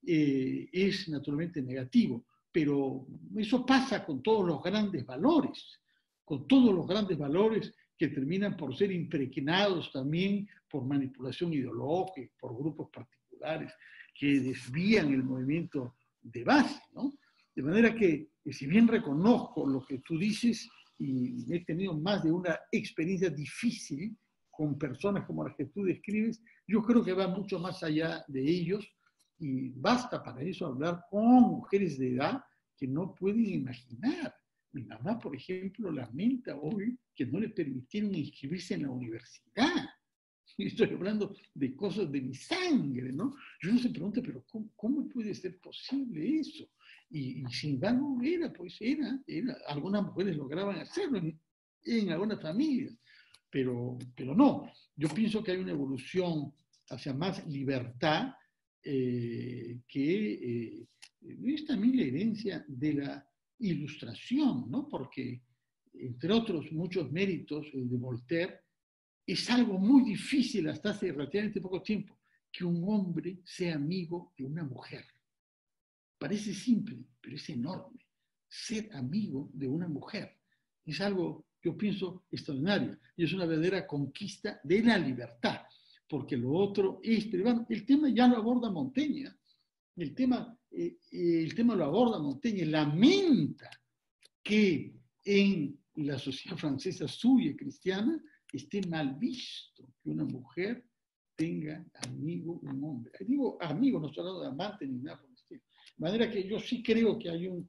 [0.07, 3.07] Eh, es naturalmente negativo, pero
[3.37, 5.81] eso pasa con todos los grandes valores,
[6.27, 12.55] con todos los grandes valores que terminan por ser impregnados también por manipulación ideológica, por
[12.55, 13.22] grupos particulares
[14.15, 17.13] que desvían el movimiento de base, ¿no?
[17.55, 20.69] De manera que, si bien reconozco lo que tú dices,
[20.99, 24.17] y he tenido más de una experiencia difícil
[24.51, 28.41] con personas como las que tú describes, yo creo que va mucho más allá de
[28.41, 28.87] ellos
[29.39, 32.43] y basta para eso hablar con mujeres de edad
[32.77, 34.35] que no pueden imaginar.
[34.73, 39.89] Mi mamá, por ejemplo, lamenta hoy que no le permitieron inscribirse en la universidad
[40.59, 43.35] estoy hablando de cosas de mi sangre, ¿no?
[43.61, 44.45] Yo no se pregunta, pero
[44.77, 46.69] ¿cómo, puede ser posible eso?
[47.11, 51.21] Y, sin embargo, era, pues era, era, algunas mujeres lograban hacerlo
[51.85, 52.97] en, algunas familias,
[53.51, 54.71] pero, pero no.
[54.97, 56.53] Yo pienso que hay una evolución
[56.89, 58.33] hacia más libertad
[58.85, 60.87] eh, que eh,
[61.45, 63.29] es también la herencia de la
[63.59, 64.89] ilustración, ¿no?
[64.89, 65.43] Porque,
[65.95, 68.62] entre otros muchos méritos, el de Voltaire,
[69.27, 72.19] es algo muy difícil hasta hace relativamente poco tiempo
[72.51, 75.05] que un hombre sea amigo de una mujer.
[76.19, 78.07] Parece simple, pero es enorme.
[78.49, 80.39] Ser amigo de una mujer
[80.85, 82.99] es algo, yo pienso, extraordinario.
[83.17, 85.63] Y es una verdadera conquista de la libertad,
[86.09, 87.27] porque lo otro es...
[87.27, 89.29] Pero el tema ya lo aborda Montaigne.
[89.29, 89.33] ¿eh?
[89.97, 92.67] El tema, eh, el tema lo aborda Montaigne.
[92.67, 93.71] Lamenta
[94.43, 94.95] que
[95.25, 98.23] en la sociedad francesa suya cristiana
[98.53, 100.85] esté mal visto que una mujer
[101.35, 103.13] tenga amigo un hombre.
[103.21, 105.63] Digo amigo, no estoy hablando de amante ni nada por el estilo.
[105.97, 107.69] De manera que yo sí creo que hay un,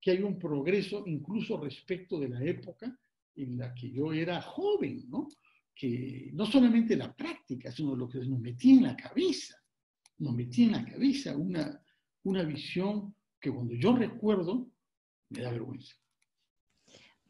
[0.00, 2.96] que hay un progreso incluso respecto de la época
[3.36, 5.28] en la que yo era joven, ¿no?
[5.74, 9.56] Que no solamente la práctica, sino lo que nos metía en la cabeza,
[10.18, 11.82] nos metía en la cabeza una,
[12.24, 14.70] una visión que cuando yo recuerdo
[15.30, 15.96] me da vergüenza.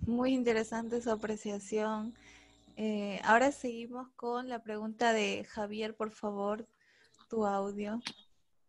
[0.01, 2.15] Muy interesante su apreciación.
[2.77, 6.67] Eh, ahora seguimos con la pregunta de Javier, por favor,
[7.29, 8.01] tu audio.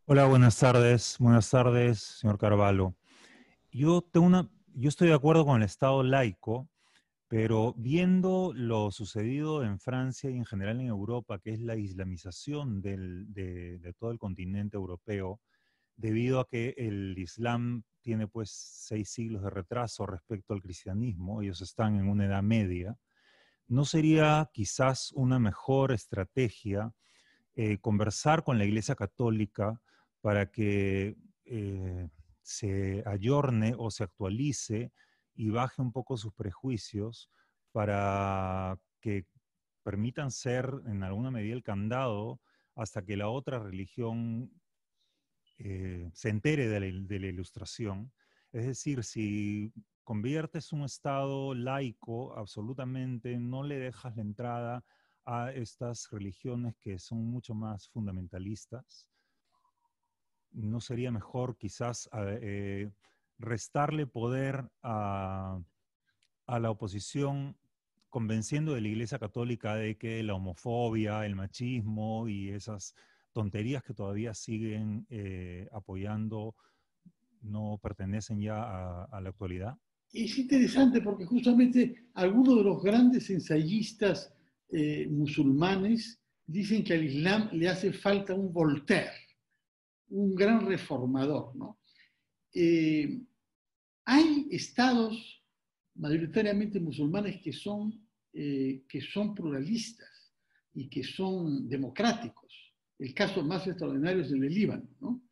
[0.05, 1.15] Hola, buenas tardes.
[1.19, 2.95] Buenas tardes, señor Carvalho.
[3.71, 6.67] Yo, tengo una, yo estoy de acuerdo con el Estado laico,
[7.29, 12.81] pero viendo lo sucedido en Francia y en general en Europa, que es la islamización
[12.81, 15.39] de, de, todo el continente europeo,
[15.95, 21.61] debido a que el Islam tiene pues seis siglos de retraso respecto al cristianismo, ellos
[21.61, 22.97] están en una edad media,
[23.67, 26.93] ¿no sería quizás una mejor estrategia
[27.55, 29.81] eh, conversar con la Iglesia Católica
[30.21, 32.09] para que eh,
[32.41, 34.91] se ayorne o se actualice
[35.35, 37.29] y baje un poco sus prejuicios
[37.71, 39.25] para que
[39.83, 42.39] permitan ser en alguna medida el candado
[42.75, 44.51] hasta que la otra religión
[45.59, 48.11] eh, se entere de la, ilustración.
[48.51, 49.71] Es decir, si
[50.03, 54.85] conviertes un Estado laico, absolutamente no le dejas la entrada
[55.25, 59.07] a estas religiones que son mucho más fundamentalistas.
[60.51, 62.91] ¿No sería mejor quizás eh,
[63.39, 65.59] restarle poder a,
[66.47, 67.57] la oposición
[68.09, 72.93] convenciendo de la Iglesia Católica de que la homofobia, el machismo y esas
[73.31, 76.55] tonterías que todavía siguen eh, apoyando
[77.41, 79.77] no pertenecen ya a la actualidad?
[80.13, 84.31] Es interesante porque justamente algunos de los grandes ensayistas
[84.69, 89.11] eh, musulmanes dicen que al Islam le hace falta un Voltaire,
[90.09, 91.55] un gran reformador.
[91.55, 91.79] ¿no?
[92.53, 93.21] Eh,
[94.05, 95.41] hay estados
[95.95, 100.31] mayoritariamente musulmanes que son, eh, que son pluralistas
[100.75, 102.53] y que son democráticos.
[102.99, 104.87] El caso más extraordinario es el de Líbano.
[105.01, 105.23] ¿no?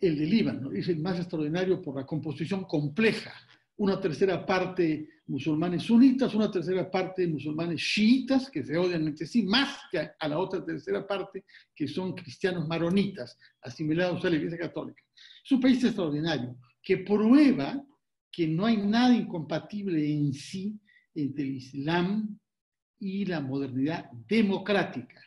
[0.00, 3.32] El de Líbano es el más extraordinario por la composición compleja
[3.76, 9.42] una tercera parte musulmanes sunitas, una tercera parte musulmanes chiitas, que se odian entre sí,
[9.44, 11.44] más que a, la otra tercera parte,
[11.74, 15.02] que son cristianos maronitas, asimilados a la Iglesia Católica.
[15.44, 17.82] Es un país extraordinario, que prueba
[18.30, 20.78] que no hay nada incompatible en sí
[21.14, 22.38] entre el Islam
[22.98, 25.20] y la modernidad democrática.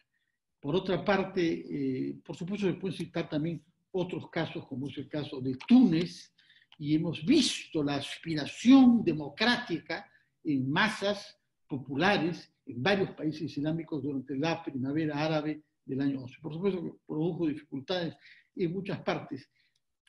[0.59, 5.07] Por otra parte, eh, por supuesto, se pueden citar también otros casos, como es el
[5.07, 6.33] caso de Túnez,
[6.77, 10.09] y hemos visto la aspiración democrática
[10.43, 16.35] en masas populares en varios países islámicos durante la primavera árabe del año 11.
[16.41, 18.15] Por supuesto que produjo dificultades
[18.55, 19.49] en muchas partes.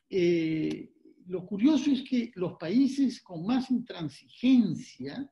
[0.08, 0.92] Eh,
[1.26, 5.30] lo curioso es que los países con más intransigencia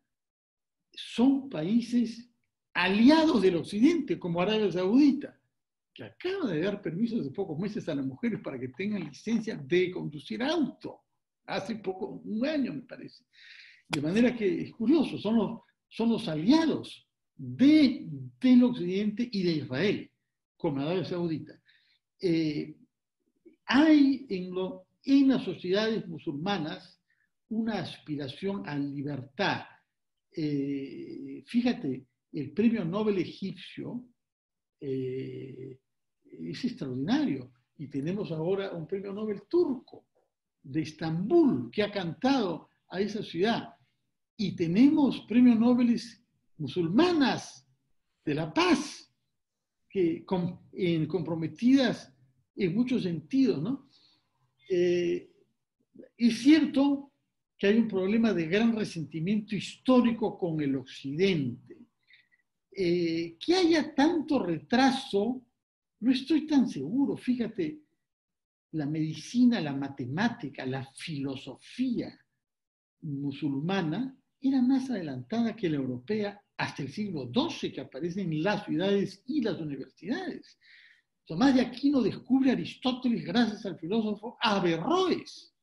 [0.93, 2.31] son países
[2.75, 5.41] aliados del Occidente, como Arabia Saudita,
[5.93, 9.57] que acaba de dar permisos de pocos meses a las mujeres para que tengan licencia
[9.57, 11.05] de conducir auto
[11.47, 13.25] hace poco, un año me parece.
[13.89, 18.07] De manera que es curioso, son los, son los aliados de,
[18.41, 20.11] del Occidente y de Israel,
[20.57, 21.61] con Arabia Saudita.
[22.21, 22.77] Eh,
[23.67, 27.01] hay en las sociedades musulmanas
[27.49, 29.63] una aspiración a libertad.
[30.33, 34.05] Eh, fíjate, el premio Nobel egipcio
[34.81, 35.79] eh,
[36.25, 40.07] es extraordinario y tenemos ahora un premio Nobel turco
[40.65, 43.75] de Estambul que ha cantado a esa ciudad.
[44.37, 46.01] Y tenemos premios Nobel
[46.59, 47.69] musulmanas
[48.25, 49.13] de la paz
[49.89, 52.13] que, comprometidas
[52.57, 53.89] en muchos sentidos, ¿no?
[54.69, 55.31] Eh,
[56.17, 57.13] es cierto
[57.57, 61.79] que hay un problema de gran resentimiento histórico con el Occidente.
[62.77, 65.47] Eh, que haya tanto retraso,
[66.01, 67.17] no estoy tan seguro.
[67.17, 67.84] Fíjate,
[68.75, 72.19] la medicina, la matemática, la filosofía
[73.03, 78.65] musulmana era más adelantada que la europea hasta el siglo XII, que aparecen en las
[78.65, 80.59] ciudades y las universidades.
[81.25, 85.55] Tomás de Aquino descubre a Aristóteles gracias al filósofo Averroes.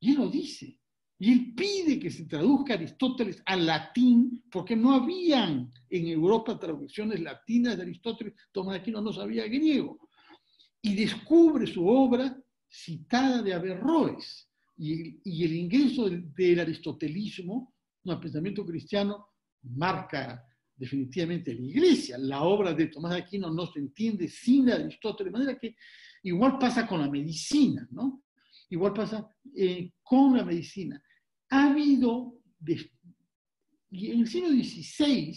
[0.00, 0.78] Y él lo dice.
[1.18, 7.20] Y él pide que se traduzca Aristóteles al latín, porque no habían en Europa traducciones
[7.20, 8.34] latinas de Aristóteles.
[8.52, 9.98] Tomás de Aquino no sabía griego.
[10.82, 12.38] Y descubre su obra
[12.68, 14.48] citada de Averroes.
[14.76, 17.74] Y, el ingreso del, aristotelismo
[18.06, 19.26] al pensamiento cristiano
[19.62, 20.44] marca
[20.76, 22.16] definitivamente la iglesia.
[22.18, 25.76] La obra de Tomás Aquino no se entiende sin Aristóteles, de manera que
[26.22, 28.22] igual pasa con la medicina, ¿no?
[28.70, 31.02] Igual pasa eh, con la medicina.
[31.50, 35.36] Ha habido, en el siglo XVI,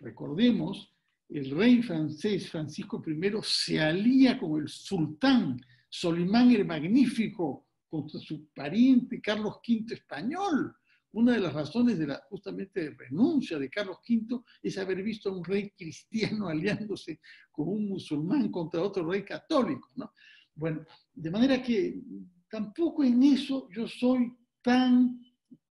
[0.00, 0.92] recordemos,
[1.28, 8.48] el rey francés Francisco I se alía con el sultán Solimán el Magnífico contra su
[8.54, 10.74] pariente Carlos V español.
[11.12, 15.36] Una de las razones de la justamente renuncia de Carlos V es haber visto a
[15.36, 17.20] un rey cristiano aliándose
[17.50, 19.90] con un musulmán contra otro rey católico.
[19.96, 20.12] ¿no?
[20.54, 20.84] Bueno,
[21.14, 22.02] de manera que
[22.50, 24.32] tampoco en eso yo soy
[24.62, 25.22] tan,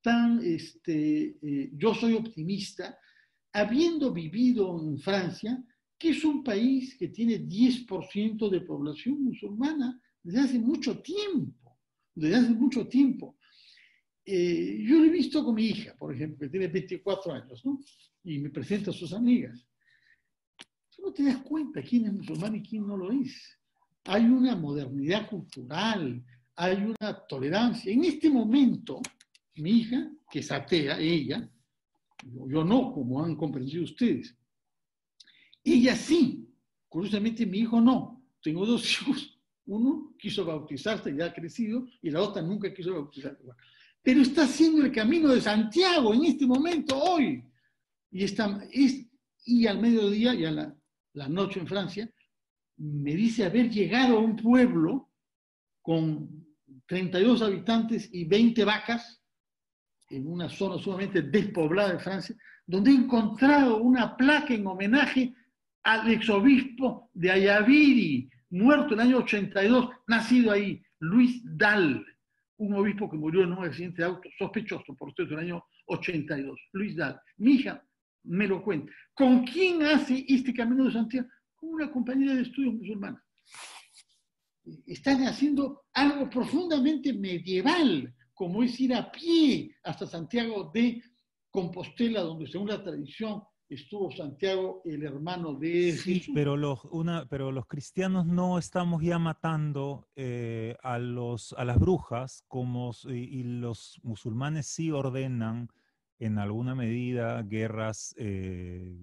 [0.02, 2.98] tan, este, eh, yo soy optimista,
[3.52, 5.62] habiendo vivido en Francia,
[5.98, 11.76] que es un país que tiene 10% de población musulmana desde hace mucho tiempo,
[12.14, 13.36] desde hace mucho tiempo.
[14.24, 17.80] Eh, yo lo he visto con mi hija, por ejemplo, que tiene 24 años, ¿no?
[18.24, 19.66] Y me presenta a sus amigas.
[20.94, 23.58] Tú no te das cuenta quién es musulmán y quién no lo es.
[24.04, 26.22] Hay una modernidad cultural,
[26.54, 27.92] hay una tolerancia.
[27.92, 29.00] En este momento,
[29.56, 31.50] mi hija, que es atea, ella,
[32.22, 34.36] yo no, como han comprendido ustedes,
[35.74, 36.48] ella sí,
[36.88, 38.24] curiosamente mi hijo no.
[38.42, 43.42] Tengo dos hijos, uno quiso bautizarse, ya ha crecido, y la otra nunca quiso bautizarse.
[44.02, 47.44] Pero está haciendo el camino de Santiago en este momento, hoy.
[48.10, 49.06] Y, está, es,
[49.44, 50.76] y al mediodía y a la,
[51.14, 52.10] la noche en Francia,
[52.76, 55.10] me dice haber llegado a un pueblo
[55.82, 56.46] con
[56.86, 59.20] 32 habitantes y 20 vacas,
[60.10, 65.34] en una zona sumamente despoblada de Francia, donde he encontrado una placa en homenaje
[65.82, 72.04] al exobispo de Ayaviri, muerto en el año 82, nacido ahí, Luis Dal,
[72.58, 75.64] un obispo que murió en un accidente de auto sospechoso, por cierto, en el año
[75.86, 77.20] 82, Luis Dal.
[77.36, 77.82] Mi hija
[78.24, 78.92] me lo cuenta.
[79.14, 81.28] ¿Con quién hace este camino de Santiago?
[81.54, 83.22] Con una compañera de estudios musulmana
[84.86, 91.02] están haciendo algo profundamente medieval, como es ir a pie hasta Santiago de
[91.50, 97.52] Compostela, donde según la tradición estuvo Santiago, el hermano de sí, Pero los, una, pero
[97.52, 104.00] los cristianos no estamos ya matando eh, a, los, a las brujas, como, y, los
[104.02, 105.68] musulmanes sí ordenan
[106.18, 108.96] en alguna medida guerras eh,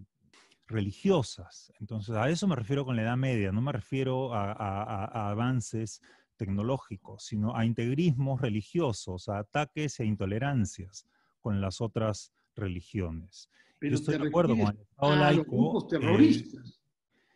[0.68, 1.72] religiosas.
[1.80, 6.02] Entonces, a eso me refiero con la Edad Media, no me refiero a, avances
[6.38, 11.06] tecnológicos, sino a integrismos religiosos, a ataques e intolerancias
[11.40, 13.50] con las otras religiones.
[13.80, 15.44] Pero Yo estoy de acuerdo con el Estado a laico.
[15.44, 16.82] Los grupos terroristas,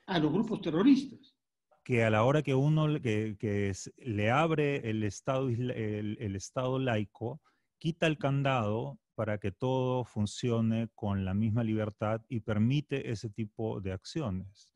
[0.06, 1.36] a los grupos terroristas.
[1.84, 7.41] Que a la hora que uno que, le abre el estado, el estado laico,
[7.80, 13.82] quita el candado para que todo funcione con la misma libertad y permite ese tipo
[13.82, 14.74] de acciones.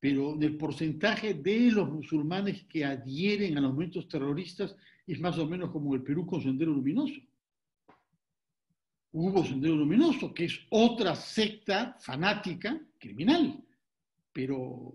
[0.00, 4.74] Pero el porcentaje de los musulmanes que adhieren a los movimientos terroristas
[5.06, 7.20] es más o menos como el Perú con Sendero Luminoso.
[9.12, 13.60] Hubo Sendero Luminoso, que es otra secta fanática criminal,
[14.32, 14.94] pero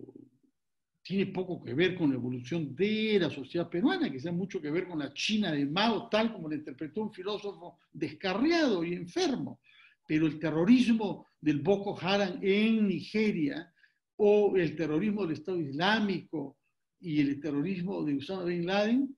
[1.03, 4.87] tiene poco que ver con la evolución de la sociedad peruana, tiene mucho que ver
[4.87, 9.59] con la China de Mao, tal como la interpretó un filósofo descarriado y enfermo.
[10.07, 13.71] Pero el terrorismo del Boko Haram en Nigeria
[14.15, 16.57] o el terrorismo del Estado Islámico
[17.01, 19.15] y el terrorismo de Osama Bin Laden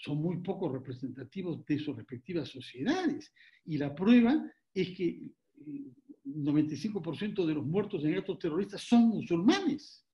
[0.00, 3.32] son muy poco representativos de sus respectivas sociedades.
[3.66, 5.32] Y la prueba es que el
[5.66, 5.92] eh,
[6.24, 10.04] 95% de los muertos en estos terroristas son musulmanes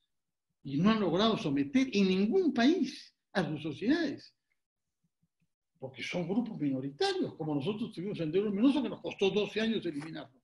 [0.65, 4.35] y no han logrado someter en ningún país a sus sociedades.
[5.79, 9.87] Porque son grupos minoritarios, como nosotros tuvimos en Deus Luminoso, que nos costó 12 años
[9.87, 10.41] eliminarlo.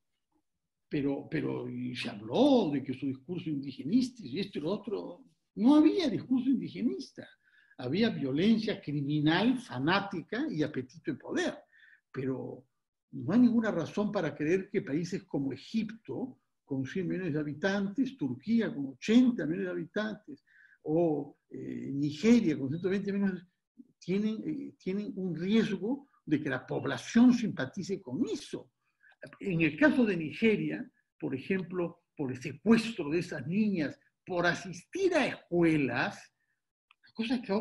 [0.88, 5.24] pero, pero se habló de que su discurso indigenista y esto y lo otro.
[5.54, 7.28] No había discurso indigenista.
[7.82, 11.58] Había violencia criminal, fanática y apetito de poder.
[12.12, 12.64] Pero
[13.10, 18.16] no hay ninguna razón para creer que países como Egipto, con 100 millones de habitantes,
[18.16, 20.44] Turquía con 80 millones de habitantes,
[20.82, 23.42] o eh, Nigeria con 120 millones,
[23.98, 28.70] tienen, eh, tienen un riesgo de que la población simpatice con eso.
[29.40, 30.88] En el caso de Nigeria,
[31.18, 36.31] por ejemplo, por el secuestro de esas niñas, por asistir a escuelas,
[37.12, 37.60] cosa que ha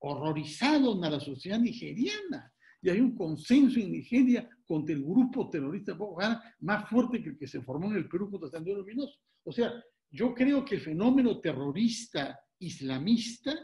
[0.00, 2.52] horrorizado a la sociedad nigeriana.
[2.82, 7.30] Y hay un consenso en Nigeria contra el grupo terrorista Boko Haram más fuerte que
[7.30, 9.18] el que se formó en el Perú contra Sendero Luminoso.
[9.44, 9.72] O sea,
[10.10, 13.54] yo creo que el fenómeno terrorista islamista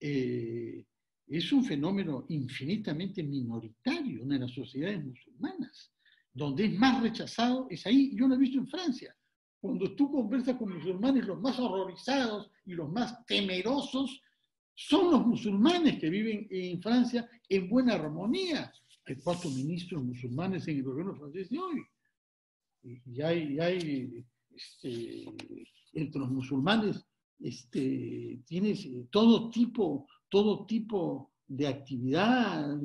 [0.00, 0.84] eh,
[1.26, 5.92] es un fenómeno infinitamente minoritario en las sociedades musulmanas.
[6.32, 8.14] Donde es más rechazado es ahí.
[8.14, 9.14] Yo lo he visto en Francia.
[9.60, 14.22] Cuando tú conversas con musulmanes, los más horrorizados y los más temerosos
[14.80, 18.72] son los musulmanes que viven en Francia en buena armonía.
[19.06, 21.82] Hay cuatro ministros musulmanes en el gobierno francés de hoy.
[22.84, 24.24] Y hay, hay
[24.54, 25.24] este,
[25.94, 27.04] entre los musulmanes,
[27.40, 32.78] este, tienes todo tipo, todo tipo de actividad,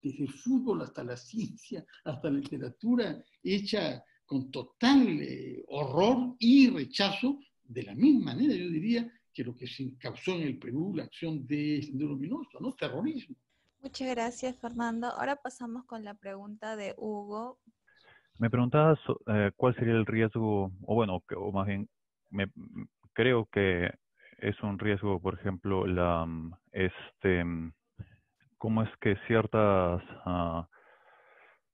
[0.00, 6.70] desde el fútbol hasta la ciencia, hasta la literatura, hecha con total eh, horror y
[6.70, 10.92] rechazo, de la misma manera, yo diría, que lo que se causó en el Perú,
[10.94, 12.72] la acción de Sendero Luminoso, ¿no?
[12.72, 13.36] Terrorismo.
[13.80, 15.08] Muchas gracias, Fernando.
[15.08, 17.58] Ahora pasamos con la pregunta de Hugo.
[18.38, 21.88] Me preguntabas eh, cuál sería el riesgo, o bueno, o más bien,
[22.30, 22.46] me,
[23.12, 23.90] creo que
[24.38, 26.26] es un riesgo, por ejemplo, la,
[26.72, 27.44] este,
[28.58, 30.62] cómo es que ciertas uh,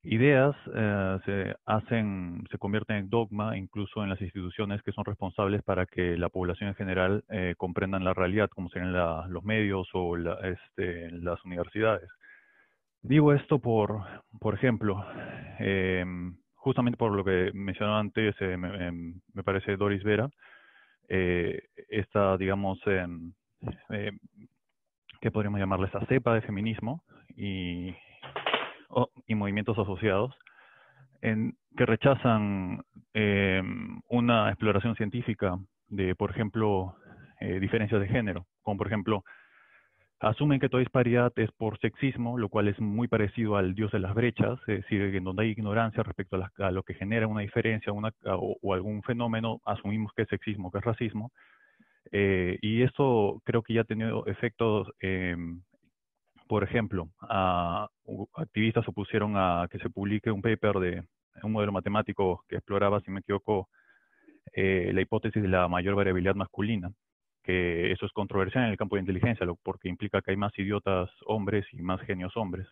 [0.02, 5.62] ideas eh, se hacen, se convierten en dogma incluso en las instituciones que son responsables
[5.62, 10.16] para que la población en general eh, comprendan la realidad, como serían los medios o
[10.16, 12.08] este, las universidades.
[13.02, 14.02] Digo esto por,
[14.40, 15.04] por ejemplo,
[15.58, 16.04] eh,
[16.54, 18.92] justamente por lo que mencionaba antes, me,
[19.34, 20.28] me, parece Doris Vera,
[21.08, 22.80] esta, digamos,
[25.20, 25.86] ¿qué podríamos llamarle?
[25.86, 27.04] Esa cepa de feminismo
[27.36, 27.94] y
[29.27, 30.35] y movimientos asociados
[31.20, 32.82] en, que rechazan
[33.15, 33.62] eh,
[34.09, 35.59] una exploración científica
[35.89, 36.94] de, por ejemplo,
[37.40, 39.24] eh, diferencias de género, como por ejemplo,
[40.20, 44.01] asumen que toda disparidad es por sexismo, lo cual es muy parecido al dios de
[44.01, 47.93] las brechas, es decir, en donde hay ignorancia respecto a, lo que genera una diferencia
[47.93, 51.31] o, algún fenómeno, asumimos que es sexismo, que es racismo.
[52.10, 54.89] Eh, y esto creo que ya ha tenido efectos
[56.48, 57.08] por ejemplo,
[58.34, 61.04] activistas se opusieron a que se publique un paper de
[61.42, 63.68] un modelo matemático que exploraba, si me equivoco,
[64.52, 66.90] eh, la hipótesis de la mayor variabilidad masculina,
[67.44, 71.10] que eso es controversial en el campo de inteligencia, porque implica que hay más idiotas
[71.26, 72.66] hombres y más genios hombres.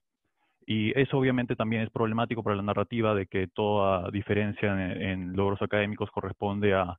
[0.66, 5.62] Y eso obviamente también es problemático para la narrativa de que toda diferencia en, logros
[5.62, 6.98] académicos corresponde a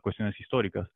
[0.00, 0.88] cuestiones históricas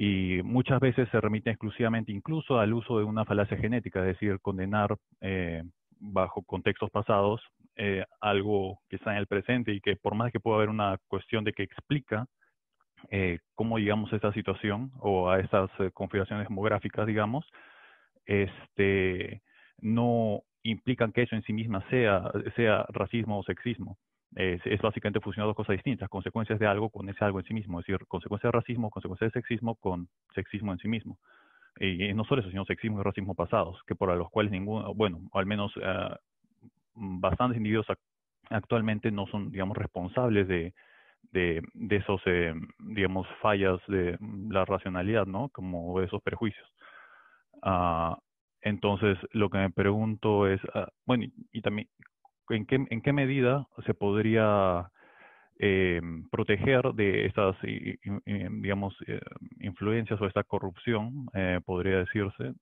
[0.00, 4.38] y muchas veces se remite exclusivamente incluso al uso de una falacia genética, es decir,
[4.40, 5.64] condenar eh,
[5.98, 7.42] bajo contextos pasados
[7.74, 10.98] eh, algo que está en el presente y que por más que pueda haber una
[11.08, 12.26] cuestión de que explica
[13.10, 17.44] eh, cómo llegamos a esta situación o a estas configuraciones demográficas, digamos,
[18.24, 19.42] este,
[19.80, 22.22] no implican que eso en sí misma sea,
[22.54, 23.98] sea racismo o sexismo
[24.36, 27.80] es, básicamente fusionar dos cosas distintas, consecuencias de algo con ese algo en sí mismo,
[27.80, 31.18] es decir, consecuencias de racismo, consecuencias de sexismo con sexismo en sí mismo.
[31.80, 35.20] Y, no solo eso, sino sexismo y racismo pasados, que por los cuales ninguno, bueno,
[35.32, 36.14] al menos uh,
[36.94, 37.86] bastantes individuos
[38.50, 40.74] actualmente no son, digamos, responsables de,
[41.32, 44.18] de, de esos, eh, digamos, fallas de
[44.50, 45.48] la racionalidad, ¿no?
[45.50, 46.66] Como de esos perjuicios.
[47.62, 48.14] Uh,
[48.60, 51.88] entonces, lo que me pregunto es, uh, bueno, y, y, también
[52.50, 54.90] en qué, en qué medida se podría
[55.60, 56.00] eh,
[56.30, 59.20] proteger de estas, digamos, eh,
[59.58, 62.54] influencias o esta corrupción, eh, podría decirse,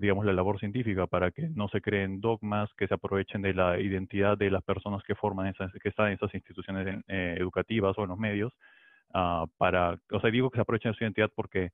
[0.00, 3.80] digamos, la labor científica para que no se creen dogmas que se aprovechen de la
[3.80, 8.08] identidad de las personas que forman esas, que están en esas instituciones educativas o en
[8.10, 8.52] los medios,
[9.14, 11.70] ah, para, o sea, digo que se aprovechen de su identidad porque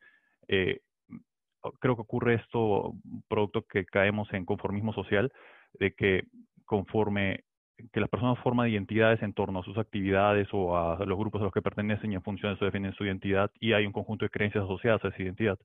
[1.81, 2.95] creo que ocurre esto
[3.29, 5.33] producto que caemos en conformismo social,
[5.79, 6.25] de que
[6.65, 7.45] conforme
[7.93, 11.45] que las personas forman identidades en torno a sus actividades o a los grupos a
[11.45, 14.25] los que pertenecen y en función de eso definen su identidad y hay un conjunto
[14.25, 15.59] de creencias asociadas a esa identidad.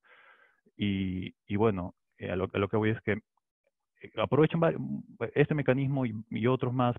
[0.78, 4.60] Y, y bueno, eh, a, lo, que voy es que eh, aprovechen
[5.36, 6.96] este mecanismo y, otros más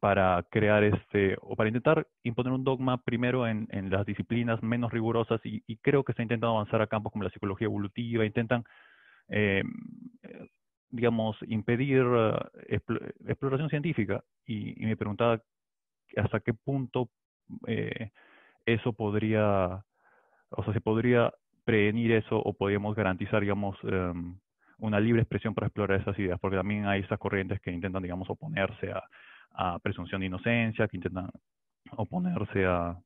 [0.00, 4.92] para crear este, o para intentar imponer un dogma primero en, en las disciplinas menos
[4.92, 8.24] rigurosas y, y, creo que se ha intentado avanzar a campos como la psicología evolutiva,
[8.24, 8.64] intentan,
[9.28, 9.62] eh,
[10.90, 12.34] digamos, impedir uh,
[13.26, 15.40] exploración científica y, y, me preguntaba
[16.16, 17.08] hasta qué punto
[17.66, 18.10] eh,
[18.66, 19.84] eso podría,
[20.50, 21.32] o sea, se podría
[21.64, 24.38] prevenir eso o podríamos garantizar, digamos, um,
[24.78, 28.28] una libre expresión para explorar esas ideas, porque también hay esas corrientes que intentan, digamos,
[28.30, 29.02] oponerse a,
[29.52, 31.30] a presunción de inocencia, que intentan
[31.96, 32.96] oponerse a,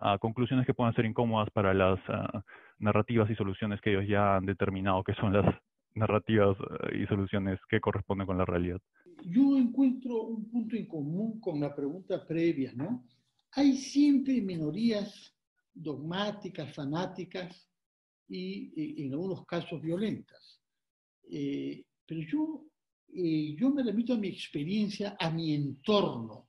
[0.00, 2.40] a conclusiones que puedan ser incómodas para las uh,
[2.78, 5.54] narrativas y soluciones que ellos ya han determinado que son las
[5.94, 8.80] narrativas uh, y soluciones que corresponden con la realidad.
[9.24, 13.06] Yo encuentro un punto en común con la pregunta previa, ¿no?
[13.52, 15.34] Hay siempre minorías
[15.74, 17.68] dogmáticas, fanáticas
[18.28, 20.60] y en algunos casos violentas.
[21.28, 22.70] Eh, pero yo
[23.12, 26.48] eh, yo me remito a mi experiencia, a mi entorno.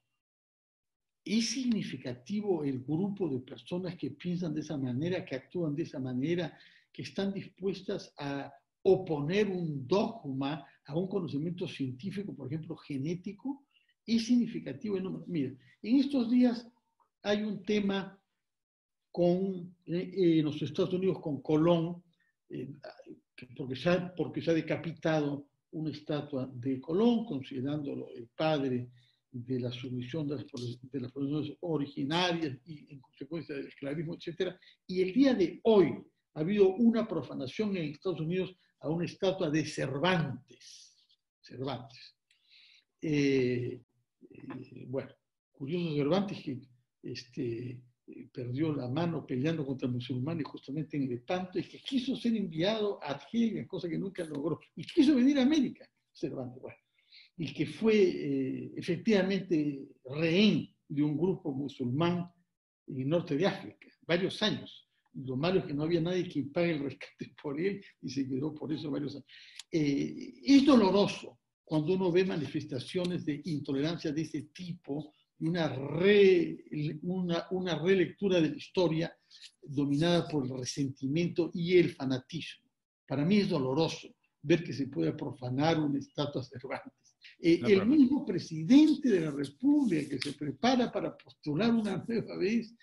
[1.24, 6.00] ¿Es significativo el grupo de personas que piensan de esa manera, que actúan de esa
[6.00, 6.58] manera,
[6.92, 8.52] que están dispuestas a
[8.84, 13.66] oponer un dogma a un conocimiento científico, por ejemplo, genético?
[14.06, 15.00] ¿Es significativo?
[15.00, 16.68] No, mira, en estos días
[17.24, 18.20] hay un tema
[19.12, 22.02] con eh, los Estados Unidos, con Colón,
[22.50, 22.70] eh,
[23.56, 28.90] porque, se ha, porque se ha decapitado una estatua de Colón, considerándolo el padre
[29.32, 30.46] de la sumisión de las,
[30.82, 34.56] de las poblaciones originarias y en consecuencia del esclavismo, etc.
[34.88, 35.94] Y el día de hoy
[36.34, 40.96] ha habido una profanación en Estados Unidos a una estatua de Cervantes.
[41.40, 42.16] Cervantes.
[43.02, 43.82] Eh,
[44.30, 45.12] eh, bueno,
[45.52, 46.60] curioso Cervantes que
[47.04, 47.82] este,
[48.32, 53.12] perdió la mano peleando contra musulmanes justamente en Lepanto y que quiso ser enviado a
[53.12, 56.78] Argelia, cosa que nunca logró, y quiso venir a América, Cervantes, bueno,
[57.38, 62.32] y que fue eh, efectivamente rehén de un grupo musulmán
[62.88, 64.88] en el norte de África, varios años.
[65.14, 68.28] Lo malo es que no había nadie que pague el rescate por él y se
[68.28, 69.28] quedó por eso varios años.
[69.72, 76.66] Eh, es doloroso cuando uno ve manifestaciones de intolerancia de ese tipo una, re,
[77.04, 79.14] una, una relectura de la historia
[79.62, 82.70] dominada por el resentimiento y el fanatismo.
[83.08, 87.16] Para mí es doloroso ver que se puede profanar una estatua Cervantes.
[87.40, 92.74] Eh, el mismo presidente de la República que se prepara para postular una nueva vez,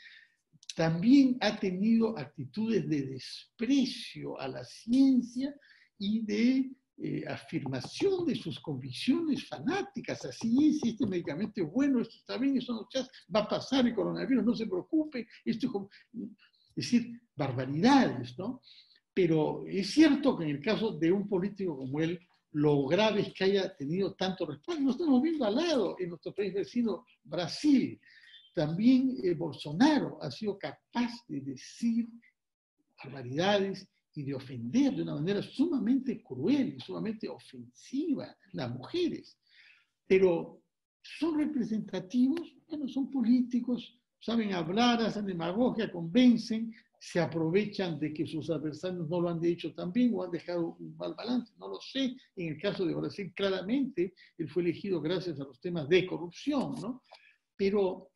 [0.79, 5.53] también ha tenido actitudes de desprecio a la ciencia
[5.99, 10.25] y de eh, afirmación de sus convicciones fanáticas.
[10.25, 12.89] Así es, este medicamento es bueno, esto está bien, eso no
[13.35, 15.27] va a pasar el coronavirus, no se preocupe.
[15.45, 16.23] Esto es,
[16.77, 18.63] es decir, barbaridades, ¿no?
[19.13, 22.21] Pero es cierto que en el caso de un político como él,
[22.53, 24.85] lo grave es que haya tenido tanto respaldo.
[24.85, 28.01] Lo estamos viendo al lado en nuestro país vecino, Brasil.
[28.59, 32.09] También eh, Bolsonaro ha sido capaz de decir
[33.05, 33.87] barbaridades
[34.17, 39.39] y de ofender de una manera sumamente cruel y sumamente ofensiva las mujeres.
[40.09, 40.61] Pero
[41.01, 48.51] son representativos, bueno, son políticos, saben hablar, hacen demagogia, convencen, se aprovechan de que sus
[48.51, 51.55] adversarios no lo han dicho tan bien o han dejado un mal balance.
[51.59, 52.17] No lo sé.
[52.35, 56.75] En el caso de Brasil, claramente, él fue elegido gracias a los temas de corrupción,
[56.83, 57.05] ¿no?
[57.57, 58.11] Pero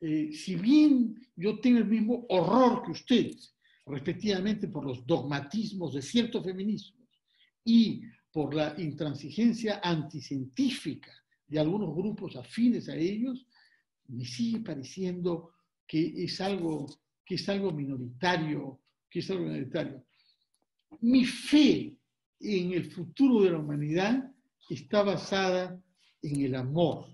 [0.00, 3.54] eh, si bien yo tengo el mismo horror que ustedes
[3.86, 7.08] respectivamente por los dogmatismos de ciertos feminismos
[7.64, 8.02] y
[8.32, 11.12] por la intransigencia anticientífica
[11.46, 13.44] de algunos grupos afines a ellos,
[14.06, 15.50] me sigue pareciendo
[15.86, 16.86] que es algo,
[17.24, 18.80] que es algo minoritario,
[19.10, 20.04] que es algo minoritario.
[21.00, 21.96] Mi fe
[22.38, 24.32] en el futuro de la humanidad
[24.68, 25.82] está basada
[26.22, 27.06] en el amor,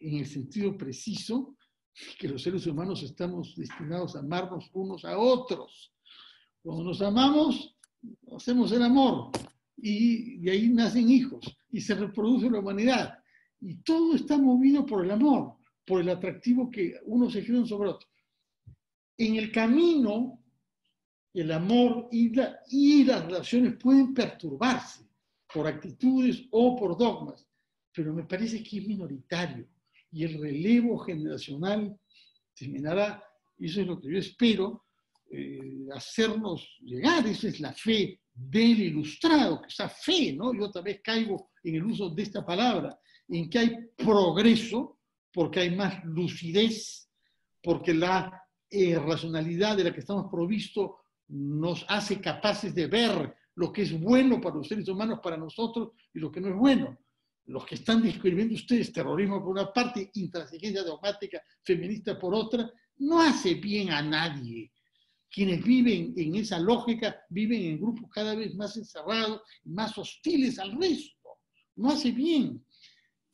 [0.00, 1.56] en el sentido preciso
[2.18, 5.92] que los seres humanos estamos destinados a amarnos unos a otros
[6.62, 7.76] cuando nos amamos,
[8.36, 9.30] hacemos el amor
[9.76, 13.18] y de ahí nacen hijos y se reproduce la humanidad.
[13.60, 15.56] Y todo está movido por el amor,
[15.86, 18.08] por el atractivo que uno se crea sobre otro.
[19.16, 20.44] En el camino,
[21.32, 22.32] el amor y,
[22.70, 25.08] y las relaciones pueden perturbarse
[25.52, 27.46] por actitudes o por dogmas,
[27.92, 29.66] pero me parece que es minoritario
[30.10, 31.98] y el relevo generacional
[32.54, 33.22] terminará,
[33.58, 34.84] y eso es lo que yo espero,
[35.30, 37.26] eh, hacernos llegar.
[37.26, 40.54] Esa es la fe del ilustrado, que esa fe, ¿no?
[40.54, 42.98] Yo otra vez caigo en el uso de esta palabra,
[43.28, 44.98] en que hay progreso,
[45.32, 47.10] porque hay más lucidez,
[47.62, 50.92] porque la eh, racionalidad de la que estamos provistos
[51.28, 55.90] nos hace capaces de ver lo que es bueno para los seres humanos, para nosotros,
[56.14, 56.98] y lo que no es bueno.
[57.48, 63.20] Los que están describiendo ustedes terrorismo por una parte, intransigencia dogmática feminista por otra, no
[63.20, 64.72] hace bien a nadie.
[65.30, 70.78] Quienes viven en esa lógica viven en grupos cada vez más encerrados, más hostiles al
[70.78, 71.38] resto.
[71.76, 72.64] No hace bien.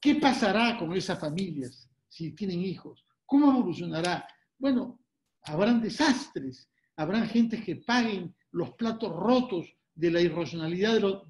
[0.01, 3.05] ¿Qué pasará con esas familias si tienen hijos?
[3.27, 4.29] ¿Cómo evolucionará?
[4.59, 5.01] Bueno,
[5.43, 11.23] habrán desastres, habrán gente que paguen los platos rotos de la irracionalidad de los,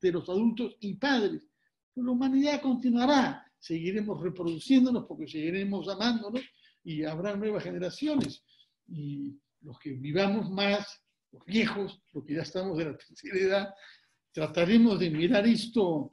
[0.00, 1.47] de los, adultos y padres.
[2.02, 6.42] La humanidad continuará, seguiremos reproduciéndonos porque seguiremos amándonos
[6.84, 8.44] y habrá nuevas generaciones.
[8.86, 11.02] Y los que vivamos más,
[11.32, 13.74] los viejos, los que ya estamos de la tercera edad,
[14.32, 16.10] trataremos de mirar esto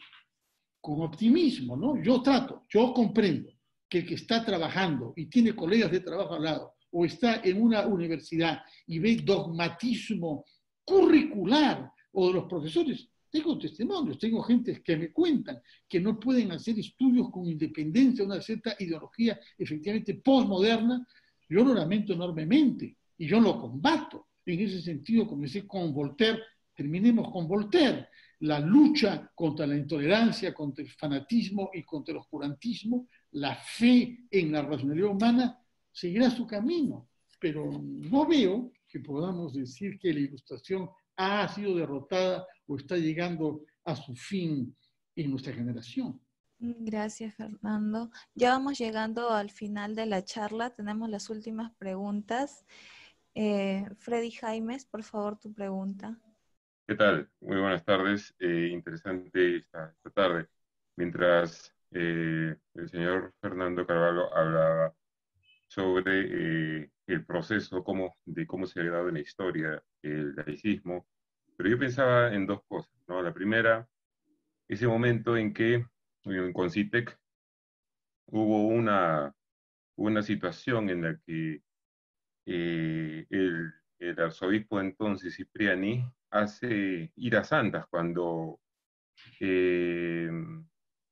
[0.81, 2.01] con optimismo, ¿no?
[2.01, 3.51] Yo trato, yo comprendo
[3.87, 7.61] que el que está trabajando y tiene colegas de trabajo al lado, o está en
[7.61, 10.45] una universidad y ve dogmatismo
[10.83, 15.59] curricular o de los profesores, tengo testimonios, tengo gente que me cuentan
[15.89, 21.05] que no pueden hacer estudios con independencia, una cierta ideología efectivamente postmoderna,
[21.49, 24.27] yo lo lamento enormemente y yo lo combato.
[24.45, 26.39] En ese sentido, comencé con Voltaire,
[26.73, 28.07] terminemos con Voltaire.
[28.39, 34.51] La lucha contra la intolerancia, contra el fanatismo y contra el oscurantismo, la fe en
[34.51, 35.59] la racionalidad humana,
[35.91, 37.09] seguirá su camino.
[37.39, 43.63] Pero no veo que podamos decir que la ilustración ha sido derrotada o está llegando
[43.83, 44.75] a su fin
[45.15, 46.19] en nuestra generación.
[46.57, 48.09] Gracias, Fernando.
[48.33, 50.69] Ya vamos llegando al final de la charla.
[50.71, 52.65] Tenemos las últimas preguntas.
[53.33, 56.17] Eh, Freddy Jaimes, por favor, tu pregunta.
[56.87, 57.29] ¿Qué tal?
[57.41, 58.33] Muy buenas tardes.
[58.39, 60.47] Eh, interesante esta, tarde.
[60.95, 64.95] Mientras eh, el señor Fernando Carvalho hablaba
[65.67, 71.05] sobre el proceso cómo, de cómo se ha dado en la historia el laicismo,
[71.55, 72.93] pero yo pensaba en dos cosas.
[73.07, 73.21] ¿no?
[73.21, 73.87] La primera,
[74.67, 75.85] ese momento en que
[76.23, 77.17] en Concitec
[78.27, 79.33] hubo una,
[79.97, 81.61] una situación en la que
[82.47, 88.59] eh, el, el, arzobispo entonces Cipriani hace ir a santas cuando
[89.39, 90.29] eh,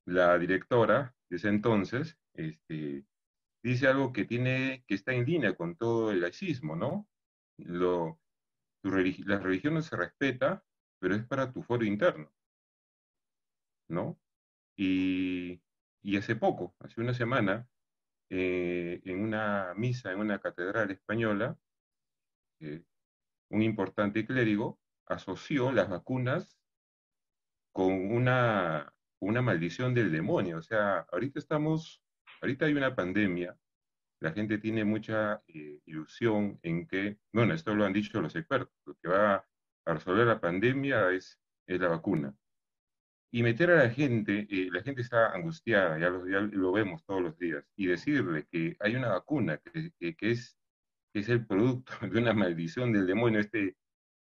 [0.06, 3.06] la directora de ese entonces este,
[3.64, 7.08] dice algo que, tiene, que está en línea con todo el laicismo, ¿no?
[7.58, 8.20] Lo,
[8.84, 10.64] la religión no se respeta,
[11.00, 12.32] pero es para tu foro interno,
[13.88, 14.20] ¿no?
[14.76, 15.62] Y,
[16.18, 17.68] hace poco, hace una semana,
[18.30, 21.58] eh, en una misa en una catedral española,
[22.60, 22.84] eh,
[23.50, 26.58] un importante clérigo asoció las vacunas
[27.72, 30.58] con una, una maldición del demonio.
[30.58, 32.02] O sea, ahorita estamos,
[32.42, 33.58] ahorita hay una pandemia,
[34.24, 38.74] la gente tiene mucha eh, ilusión en que, bueno, esto lo han dicho los expertos,
[38.86, 39.36] lo que va
[39.86, 42.34] a resolver la pandemia es, es la vacuna
[43.34, 47.22] y meter a la gente, eh, la gente está angustiada, ya lo, lo, vemos todos
[47.24, 50.56] los días, y decirle que hay una vacuna que, que, es,
[51.16, 53.76] es el producto de una maldición del demonio, este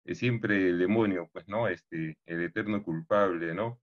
[0.06, 1.70] es siempre el demonio, pues, ¿no?
[1.70, 3.82] Este, el eterno culpable, ¿no?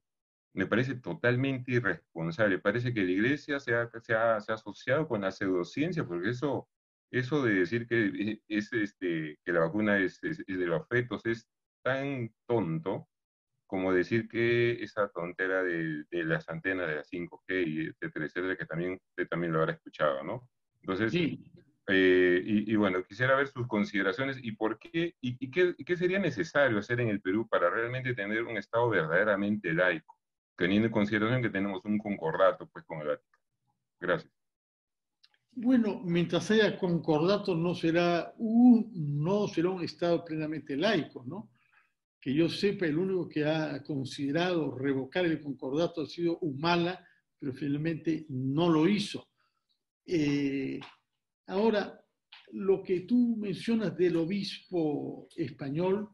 [0.57, 2.59] Me parece totalmente irresponsable.
[2.59, 6.31] Parece que la iglesia se ha, se ha, se ha asociado con la pseudociencia, porque
[6.31, 6.69] eso,
[7.11, 11.47] eso de decir que, es, este, que la vacuna es, es de los fetos es
[11.83, 13.07] tan tonto,
[13.67, 18.57] como decir que esa tontera de, de, las antenas de la 5G y etcétera, etcétera,
[18.57, 20.49] que también usted también lo habrá escuchado, ¿no?
[20.81, 21.45] Entonces, sí.
[21.89, 26.79] Eh, y, bueno, quisiera ver sus consideraciones y por qué, y, qué, qué, sería necesario
[26.79, 30.16] hacer en el Perú para realmente tener un Estado verdaderamente laico,
[30.57, 33.45] teniendo en consideración que tenemos un concordato pues, con el Vaticano.
[34.01, 34.33] Gracias.
[35.53, 38.91] Bueno, mientras haya concordato no será un,
[39.23, 41.51] no será un Estado plenamente laico, ¿no?
[42.27, 47.07] que yo sepa, el único que ha considerado revocar el concordato ha sido Humala,
[47.39, 49.29] pero finalmente no lo hizo.
[50.05, 50.81] Eh,
[51.47, 52.05] ahora,
[52.51, 56.09] lo que tú mencionas del obispo español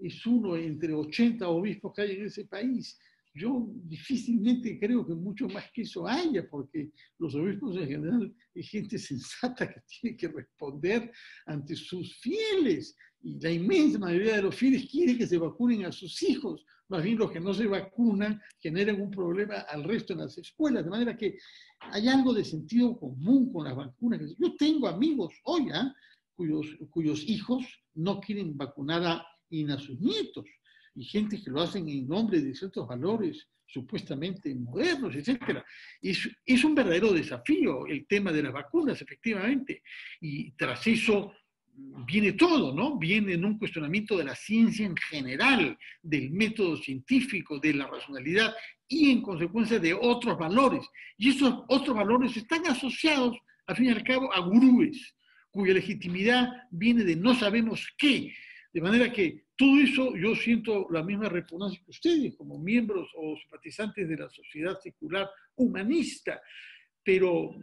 [0.00, 2.98] es uno entre 80 obispos que hay en ese país.
[3.36, 8.70] Yo difícilmente creo que mucho más que eso haya, porque los obispos en general es
[8.70, 11.12] gente sensata que tiene que responder
[11.44, 15.92] ante sus fieles y la inmensa mayoría de los fieles quiere que se vacunen a
[15.92, 16.64] sus hijos.
[16.88, 20.84] Más bien los que no se vacunan generan un problema al resto en las escuelas.
[20.84, 21.36] De manera que
[21.80, 24.20] hay algo de sentido común con las vacunas.
[24.38, 25.68] Yo tengo amigos hoy
[26.36, 27.64] cuyos, cuyos hijos
[27.94, 30.46] no quieren vacunar a, a sus nietos.
[30.96, 35.62] Y gente que lo hacen en nombre de ciertos valores supuestamente modernos, etc.
[36.00, 39.82] Es, es un verdadero desafío el tema de las vacunas, efectivamente.
[40.20, 41.32] Y tras eso
[42.06, 42.98] viene todo, ¿no?
[42.98, 48.54] Viene en un cuestionamiento de la ciencia en general, del método científico, de la racionalidad
[48.88, 50.86] y en consecuencia de otros valores.
[51.18, 53.36] Y esos otros valores están asociados,
[53.66, 55.14] al fin y al cabo, a gurúes,
[55.50, 58.32] cuya legitimidad viene de no sabemos qué.
[58.76, 63.34] De manera que todo eso yo siento la misma repugnancia que ustedes, como miembros o
[63.38, 66.42] simpatizantes de la sociedad secular humanista,
[67.02, 67.56] pero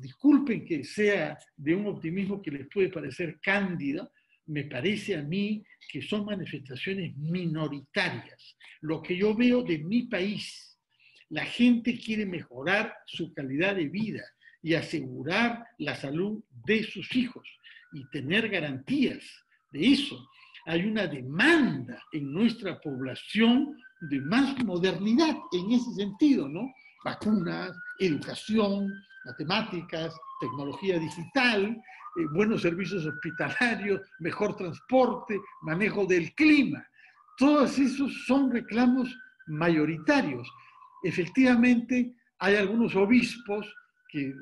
[0.00, 4.10] disculpen que sea de un optimismo que les puede parecer cándida,
[4.46, 8.56] me parece a mí que son manifestaciones minoritarias.
[8.80, 10.80] Lo que yo veo de mi país,
[11.28, 14.24] la gente quiere mejorar su calidad de vida
[14.62, 17.46] y asegurar la salud de sus hijos
[17.92, 19.22] y tener garantías
[19.72, 20.28] de eso.
[20.66, 26.72] Hay una demanda en nuestra población de más modernidad en ese sentido, ¿no?
[27.04, 28.92] Vacunas, educación,
[29.24, 36.84] matemáticas, tecnología digital, eh, buenos servicios hospitalarios, mejor transporte, manejo del clima.
[37.38, 39.16] Todos esos son reclamos
[39.46, 40.48] mayoritarios.
[41.02, 43.66] Efectivamente, hay algunos obispos
[44.08, 44.34] que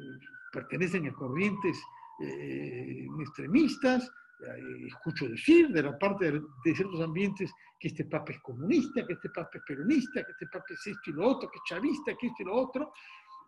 [0.52, 1.80] pertenecen a corrientes
[2.22, 4.10] eh, extremistas,
[4.86, 9.30] escucho decir de la parte de, ciertos ambientes que este papa es comunista, que este
[9.30, 12.26] papa es peronista, que este papa es esto y lo otro, que es chavista, que
[12.26, 12.92] esto y lo otro,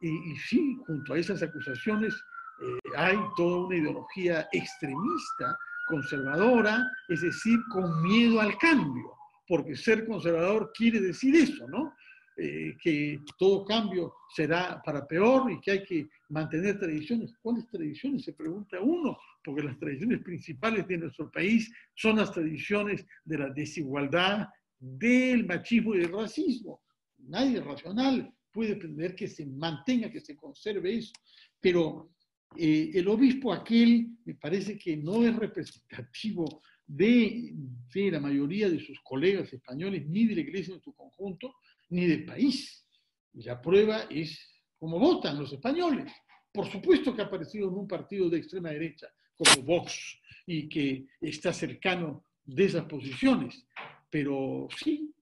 [0.01, 2.15] y, sí, junto a esas acusaciones
[2.61, 5.57] eh, hay toda una ideología extremista,
[5.87, 9.13] conservadora, es decir, con miedo al cambio,
[9.47, 11.95] porque ser conservador quiere decir eso, ¿no?
[12.37, 17.35] Eh, que todo cambio será para peor y que hay que mantener tradiciones.
[17.43, 18.25] ¿Cuáles tradiciones?
[18.25, 23.51] Se pregunta uno, porque las tradiciones principales de nuestro país son las tradiciones de la
[23.51, 24.49] desigualdad,
[24.79, 26.81] del machismo y del racismo.
[27.19, 31.13] Nadie racional puede pretender que se mantenga, que se conserve eso,
[31.61, 32.13] pero
[32.57, 37.55] eh, el obispo aquel me parece que no es representativo de,
[37.95, 41.55] de, la mayoría de sus colegas españoles, ni de la iglesia en su conjunto,
[41.93, 42.87] ni del país.
[43.35, 44.39] Y la prueba es
[44.79, 46.13] cómo votan los españoles.
[46.53, 51.07] Por supuesto que ha aparecido en un partido de extrema derecha como Vox y que
[51.21, 53.67] está cercano de esas posiciones,
[54.11, 55.15] pero sí,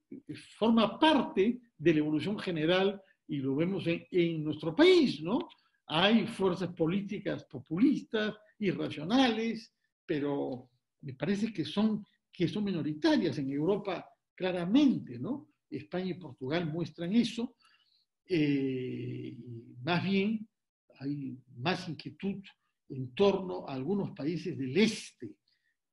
[0.58, 5.48] forma parte de la evolución general y lo vemos en, nuestro país, ¿no?
[5.86, 9.72] Hay fuerzas políticas populistas, irracionales,
[10.06, 10.68] pero
[11.02, 15.49] me parece que son, que son minoritarias en Europa claramente, ¿no?
[15.70, 17.56] España y Portugal muestran eso.
[18.26, 19.36] Eh,
[19.82, 20.48] más bien
[20.98, 22.42] hay más inquietud
[22.88, 25.36] en torno a algunos países del este.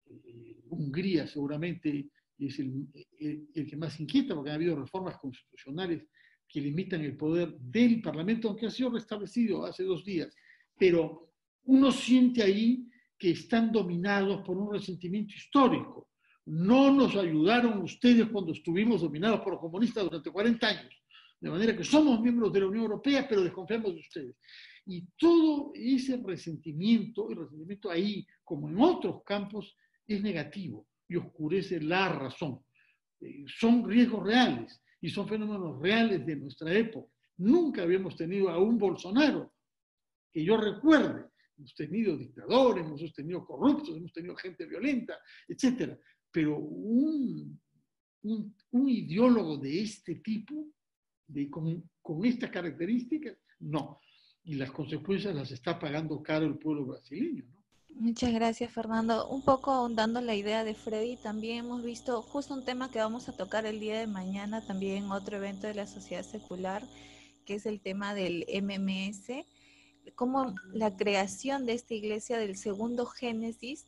[0.10, 2.88] Eh, Hungría seguramente es el,
[3.20, 6.06] el, que más inquieta porque ha habido reformas constitucionales
[6.48, 10.34] que limitan el poder del Parlamento, aunque ha sido restablecido hace dos días.
[10.78, 11.34] Pero
[11.64, 12.88] uno siente ahí
[13.18, 16.10] que están dominados por un resentimiento histórico.
[16.48, 21.04] No nos ayudaron ustedes cuando estuvimos dominados por los comunistas durante 40 años.
[21.42, 24.36] De manera que somos miembros de la Unión Europea, pero desconfiamos de ustedes.
[24.86, 29.76] Y todo ese resentimiento, el resentimiento ahí, como en otros campos,
[30.08, 32.62] es negativo y oscurece la razón.
[33.20, 37.12] Eh, son riesgos reales y son fenómenos reales de nuestra época.
[37.40, 39.54] Nunca habíamos tenido a un Bolsonaro,
[40.32, 41.26] que yo recuerde.
[41.58, 45.20] Hemos tenido dictadores, hemos tenido corruptos, hemos tenido gente violenta,
[45.50, 46.00] etc.
[46.38, 47.60] Pero un,
[48.22, 50.68] un, ideólogo de este tipo,
[51.26, 54.00] de, con, con estas características, no.
[54.44, 57.44] Y las consecuencias las está pagando caro el pueblo brasileño.
[57.52, 57.64] ¿no?
[57.90, 59.28] Muchas gracias, Fernando.
[59.30, 63.28] Un poco ahondando la idea de Freddy, también hemos visto justo un tema que vamos
[63.30, 66.84] a tocar el día de mañana, también otro evento de la sociedad secular,
[67.48, 69.44] que es el tema del MMS,
[70.14, 73.88] como la creación de esta iglesia del segundo Génesis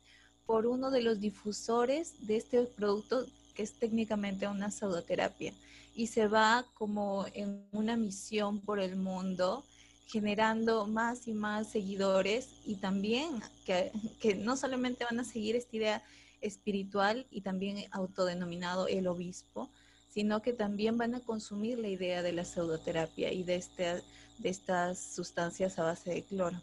[0.50, 3.24] por uno de los difusores de este producto
[3.54, 5.54] que es técnicamente una pseudoterapia
[5.94, 9.64] y se va como en una misión por el mundo
[10.08, 13.92] generando más y más seguidores y también que,
[14.38, 16.02] no solamente van a seguir esta idea
[16.40, 19.70] espiritual y también autodenominado el obispo,
[20.08, 24.02] sino que también van a consumir la idea de la pseudoterapia y de, este,
[24.38, 26.60] de estas sustancias a base de cloro.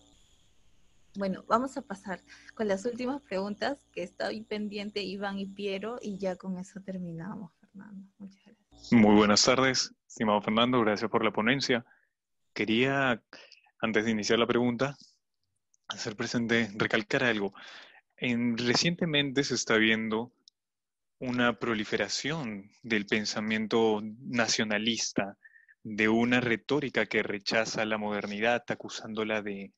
[1.17, 2.21] Bueno, vamos a pasar
[2.53, 6.79] con las últimas preguntas que está hoy pendiente Iván y Piero y ya con eso
[6.81, 8.07] terminamos, Fernando.
[8.19, 8.93] Muchas gracias.
[8.93, 11.83] Muy buenas tardes, estimado Fernando, gracias por la ponencia
[12.53, 13.21] quería,
[13.81, 14.95] antes de iniciar la pregunta,
[15.87, 17.53] hacer presente, recalcar algo.
[18.15, 20.33] En, recientemente se está viendo
[21.19, 25.37] una proliferación del pensamiento nacionalista,
[25.83, 29.71] de una retórica que rechaza la modernidad, acusándola de,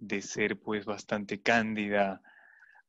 [0.00, 2.20] de ser pues bastante cándida,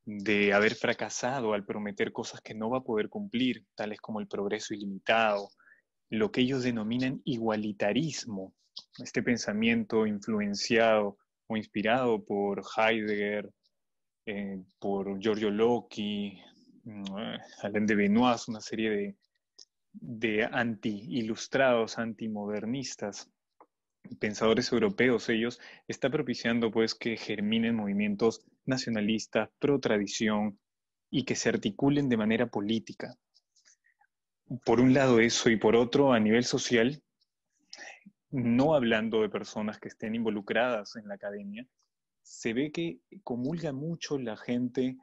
[0.05, 4.27] de haber fracasado al prometer cosas que no va a poder cumplir, tales como el
[4.27, 5.49] progreso ilimitado,
[6.09, 8.53] lo que ellos denominan igualitarismo,
[8.97, 11.17] este pensamiento influenciado
[11.47, 13.51] o inspirado por Heidegger,
[14.25, 16.41] eh, por Giorgio Locke,
[16.83, 17.03] mm,
[17.63, 19.15] Alain de Benoist, una serie de,
[19.93, 23.29] de anti-ilustrados, antimodernistas,
[24.19, 30.59] pensadores europeos ellos, está propiciando pues que germinen movimientos nacionalistas, pro tradición
[31.09, 33.15] y que se articulen de manera política.
[34.65, 37.01] Por un lado eso y por otro a nivel social,
[38.29, 41.67] no hablando de personas que estén involucradas en la academia,
[42.21, 44.97] se ve que comulga mucho la gente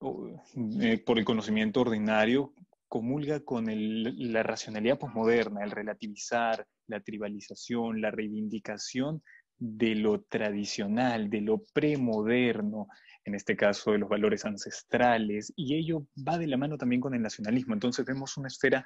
[0.00, 2.54] eh, por el conocimiento ordinario,
[2.90, 9.22] comulga con la racionalidad posmoderna, el relativizar, la tribalización, la reivindicación
[9.56, 12.88] de lo tradicional, de lo premoderno,
[13.24, 17.14] en este caso de los valores ancestrales, y ello va de la mano también con
[17.14, 17.74] el nacionalismo.
[17.74, 18.84] Entonces vemos una esfera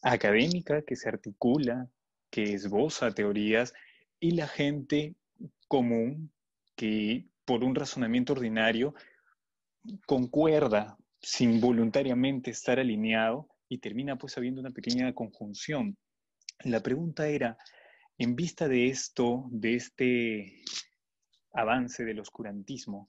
[0.00, 1.86] académica que se articula,
[2.30, 3.74] que esboza teorías,
[4.18, 5.14] y la gente
[5.68, 6.32] común
[6.74, 8.94] que por un razonamiento ordinario
[10.06, 15.96] concuerda sin voluntariamente estar alineado y termina pues habiendo una pequeña conjunción.
[16.64, 17.56] La pregunta era,
[18.18, 20.62] en vista de esto, de este
[21.52, 23.08] avance del oscurantismo,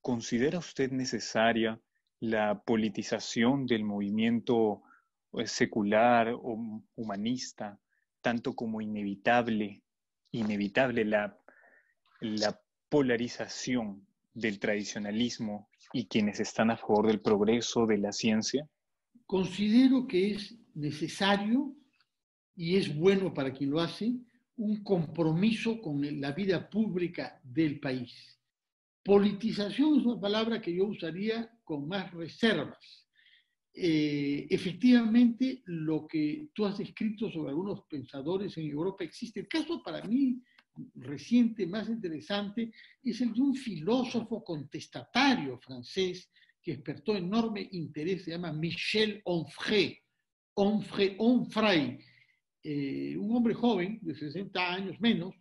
[0.00, 1.80] ¿considera usted necesaria
[2.20, 4.82] la politización del movimiento
[5.34, 7.78] eh, secular o humanista,
[8.22, 9.82] tanto como inevitable,
[10.30, 11.38] inevitable la,
[12.20, 12.58] la
[12.88, 14.06] polarización
[14.36, 18.68] del tradicionalismo y quienes están a favor del progreso de la ciencia?
[19.24, 21.74] Considero que es necesario
[22.54, 24.12] y es bueno para quien lo hace
[24.56, 28.38] un compromiso con la vida pública del país.
[29.02, 33.06] Politización es una palabra que yo usaría con más reservas.
[33.72, 39.40] Eh, efectivamente, lo que tú has escrito sobre algunos pensadores en Europa existe.
[39.40, 40.42] El caso para mí
[40.94, 42.72] reciente, más interesante,
[43.02, 46.30] es el de un filósofo contestatario francés
[46.62, 49.98] que despertó enorme interés, se llama Michel Onfray,
[50.54, 51.98] Onfray, Onfray.
[52.62, 55.34] Eh, un hombre joven, de 60 años menos,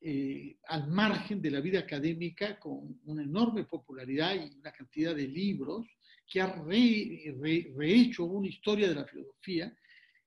[0.00, 5.28] eh, al margen de la vida académica, con una enorme popularidad y una cantidad de
[5.28, 5.86] libros,
[6.26, 9.76] que ha rehecho una historia de la filosofía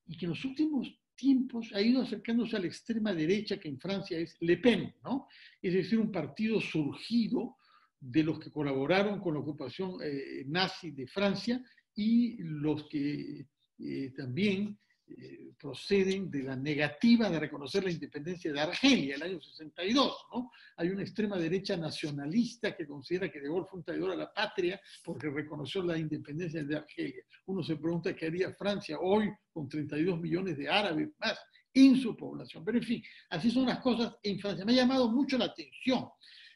[0.05, 0.87] y que en los últimos
[1.19, 5.27] tiempos ha ido acercándose a la extrema derecha, que en Francia es Le Pen, ¿no?
[5.61, 7.57] Es decir, un partido surgido
[7.99, 11.61] de los que colaboraron con la ocupación eh, nazi de Francia
[11.93, 13.45] y los que
[13.79, 14.79] eh, también
[15.17, 20.27] eh, proceden de la negativa de reconocer la independencia de Argelia el año 62.
[20.33, 20.51] ¿no?
[20.77, 24.33] Hay una extrema derecha nacionalista que considera que De Gaulle fue un traidor a la
[24.33, 27.23] patria porque reconoció la independencia de Argelia.
[27.47, 31.39] Uno se pregunta qué haría Francia hoy con 32 millones de árabes más
[31.73, 32.63] en su población.
[32.63, 34.65] Pero en fin, así son las cosas en Francia.
[34.65, 36.07] Me ha llamado mucho la atención.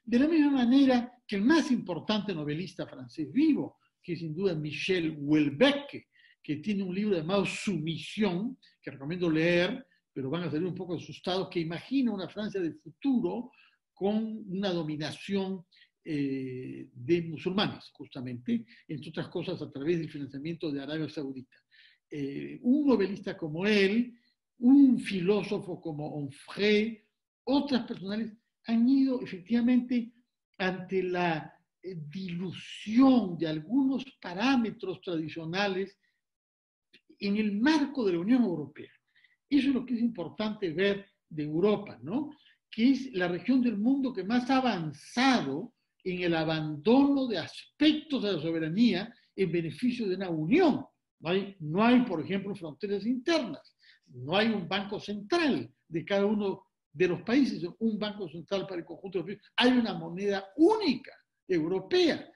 [0.03, 5.17] De la misma manera que el más importante novelista francés vivo, que sin duda Michel
[5.17, 6.05] Houellebecq,
[6.43, 10.95] que tiene un libro llamado Sumisión, que recomiendo leer, pero van a salir un poco
[10.95, 13.51] asustados, que imagina una Francia del futuro
[13.93, 15.65] con una dominación
[16.03, 21.55] eh, de musulmanes, justamente, entre otras cosas a través del financiamiento de Arabia Saudita.
[22.11, 24.13] Eh, un novelista como él,
[24.59, 27.01] un filósofo como Onfray,
[27.45, 28.33] otras personales
[28.65, 30.13] han ido efectivamente
[30.57, 35.97] ante la eh, dilución de algunos parámetros tradicionales
[37.27, 38.91] en el marco de la Unión Europea.
[39.49, 42.31] Eso es lo que es importante ver de Europa, ¿no?
[42.69, 45.73] Que es la región del mundo que más ha avanzado
[46.03, 50.85] en el abandono de aspectos de la soberanía en beneficio de una unión.
[51.19, 53.77] No hay, no hay, por ejemplo, fronteras internas,
[54.07, 58.81] no hay un banco central de cada uno de los países, un banco central para
[58.81, 61.13] el conjunto de los países, hay una moneda única
[61.47, 62.29] europea.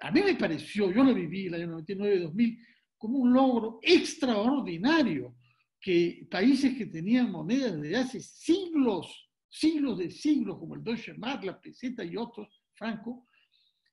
[0.00, 2.58] A mí me pareció, yo lo viví el año 99-2000,
[3.04, 5.36] como un logro extraordinario
[5.78, 11.44] que países que tenían monedas de hace siglos, siglos de siglos, como el Deutsche Mark,
[11.44, 13.26] la peseta y otros, Franco,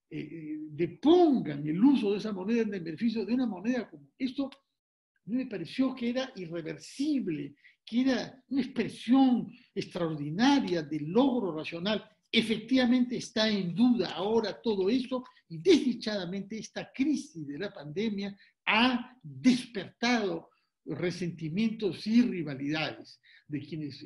[0.09, 4.45] eh, eh, depongan el uso de esa moneda en beneficio de una moneda como esto,
[4.45, 7.53] a mí me pareció que era irreversible,
[7.85, 12.09] que era una expresión extraordinaria del logro racional.
[12.31, 18.33] Efectivamente está en duda ahora todo eso y desdichadamente esta crisis de la pandemia
[18.65, 20.49] ha despertado
[20.85, 24.05] resentimientos y rivalidades de quienes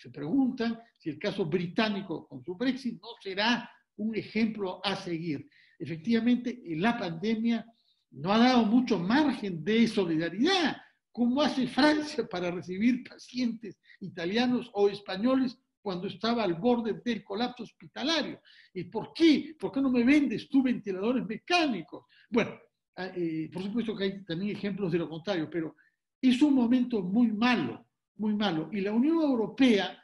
[0.00, 5.48] se preguntan si el caso británico con su Brexit no será un ejemplo a seguir.
[5.78, 7.64] efectivamente la pandemia
[8.10, 10.76] no ha dado mucho margen de solidaridad.
[11.12, 17.64] ¿Cómo hace Francia para recibir pacientes italianos o españoles cuando estaba al borde del colapso
[17.64, 18.40] hospitalario?
[18.72, 19.56] ¿Y por qué?
[19.58, 22.04] ¿Por qué no me vendes tú ventiladores mecánicos?
[22.30, 22.58] Bueno,
[22.98, 25.76] eh, por supuesto que hay también ejemplos de lo contrario, pero
[26.20, 28.68] es un momento muy malo, muy malo.
[28.72, 30.02] Y la Unión Europea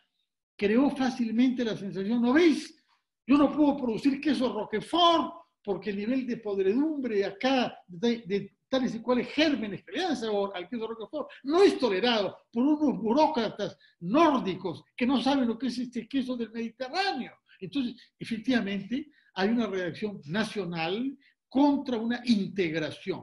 [0.56, 2.80] creó fácilmente la sensación, ¿no veis?
[3.26, 9.00] Yo no puedo producir queso Roquefort porque el nivel de podredumbre acá de, tales y
[9.00, 13.76] cuales gérmenes que le dan sabor al queso Roquefort no es tolerado por unos burócratas
[14.00, 17.32] nórdicos que no saben lo que es este queso del Mediterráneo.
[17.58, 21.16] Entonces, efectivamente, hay una reacción nacional
[21.54, 23.22] contra una integración.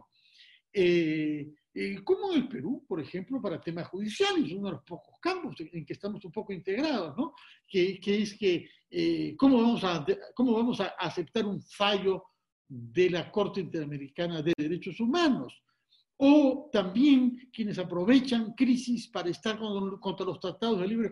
[0.71, 5.15] Eh, eh, como en el Perú, por ejemplo, para temas judiciales, uno de los pocos
[5.21, 7.33] campos en que estamos un poco integrados, ¿no?
[7.67, 12.23] Que, es que, eh, ¿cómo, vamos a, ¿cómo vamos a aceptar un fallo
[12.69, 15.61] de la Corte Interamericana de Derechos Humanos?
[16.15, 19.59] O también quienes aprovechan crisis para estar
[19.99, 21.11] contra los tratados de libre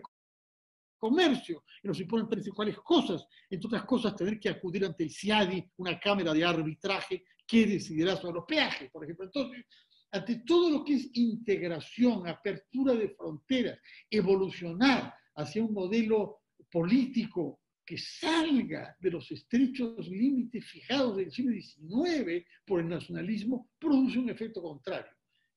[1.00, 5.70] comercio y nos imponen principales cosas, entre otras cosas tener que acudir ante el CIADI,
[5.78, 9.24] una cámara de arbitraje que decidirá sobre los peajes, por ejemplo.
[9.24, 9.64] Entonces,
[10.12, 13.78] ante todo lo que es integración, apertura de fronteras,
[14.08, 22.44] evolucionar hacia un modelo político que salga de los estrechos límites fijados del siglo XIX
[22.64, 25.10] por el nacionalismo, produce un efecto contrario.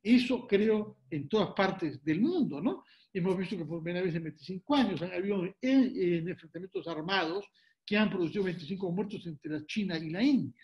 [0.04, 2.84] Eso creo en todas partes del mundo, ¿no?
[3.14, 7.46] Hemos visto que por primera vez en 25 años han habido enfrentamientos armados
[7.86, 10.62] que han producido 25 muertos entre la China y la India.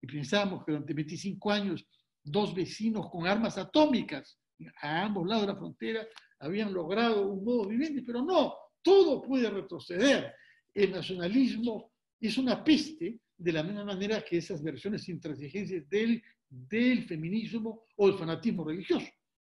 [0.00, 1.86] Y pensábamos que durante 25 años
[2.22, 4.38] dos vecinos con armas atómicas
[4.80, 6.06] a ambos lados de la frontera
[6.38, 10.32] habían logrado un modo viviente, pero no, todo puede retroceder.
[10.72, 17.04] El nacionalismo es una peste de la misma manera que esas versiones intransigentes del, del
[17.06, 19.06] feminismo o del fanatismo religioso.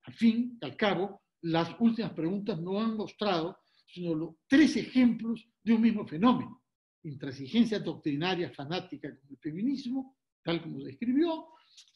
[0.04, 5.46] Al fin y al cabo, las últimas preguntas no han mostrado sino los tres ejemplos
[5.62, 6.62] de un mismo fenómeno.
[7.02, 11.48] Intransigencia doctrinaria fanática como el feminismo, tal como se describió,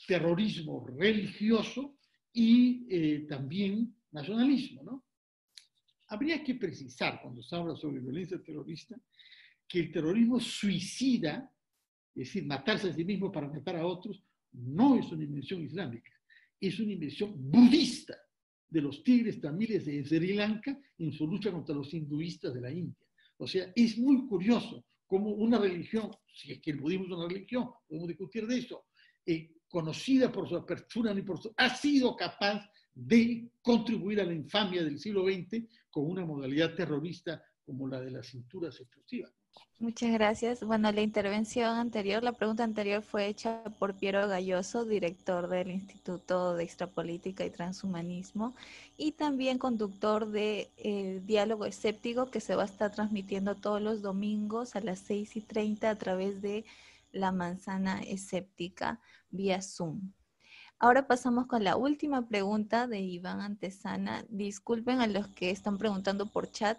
[0.07, 1.97] terrorismo religioso
[2.33, 5.05] y eh, también nacionalismo.
[6.09, 8.97] Habría que precisar, cuando se habla sobre violencia terrorista,
[9.67, 11.51] que el terrorismo suicida,
[12.15, 14.23] es decir, matarse a sí mismo para matar a otros,
[14.57, 16.11] no es una invención islámica,
[16.61, 18.17] es una invención budista
[18.69, 22.71] de los tigres tamiles de Sri Lanka en su lucha contra los hinduistas de la
[22.71, 23.07] India.
[23.39, 27.29] O sea, es muy curioso cómo una religión, si es que el budismo es una
[27.29, 28.87] religión, podemos discutir de eso,
[29.25, 34.33] eh, conocida por su apertura, ni por su, ha sido capaz de contribuir a la
[34.33, 39.33] infamia del siglo XX con una modalidad terrorista como la de las cinturas explosivas.
[39.79, 40.65] Muchas gracias.
[40.65, 46.55] Bueno, la intervención anterior, la pregunta anterior fue hecha por Piero Galloso, director del Instituto
[46.55, 48.55] de Extrapolítica y Transhumanismo
[48.97, 54.01] y también conductor de eh, Diálogo Escéptico que se va a estar transmitiendo todos los
[54.01, 56.65] domingos a las 6 y 30 a través de
[57.13, 58.99] La Manzana Escéptica
[59.31, 60.11] vía Zoom.
[60.79, 64.25] Ahora pasamos con la última pregunta de Iván Antesana.
[64.31, 66.79] Disculpen a los que están preguntando por chat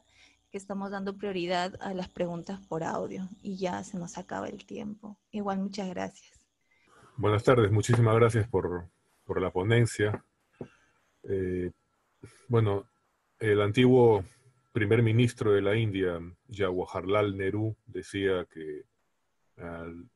[0.52, 4.66] que estamos dando prioridad a las preguntas por audio y ya se nos acaba el
[4.66, 5.18] tiempo.
[5.32, 6.32] Igual, muchas gracias.
[7.18, 8.90] Buenas tardes, muchísimas gracias por,
[9.28, 10.24] la ponencia.
[11.24, 11.72] Eh,
[12.48, 12.86] bueno,
[13.40, 14.24] el antiguo
[14.72, 16.20] primer ministro de la India,
[16.50, 18.86] Jawaharlal Nehru, decía que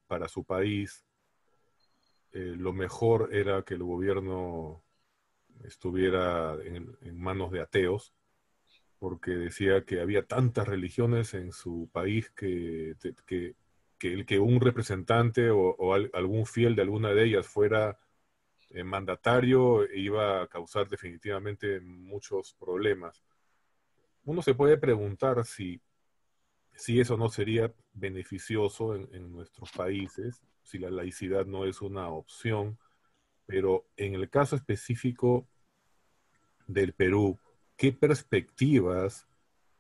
[0.08, 1.03] para su país
[2.32, 4.84] eh, lo mejor era que el gobierno
[5.64, 8.14] estuviera en, manos de ateos,
[9.02, 12.95] porque decía que había tantas religiones en su país que,
[13.26, 13.56] que,
[14.02, 17.98] el que un representante o, algún fiel de alguna de ellas fuera
[18.69, 23.23] eh, mandatario iba a causar definitivamente muchos problemas.
[24.23, 25.82] Uno se puede preguntar si,
[26.76, 32.78] si eso no sería beneficioso en nuestros países si la laicidad no es una opción,
[33.48, 35.48] pero en el caso específico
[36.68, 37.40] del Perú,
[37.82, 39.28] ¿qué perspectivas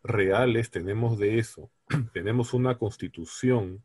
[0.01, 1.69] reales tenemos de eso?
[2.13, 3.83] tenemos una constitución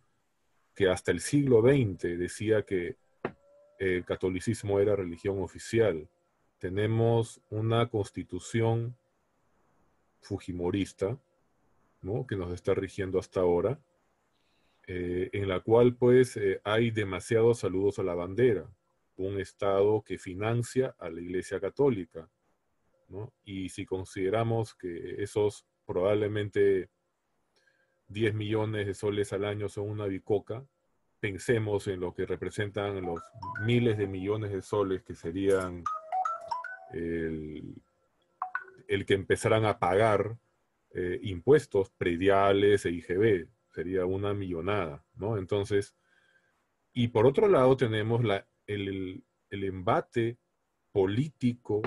[0.75, 2.97] que hasta el siglo XX decía que
[3.79, 6.09] el catolicismo era religión oficial.
[6.57, 8.97] Tenemos una constitución
[10.23, 11.21] fujimorista,
[12.01, 12.27] ¿no?
[12.27, 13.79] que nos está rigiendo hasta ahora,
[14.87, 18.67] eh, en la cual pues eh, hay demasiados saludos a la bandera,
[19.17, 22.31] un Estado que financia a la Iglesia Católica,
[23.45, 26.91] Y si consideramos que esos probablemente
[28.09, 30.65] 10 millones de soles al año son una bicoca,
[31.21, 33.21] pensemos en lo que representan los
[33.63, 35.83] miles de millones de soles que serían
[36.93, 37.75] el,
[39.07, 40.37] que empezaran a pagar
[40.95, 45.37] eh, impuestos prediales e IGB, sería una millonada, ¿no?
[45.37, 45.95] Entonces,
[46.93, 50.39] y por otro lado tenemos la, el, el embate
[50.93, 51.83] político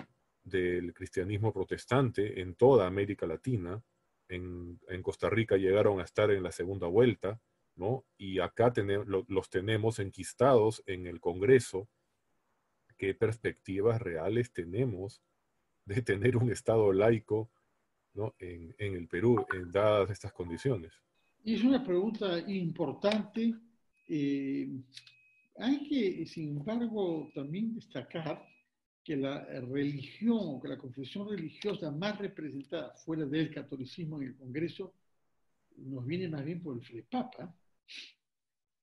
[0.49, 3.81] del cristianismo protestante en toda América Latina.
[4.27, 7.41] En, en, Costa Rica llegaron a estar en la segunda vuelta,
[7.75, 8.05] ¿no?
[8.17, 11.89] Y acá tenemos, los tenemos enquistados en el Congreso.
[12.97, 15.21] ¿Qué perspectivas reales tenemos
[15.85, 17.49] de tener un Estado laico
[18.13, 18.35] ¿no?
[18.37, 20.93] en, en el Perú, en dadas estas condiciones?
[21.43, 23.55] Es una pregunta importante.
[24.07, 24.69] Eh,
[25.57, 28.45] hay que, sin embargo, también destacar
[29.09, 34.35] que la religión o que la confesión religiosa más representada fuera del catolicismo en el
[34.35, 34.93] Congreso
[35.77, 37.51] nos viene más bien por el FREPAPA.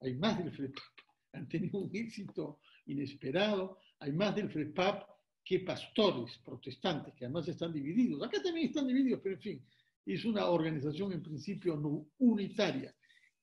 [0.00, 0.94] Hay más del FREPAP.
[1.34, 3.78] Han tenido un éxito inesperado.
[4.00, 5.08] Hay más del FREPAP
[5.44, 8.20] que pastores protestantes, que además están divididos.
[8.24, 9.64] Acá también están divididos, pero en fin,
[10.06, 12.92] es una organización en principio no unitaria.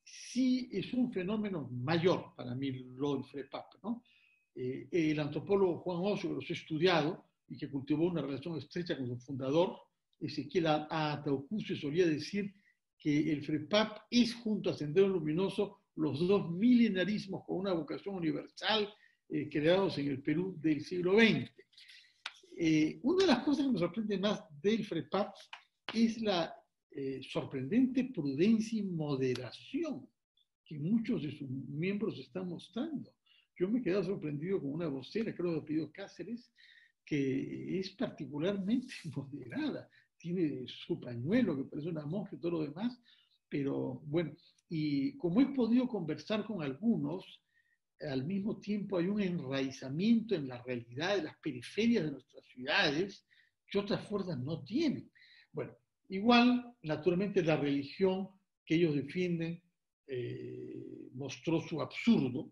[0.03, 4.03] Sí es un fenómeno mayor para mí lo del FREPAP, ¿no?
[4.55, 8.97] Eh, el antropólogo Juan Oso, que los ha estudiado y que cultivó una relación estrecha
[8.97, 9.77] con su fundador,
[10.19, 12.53] Ezequiel Ataucucio, solía decir
[12.97, 18.93] que el FREPAP es, junto a Sendero Luminoso, los dos milenarismos con una vocación universal
[19.29, 21.51] eh, creados en el Perú del siglo XX.
[22.55, 25.33] Eh, una de las cosas que me sorprende más del FREPAP
[25.93, 26.55] es la
[27.27, 30.07] sorprendente prudencia y moderación
[30.63, 33.11] que muchos de sus miembros están mostrando.
[33.55, 36.51] Yo me he quedado sorprendido con una vocera, creo de apellido Cáceres,
[37.05, 39.89] que es particularmente moderada.
[40.17, 42.97] Tiene su pañuelo, que parece una monja y todo lo demás,
[43.49, 44.35] pero bueno,
[44.69, 47.43] y como he podido conversar con algunos,
[47.99, 53.25] al mismo tiempo hay un enraizamiento en la realidad de las periferias de nuestras ciudades
[53.67, 55.11] que otras fuerzas no tienen.
[55.51, 55.73] Bueno,
[56.09, 58.29] igual, naturalmente, la religión
[58.65, 59.61] que ellos defienden
[60.07, 62.51] eh, mostró su absurdo,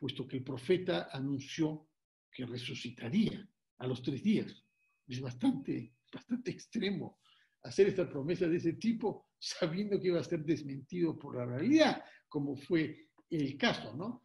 [0.00, 1.90] puesto que el profeta anunció
[2.32, 3.46] que resucitaría
[3.78, 4.64] a los tres días.
[5.06, 7.18] Es bastante, bastante extremo
[7.62, 12.02] hacer esta promesa de ese tipo sabiendo que iba a ser desmentido por la realidad,
[12.28, 14.24] como fue el caso, ¿no?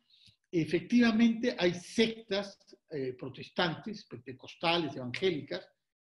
[0.50, 2.58] Efectivamente, hay sectas
[2.90, 5.68] eh, protestantes, pentecostales, evangélicas,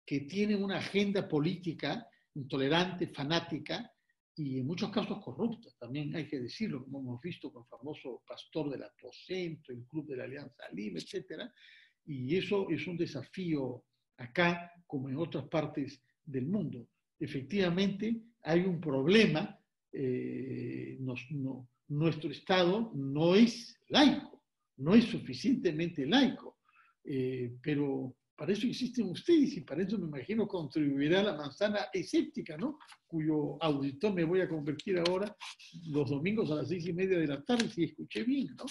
[0.06, 3.92] que tienen una agenda política intolerante, fanática,
[4.38, 8.22] y en muchos casos corrupta, también hay que decirlo, como hemos visto con el famoso
[8.28, 11.44] pastor del aposento, el club de la Alianza Lima, etc.
[12.06, 13.84] Y eso es un desafío
[14.18, 16.88] acá como en otras partes del mundo.
[17.20, 19.60] Efectivamente, hay un problema,
[19.92, 21.00] eh,
[21.88, 24.44] nuestro Estado no es laico,
[24.78, 26.60] no es suficientemente laico,
[27.04, 32.56] eh, pero para eso existen ustedes y para eso me imagino contribuirá la manzana escéptica,
[32.56, 32.78] ¿no?
[33.08, 35.36] Cuyo auditor me voy a convertir ahora
[35.88, 38.66] los domingos a las seis y media de la tarde, si escuché bien, ¿no?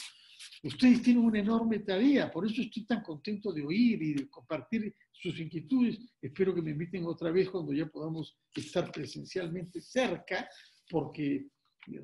[0.63, 4.95] Ustedes tienen una enorme tarea, por eso estoy tan contento de oír y de compartir
[5.11, 5.99] sus inquietudes.
[6.23, 10.49] Espero que me inviten otra vez cuando ya podamos estar presencialmente cerca,
[10.89, 11.49] porque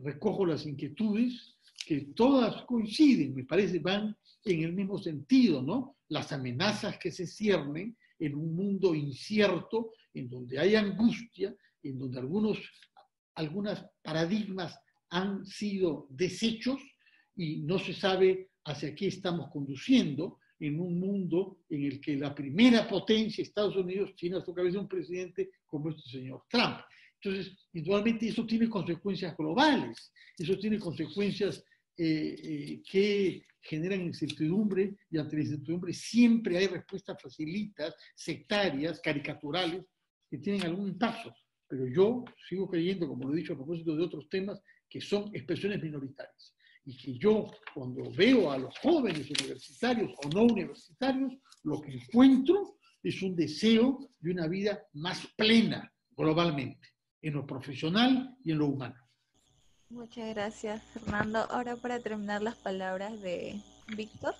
[0.02, 5.96] recojo las inquietudes que todas coinciden, me parece, van en el mismo sentido, ¿no?
[6.08, 12.18] Las amenazas que se ciernen en un mundo incierto, en donde hay angustia, en donde
[12.18, 12.58] algunos
[13.34, 14.78] algunas paradigmas
[15.10, 16.80] han sido desechos
[17.36, 22.34] y no se sabe hacia qué estamos conduciendo en un mundo en el que la
[22.34, 26.78] primera potencia, Estados Unidos, tiene a su cabeza un presidente como este señor Trump.
[27.20, 31.64] Entonces, igualmente eso tiene consecuencias globales, eso tiene consecuencias
[31.96, 39.84] eh, eh, que generan incertidumbre y ante la incertidumbre siempre hay respuestas facilitas, sectarias, caricaturales,
[40.28, 41.34] que tienen algún impacto.
[41.68, 45.30] Pero yo sigo creyendo, como lo he dicho a propósito de otros temas, que son
[45.34, 46.54] expresiones minoritarias.
[46.84, 51.32] Y que yo, cuando veo a los jóvenes universitarios o no universitarios,
[51.62, 56.88] lo que encuentro es un deseo de una vida más plena globalmente,
[57.22, 59.01] en lo profesional y en lo humano.
[59.92, 61.38] Muchas gracias, Fernando.
[61.50, 63.60] Ahora para terminar las palabras de
[63.94, 64.34] Víctor.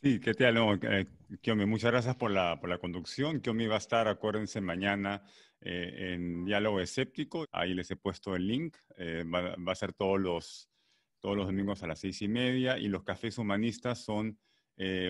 [0.00, 0.54] Sí, ¿qué tal?
[0.54, 1.08] No, eh,
[1.42, 3.40] Kiomi, muchas gracias por la, por la conducción.
[3.40, 5.24] Kiomi va a estar, acuérdense, mañana
[5.60, 7.46] eh, en Diálogo Escéptico.
[7.50, 8.76] Ahí les he puesto el link.
[8.96, 10.70] Eh, va, a ser todos los,
[11.18, 12.78] todos los domingos a las seis y media.
[12.78, 14.38] Y los cafés humanistas son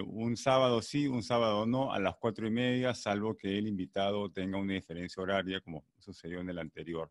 [0.07, 4.29] un sábado sí, un sábado no, a las cuatro y media, salvo que el invitado
[4.33, 7.09] tenga una diferencia horaria, como sucedió en el anterior.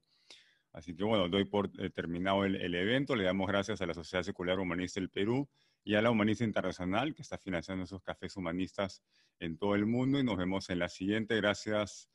[0.72, 3.16] Así que bueno, doy por eh, terminado el, el, evento.
[3.16, 5.50] Le damos gracias a la Sociedad Secular Humanista del Perú
[5.84, 9.02] y a la Humanista Internacional que está financiando esos cafés humanistas
[9.40, 11.36] en todo el mundo y nos vemos en la siguiente.
[11.36, 12.10] Gracias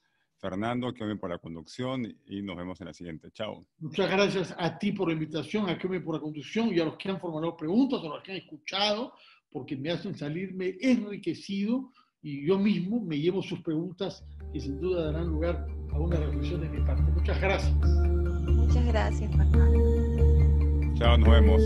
[0.44, 3.30] Fernando, que por la conducción y nos vemos en la siguiente.
[3.30, 3.66] Chao.
[3.78, 6.96] Muchas gracias a ti por la invitación, a Kevin por la conducción y a los
[6.96, 9.14] que han formulado preguntas, a los que han escuchado,
[9.50, 15.06] porque me hacen salirme enriquecido y yo mismo me llevo sus preguntas y sin duda
[15.06, 17.10] darán lugar a una reflexión de mi parte.
[17.12, 18.13] Muchas gracias.
[18.74, 20.94] Muchas gracias, Fernando.
[20.98, 21.62] Chao, nos vemos.